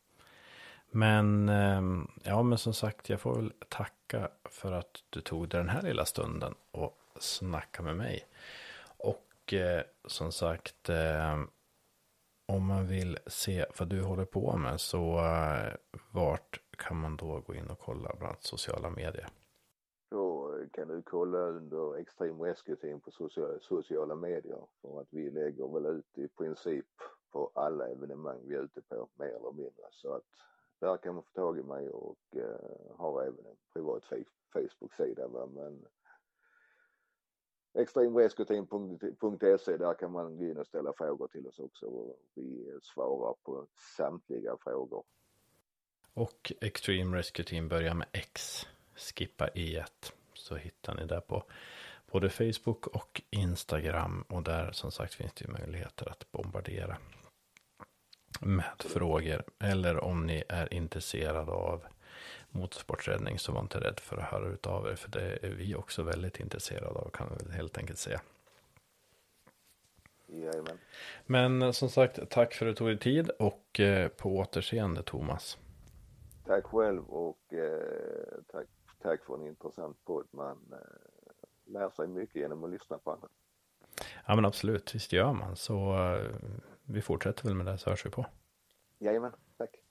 Men 0.92 1.50
ehm, 1.50 2.12
ja, 2.24 2.44
men 2.44 2.58
som 2.58 2.74
sagt, 2.74 3.10
jag 3.10 3.22
får 3.22 3.36
väl 3.36 3.54
tacka 3.70 4.30
för 4.44 4.72
att 4.72 5.04
du 5.10 5.22
tog 5.22 5.50
den 5.50 5.70
här 5.70 5.82
lilla 5.82 6.06
stunden 6.06 6.56
och 6.72 6.98
snacka 7.20 7.84
med 7.84 7.96
mig. 7.96 8.26
Och 8.98 9.54
eh, 9.54 9.84
som 10.06 10.32
sagt, 10.32 10.90
eh, 10.90 11.44
om 12.46 12.66
man 12.66 12.88
vill 12.88 13.18
se 13.28 13.66
vad 13.80 13.88
du 13.88 14.02
håller 14.02 14.26
på 14.26 14.58
med 14.58 14.82
så 14.82 15.20
eh, 15.20 15.74
vart 16.12 16.60
kan 16.78 16.98
man 16.98 17.18
då 17.18 17.40
gå 17.40 17.56
in 17.56 17.68
och 17.68 17.80
kolla 17.80 18.16
bland 18.20 18.38
sociala 18.40 18.90
medier? 18.90 19.28
Kan 20.74 20.88
du 20.88 21.02
kolla 21.02 21.38
under 21.38 21.98
Extreme 21.98 22.50
Rescue 22.50 22.76
Team 22.76 23.00
på 23.00 23.12
sociala, 23.12 23.60
sociala 23.60 24.16
medier. 24.16 24.68
För 24.82 25.02
att 25.02 25.08
vi 25.10 25.30
lägger 25.30 25.74
väl 25.74 25.86
ut 25.86 26.18
i 26.18 26.28
princip 26.28 26.86
på 27.32 27.52
alla 27.54 27.88
evenemang 27.88 28.40
vi 28.48 28.56
är 28.56 28.64
ute 28.64 28.82
på 28.82 29.10
mer 29.16 29.28
eller 29.28 29.52
mindre. 29.52 29.86
Så 29.92 30.14
att 30.14 30.24
där 30.80 30.98
kan 30.98 31.16
man 31.16 31.24
få 31.24 31.32
tag 31.32 31.60
i 31.60 31.64
mig 31.64 31.90
och 31.90 32.18
eh, 32.36 32.98
har 32.98 33.22
även 33.22 33.46
en 33.46 33.58
privat 33.74 34.04
Facebook-sida 34.54 35.28
men 35.28 35.86
extremrescueteam.se 37.74 39.78
där 39.78 39.94
kan 39.94 40.12
man 40.12 40.38
gå 40.38 40.46
in 40.46 40.58
och 40.58 40.68
ställa 40.68 40.94
frågor 40.98 41.28
till 41.28 41.48
oss 41.48 41.60
också. 41.60 41.86
Och 41.86 42.20
vi 42.34 42.80
svarar 42.82 43.36
på 43.44 43.68
samtliga 43.98 44.58
frågor. 44.64 45.04
Och 46.14 46.54
Extreme 46.62 47.18
Rescue 47.18 47.46
Team 47.46 47.68
börjar 47.68 47.94
med 47.94 48.08
X, 48.12 48.62
skippa 48.96 49.48
E1 49.48 50.14
så 50.46 50.56
hittar 50.56 50.96
ni 50.96 51.06
där 51.06 51.22
på 51.22 51.44
både 52.12 52.30
Facebook 52.30 52.88
och 52.88 53.22
Instagram 53.30 54.26
och 54.28 54.44
där 54.44 54.72
som 54.72 54.92
sagt 54.92 55.14
finns 55.14 55.34
det 55.34 55.46
ju 55.46 55.52
möjligheter 55.52 56.10
att 56.10 56.32
bombardera 56.32 56.98
med 58.42 58.64
frågor 58.80 59.44
eller 59.60 60.04
om 60.04 60.26
ni 60.26 60.44
är 60.50 60.74
intresserade 60.74 61.52
av 61.52 61.84
motorsporträddning 62.50 63.40
så 63.40 63.52
var 63.52 63.62
inte 63.62 63.80
rädd 63.80 64.00
för 64.00 64.18
att 64.18 64.32
höra 64.32 64.48
ut 64.48 64.68
av 64.68 64.88
er. 64.88 64.96
För 64.96 65.12
det 65.12 65.46
är 65.46 65.50
vi 65.50 65.76
också 65.76 66.04
väldigt 66.04 66.40
intresserade 66.40 67.00
av 67.00 67.10
kan 67.10 67.28
vi 67.40 67.56
helt 67.56 67.78
enkelt 67.78 68.00
säga. 68.00 68.22
Jajamän. 70.28 70.78
Men 71.26 71.74
som 71.74 71.90
sagt, 71.90 72.30
tack 72.30 72.54
för 72.54 72.66
att 72.66 72.72
du 72.72 72.76
tog 72.76 72.88
dig 72.88 72.98
tid 72.98 73.30
och 73.30 73.80
eh, 73.80 74.08
på 74.08 74.38
återseende 74.38 75.04
Thomas. 75.04 75.58
Tack 76.46 76.66
själv 76.66 77.04
och 77.10 77.54
eh, 77.54 78.42
tack, 78.52 78.68
tack 79.06 79.26
för 79.26 79.36
en 79.36 79.48
intressant 79.48 80.06
podd. 80.06 80.28
Man 80.32 80.58
eh, 80.72 81.74
lär 81.74 81.90
sig 81.90 82.08
mycket 82.08 82.36
genom 82.36 82.64
att 82.64 82.70
lyssna 82.70 82.98
på 82.98 83.12
andra. 83.12 83.28
Ja 84.26 84.36
men 84.36 84.46
absolut, 84.46 84.96
visst 84.96 85.14
gör 85.14 85.34
man. 85.34 85.56
Så 85.56 85.94
eh, 85.94 86.36
vi 86.84 87.02
fortsätter 87.02 87.44
väl 87.44 87.56
med 87.56 87.66
det 87.66 87.78
så 87.78 87.90
hörs 87.90 88.06
vi 88.06 88.10
på. 88.10 88.26
Jajamän, 89.00 89.32
tack. 89.58 89.82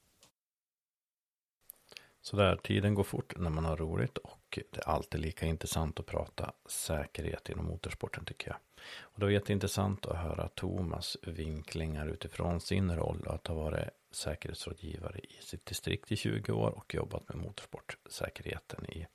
Sådär, 2.21 2.57
tiden 2.57 2.95
går 2.95 3.05
fort 3.05 3.35
när 3.37 3.51
man 3.51 3.65
har 3.65 3.77
roligt 3.77 4.19
och 4.19 4.59
det 4.73 4.79
är 4.79 4.89
alltid 4.89 5.21
lika 5.21 5.47
intressant 5.47 6.01
att 6.01 6.07
prata 6.07 6.53
säkerhet 6.67 7.49
inom 7.49 7.67
motorsporten 7.67 8.25
tycker 8.25 8.49
jag. 8.49 8.57
Och 9.01 9.21
det 9.21 9.27
var 9.27 9.31
jätteintressant 9.31 10.07
att 10.07 10.17
höra 10.17 10.49
Thomas 10.49 11.17
vinklingar 11.23 12.07
utifrån 12.07 12.61
sin 12.61 12.97
roll 12.97 13.29
att 13.29 13.47
ha 13.47 13.55
varit 13.55 13.89
säkerhetsrådgivare 14.15 15.19
i 15.19 15.37
sitt 15.41 15.67
distrikt 15.67 16.13
i 16.13 16.17
20 16.17 16.53
år 16.53 16.71
och 16.71 16.95
jobbat 16.95 17.29
med 17.29 17.37
motorsportsäkerheten 17.37 18.87
i 18.87 19.07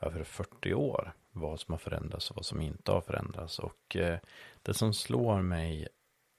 över 0.00 0.24
40 0.24 0.74
år. 0.74 1.12
Vad 1.30 1.60
som 1.60 1.72
har 1.72 1.78
förändrats 1.78 2.30
och 2.30 2.36
vad 2.36 2.46
som 2.46 2.60
inte 2.60 2.92
har 2.92 3.00
förändrats. 3.00 3.58
Och 3.58 3.96
eh, 3.96 4.18
det 4.62 4.74
som 4.74 4.94
slår 4.94 5.42
mig 5.42 5.88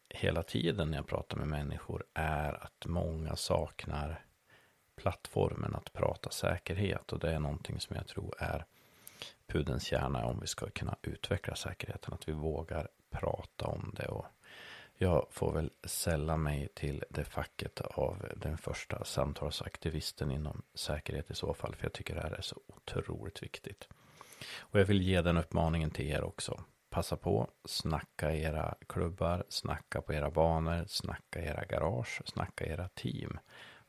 hela 0.09 0.43
tiden 0.43 0.89
när 0.89 0.97
jag 0.97 1.07
pratar 1.07 1.37
med 1.37 1.47
människor 1.47 2.03
är 2.13 2.63
att 2.63 2.85
många 2.85 3.35
saknar 3.35 4.25
plattformen 4.95 5.75
att 5.75 5.93
prata 5.93 6.29
säkerhet 6.29 7.13
och 7.13 7.19
det 7.19 7.31
är 7.31 7.39
någonting 7.39 7.79
som 7.79 7.95
jag 7.95 8.07
tror 8.07 8.35
är 8.39 8.65
pudens 9.47 9.83
kärna 9.83 10.25
om 10.25 10.39
vi 10.39 10.47
ska 10.47 10.69
kunna 10.69 10.95
utveckla 11.01 11.55
säkerheten, 11.55 12.13
att 12.13 12.27
vi 12.27 12.33
vågar 12.33 12.87
prata 13.09 13.65
om 13.65 13.93
det 13.97 14.07
och 14.07 14.25
jag 15.01 15.27
får 15.31 15.53
väl 15.53 15.71
sälla 15.83 16.37
mig 16.37 16.67
till 16.73 17.03
det 17.09 17.23
facket 17.23 17.81
av 17.81 18.25
den 18.35 18.57
första 18.57 19.05
samtalsaktivisten 19.05 20.31
inom 20.31 20.61
säkerhet 20.73 21.31
i 21.31 21.35
så 21.35 21.53
fall, 21.53 21.75
för 21.75 21.85
jag 21.85 21.93
tycker 21.93 22.15
det 22.15 22.21
här 22.21 22.31
är 22.31 22.41
så 22.41 22.61
otroligt 22.67 23.43
viktigt. 23.43 23.87
Och 24.59 24.79
jag 24.79 24.85
vill 24.85 25.01
ge 25.01 25.21
den 25.21 25.37
uppmaningen 25.37 25.91
till 25.91 26.07
er 26.09 26.23
också. 26.23 26.63
Passa 26.89 27.17
på, 27.17 27.49
snacka 27.65 28.35
era 28.35 28.75
klubbar, 28.87 29.43
snacka 29.49 30.01
på 30.01 30.13
era 30.13 30.31
banor, 30.31 30.85
snacka 30.87 31.41
era 31.41 31.65
garage, 31.65 32.21
snacka 32.25 32.65
era 32.65 32.87
team. 32.87 33.39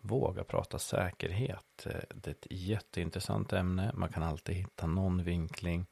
Våga 0.00 0.44
prata 0.44 0.78
säkerhet. 0.78 1.86
Det 2.14 2.30
är 2.30 2.30
ett 2.30 2.46
jätteintressant 2.50 3.52
ämne. 3.52 3.92
Man 3.94 4.08
kan 4.08 4.22
alltid 4.22 4.54
hitta 4.54 4.86
någon 4.86 5.24
vinkling. 5.24 5.86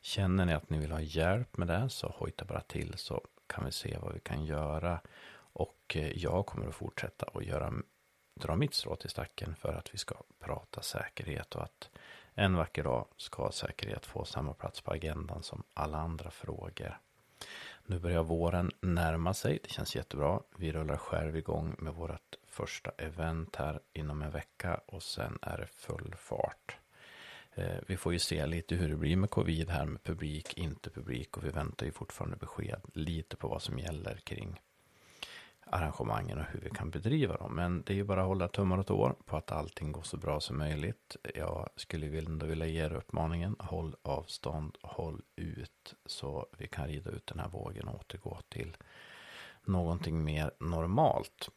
Känner 0.00 0.44
ni 0.44 0.54
att 0.54 0.70
ni 0.70 0.78
vill 0.78 0.92
ha 0.92 1.00
hjälp 1.00 1.56
med 1.56 1.68
det 1.68 1.88
så 1.90 2.08
hojta 2.08 2.44
bara 2.44 2.60
till 2.60 2.94
så 2.96 3.22
kan 3.46 3.64
vi 3.64 3.72
se 3.72 3.98
vad 4.02 4.14
vi 4.14 4.20
kan 4.20 4.44
göra. 4.44 5.00
Och 5.36 5.96
eh, 5.96 6.18
jag 6.18 6.46
kommer 6.46 6.66
att 6.68 6.74
fortsätta 6.74 7.26
att 7.34 7.44
göra, 7.44 7.72
dra 8.40 8.56
mitt 8.56 8.74
strå 8.74 8.96
till 8.96 9.10
stacken 9.10 9.56
för 9.56 9.72
att 9.72 9.94
vi 9.94 9.98
ska 9.98 10.14
prata 10.40 10.82
säkerhet 10.82 11.54
och 11.54 11.62
att 11.62 11.90
en 12.34 12.56
vacker 12.56 12.84
dag 12.84 13.06
ska 13.16 13.50
säkerhet 13.52 14.06
få 14.06 14.24
samma 14.24 14.54
plats 14.54 14.80
på 14.80 14.92
agendan 14.92 15.42
som 15.42 15.62
alla 15.74 15.98
andra 15.98 16.30
frågor. 16.30 16.98
Nu 17.86 17.98
börjar 17.98 18.22
våren 18.22 18.70
närma 18.80 19.34
sig. 19.34 19.58
Det 19.62 19.70
känns 19.70 19.96
jättebra. 19.96 20.40
Vi 20.56 20.72
rullar 20.72 20.96
själv 20.96 21.36
igång 21.36 21.76
med 21.78 21.94
vårt 21.94 22.36
första 22.46 22.90
event 22.98 23.56
här 23.56 23.80
inom 23.92 24.22
en 24.22 24.30
vecka 24.30 24.80
och 24.86 25.02
sen 25.02 25.38
är 25.42 25.58
det 25.58 25.66
full 25.66 26.14
fart. 26.18 26.78
Eh, 27.54 27.78
vi 27.86 27.96
får 27.96 28.12
ju 28.12 28.18
se 28.18 28.46
lite 28.46 28.74
hur 28.74 28.88
det 28.88 28.96
blir 28.96 29.16
med 29.16 29.30
covid 29.30 29.70
här 29.70 29.84
med 29.84 30.04
publik, 30.04 30.54
inte 30.54 30.90
publik 30.90 31.36
och 31.36 31.44
vi 31.44 31.48
väntar 31.48 31.86
ju 31.86 31.92
fortfarande 31.92 32.36
besked 32.36 32.80
lite 32.94 33.36
på 33.36 33.48
vad 33.48 33.62
som 33.62 33.78
gäller 33.78 34.16
kring 34.16 34.60
arrangemangen 35.66 36.38
och 36.38 36.44
hur 36.44 36.60
vi 36.60 36.70
kan 36.70 36.90
bedriva 36.90 37.36
dem. 37.36 37.54
Men 37.54 37.82
det 37.82 37.92
är 37.92 37.94
ju 37.94 38.04
bara 38.04 38.20
att 38.20 38.26
hålla 38.26 38.48
tummar 38.48 38.78
och 38.78 38.86
tår 38.86 39.16
på 39.24 39.36
att 39.36 39.52
allting 39.52 39.92
går 39.92 40.02
så 40.02 40.16
bra 40.16 40.40
som 40.40 40.58
möjligt. 40.58 41.16
Jag 41.34 41.68
skulle 41.76 42.18
ändå 42.18 42.46
vilja 42.46 42.66
ge 42.66 42.84
er 42.84 42.92
uppmaningen. 42.92 43.56
Håll 43.58 43.96
avstånd, 44.02 44.76
håll 44.82 45.22
ut 45.36 45.94
så 46.06 46.46
vi 46.58 46.68
kan 46.68 46.88
rida 46.88 47.10
ut 47.10 47.26
den 47.26 47.38
här 47.38 47.48
vågen 47.48 47.88
och 47.88 47.94
återgå 47.94 48.38
till 48.48 48.76
någonting 49.64 50.24
mer 50.24 50.50
normalt. 50.60 51.48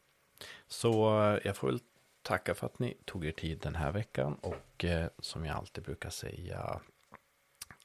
Så 0.66 1.20
eh, 1.22 1.38
jag 1.44 1.56
får 1.56 1.68
väl 1.68 1.80
tacka 2.28 2.54
för 2.54 2.66
att 2.66 2.78
ni 2.78 2.96
tog 3.04 3.26
er 3.26 3.32
tid 3.32 3.58
den 3.58 3.74
här 3.74 3.92
veckan 3.92 4.34
och 4.34 4.84
eh, 4.84 5.08
som 5.18 5.44
jag 5.44 5.56
alltid 5.56 5.84
brukar 5.84 6.10
säga 6.10 6.80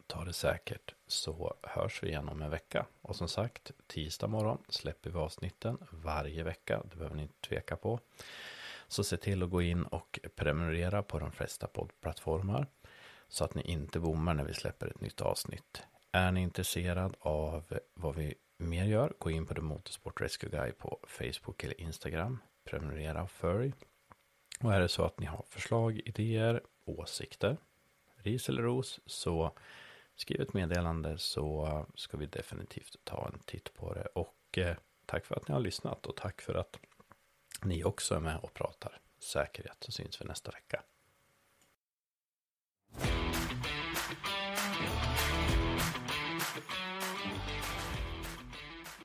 ta 0.08 0.24
det 0.24 0.34
säkert 0.34 0.96
så 1.08 1.56
hörs 1.64 2.04
vi 2.04 2.08
igen 2.08 2.30
om 2.30 2.42
en 2.42 2.50
vecka. 2.50 2.86
Och 3.02 3.16
som 3.16 3.28
sagt, 3.28 3.72
tisdag 3.88 4.28
morgon 4.28 4.58
släpper 4.70 5.10
vi 5.10 5.18
avsnitten 5.18 5.78
varje 5.90 6.44
vecka. 6.44 6.82
Det 6.92 6.96
behöver 6.96 7.16
ni 7.16 7.22
inte 7.22 7.50
tveka 7.50 7.76
på. 7.76 8.00
Så 8.88 9.04
se 9.04 9.18
till 9.18 9.44
att 9.44 9.50
gå 9.50 9.62
in 9.62 9.84
och 9.84 10.20
prenumerera 10.36 11.04
på 11.04 11.20
de 11.20 11.32
flesta 11.32 11.68
poddplattformar 11.68 12.68
så 13.28 13.44
att 13.44 13.56
ni 13.56 13.62
inte 13.62 14.00
bommar 14.00 14.34
när 14.34 14.44
vi 14.44 14.54
släpper 14.54 14.88
ett 14.88 15.02
nytt 15.02 15.22
avsnitt. 15.22 15.84
Är 16.12 16.32
ni 16.32 16.42
intresserad 16.42 17.16
av 17.20 17.80
vad 17.94 18.16
vi 18.16 18.36
mer 18.58 18.86
gör, 18.86 19.14
gå 19.18 19.32
in 19.32 19.46
på 19.46 19.54
The 19.54 19.62
Motorsport 19.62 20.22
Rescue 20.22 20.50
Guy 20.50 20.72
på 20.72 21.00
Facebook 21.08 21.64
eller 21.64 21.82
Instagram. 21.82 22.40
Prenumerera 22.66 23.24
och 23.24 23.32
följ. 23.32 23.74
Och 24.64 24.74
är 24.74 24.80
det 24.80 24.88
så 24.88 25.06
att 25.06 25.20
ni 25.20 25.26
har 25.26 25.46
förslag, 25.50 26.02
idéer, 26.06 26.62
åsikter, 26.86 27.58
ris 28.16 28.50
eller 28.50 28.62
ros, 28.62 29.00
så 29.06 29.52
skriv 30.16 30.42
ett 30.42 30.54
meddelande 30.54 31.18
så 31.18 31.86
ska 31.96 32.18
vi 32.18 32.26
definitivt 32.26 32.98
ta 33.04 33.30
en 33.34 33.40
titt 33.40 33.74
på 33.74 33.94
det. 33.94 34.06
Och 34.06 34.58
eh, 34.58 34.76
tack 35.06 35.26
för 35.26 35.36
att 35.36 35.48
ni 35.48 35.54
har 35.54 35.62
lyssnat 35.62 36.06
och 36.06 36.16
tack 36.16 36.42
för 36.42 36.54
att 36.54 36.80
ni 37.62 37.84
också 37.84 38.16
är 38.16 38.20
med 38.20 38.40
och 38.42 38.54
pratar 38.54 39.00
säkerhet 39.20 39.78
så 39.80 39.92
syns 39.92 40.22
vi 40.22 40.26
nästa 40.26 40.52
vecka. 40.52 40.84